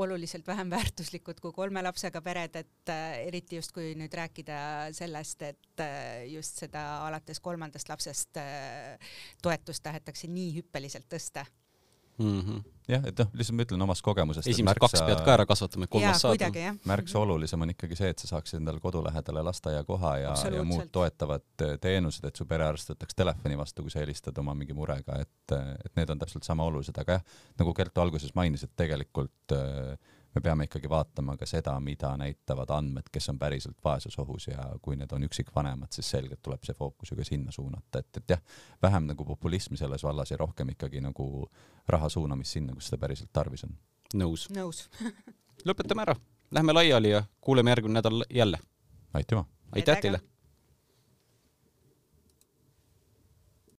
oluliselt 0.00 0.46
vähem 0.46 0.70
väärtuslikud 0.72 1.40
kui 1.42 1.52
kolme 1.52 1.82
lapsega 1.84 2.22
pered, 2.24 2.56
et 2.56 2.92
äh, 2.92 3.20
eriti 3.28 3.60
just 3.60 3.74
kui 3.76 3.92
nüüd 3.98 4.14
rääkida 4.16 4.58
sellest, 4.96 5.42
et 5.42 5.84
äh, 5.84 6.24
just 6.32 6.64
seda 6.64 6.86
alates 7.06 7.40
kolmandast 7.44 7.92
lapsest 7.92 8.40
äh, 8.40 8.96
toetust 9.42 9.84
tahetakse 9.86 10.30
nii 10.32 10.54
hüppeliselt 10.60 11.08
tõsta 11.12 11.46
mm. 12.18 12.40
-hmm. 12.40 12.62
jah, 12.88 13.04
et 13.06 13.18
noh, 13.18 13.30
lihtsalt 13.34 13.56
ma 13.58 13.66
ütlen 13.66 13.84
omast 13.86 14.04
kogemusest. 14.06 14.48
esimesed 14.48 14.68
märksa, 14.70 14.86
kaks 14.86 15.04
pead 15.08 15.22
ka 15.26 15.34
ära 15.34 15.46
kasvatama, 15.46 15.88
et 15.88 15.90
kolmas 15.90 16.22
saada. 16.24 16.50
märksa 16.84 17.18
olulisem 17.18 17.62
on 17.62 17.74
ikkagi 17.74 17.98
see, 17.98 18.10
et 18.14 18.18
sa 18.18 18.30
saaksid 18.34 18.60
endale 18.60 18.80
kodu 18.80 19.04
lähedale 19.04 19.42
lasteaiakoha 19.46 20.16
ja, 20.18 20.34
ja 20.56 20.64
muud 20.64 20.90
toetavad 20.92 21.46
teenused, 21.80 22.24
et 22.24 22.36
su 22.36 22.46
perearst 22.46 22.92
võtaks 22.94 23.16
telefoni 23.16 23.58
vastu, 23.58 23.82
kui 23.82 23.94
sa 23.94 24.02
helistad 24.04 24.38
oma 24.38 24.54
mingi 24.54 24.74
murega, 24.74 25.20
et, 25.20 25.56
et 25.84 25.96
need 25.96 26.10
on 26.10 26.18
täpselt 26.18 26.44
sama 26.44 26.64
olulised, 26.64 26.98
aga 26.98 27.18
jah, 27.18 27.40
nagu 27.58 27.74
Kertu 27.74 28.00
alguses 28.00 28.34
mainis, 28.34 28.64
et 28.64 28.76
tegelikult 28.76 29.56
äh, 29.56 29.96
me 30.36 30.40
peame 30.44 30.66
ikkagi 30.68 30.88
vaatama 30.92 31.36
ka 31.40 31.46
seda, 31.48 31.74
mida 31.80 32.10
näitavad 32.20 32.70
andmed, 32.76 33.08
kes 33.12 33.28
on 33.32 33.38
päriselt 33.40 33.78
vaesusohus 33.84 34.48
ja 34.50 34.66
kui 34.82 34.96
need 35.00 35.12
on 35.16 35.24
üksikvanemad, 35.24 35.92
siis 35.96 36.10
selgelt 36.12 36.42
tuleb 36.44 36.64
see 36.66 36.76
fookus 36.76 37.10
ju 37.12 37.16
ka 37.16 37.24
sinna 37.24 37.54
suunata, 37.54 38.02
et, 38.04 38.20
et 38.20 38.36
jah, 38.36 38.44
vähem 38.82 39.08
nagu 39.08 39.24
populismi 39.24 39.80
selles 39.80 40.04
vallas 40.04 40.30
ja 40.30 40.40
rohkem 40.40 40.74
ikkagi 40.76 41.00
nagu 41.00 41.26
raha 41.88 42.12
suunamist 42.12 42.58
sinna, 42.58 42.76
kus 42.76 42.90
seda 42.90 43.00
päriselt 43.06 43.32
tarvis 43.32 43.64
on. 43.64 43.76
nõus. 44.14 44.48
nõus 44.52 44.86
lõpetame 45.68 46.04
ära, 46.04 46.16
lähme 46.52 46.76
laiali 46.76 47.16
ja 47.16 47.24
kuuleme 47.40 47.72
järgmine 47.72 48.00
nädal 48.00 48.24
jälle. 48.30 48.60
aitüma. 49.14 49.46
aitäh 49.72 50.00
teile 50.04 50.20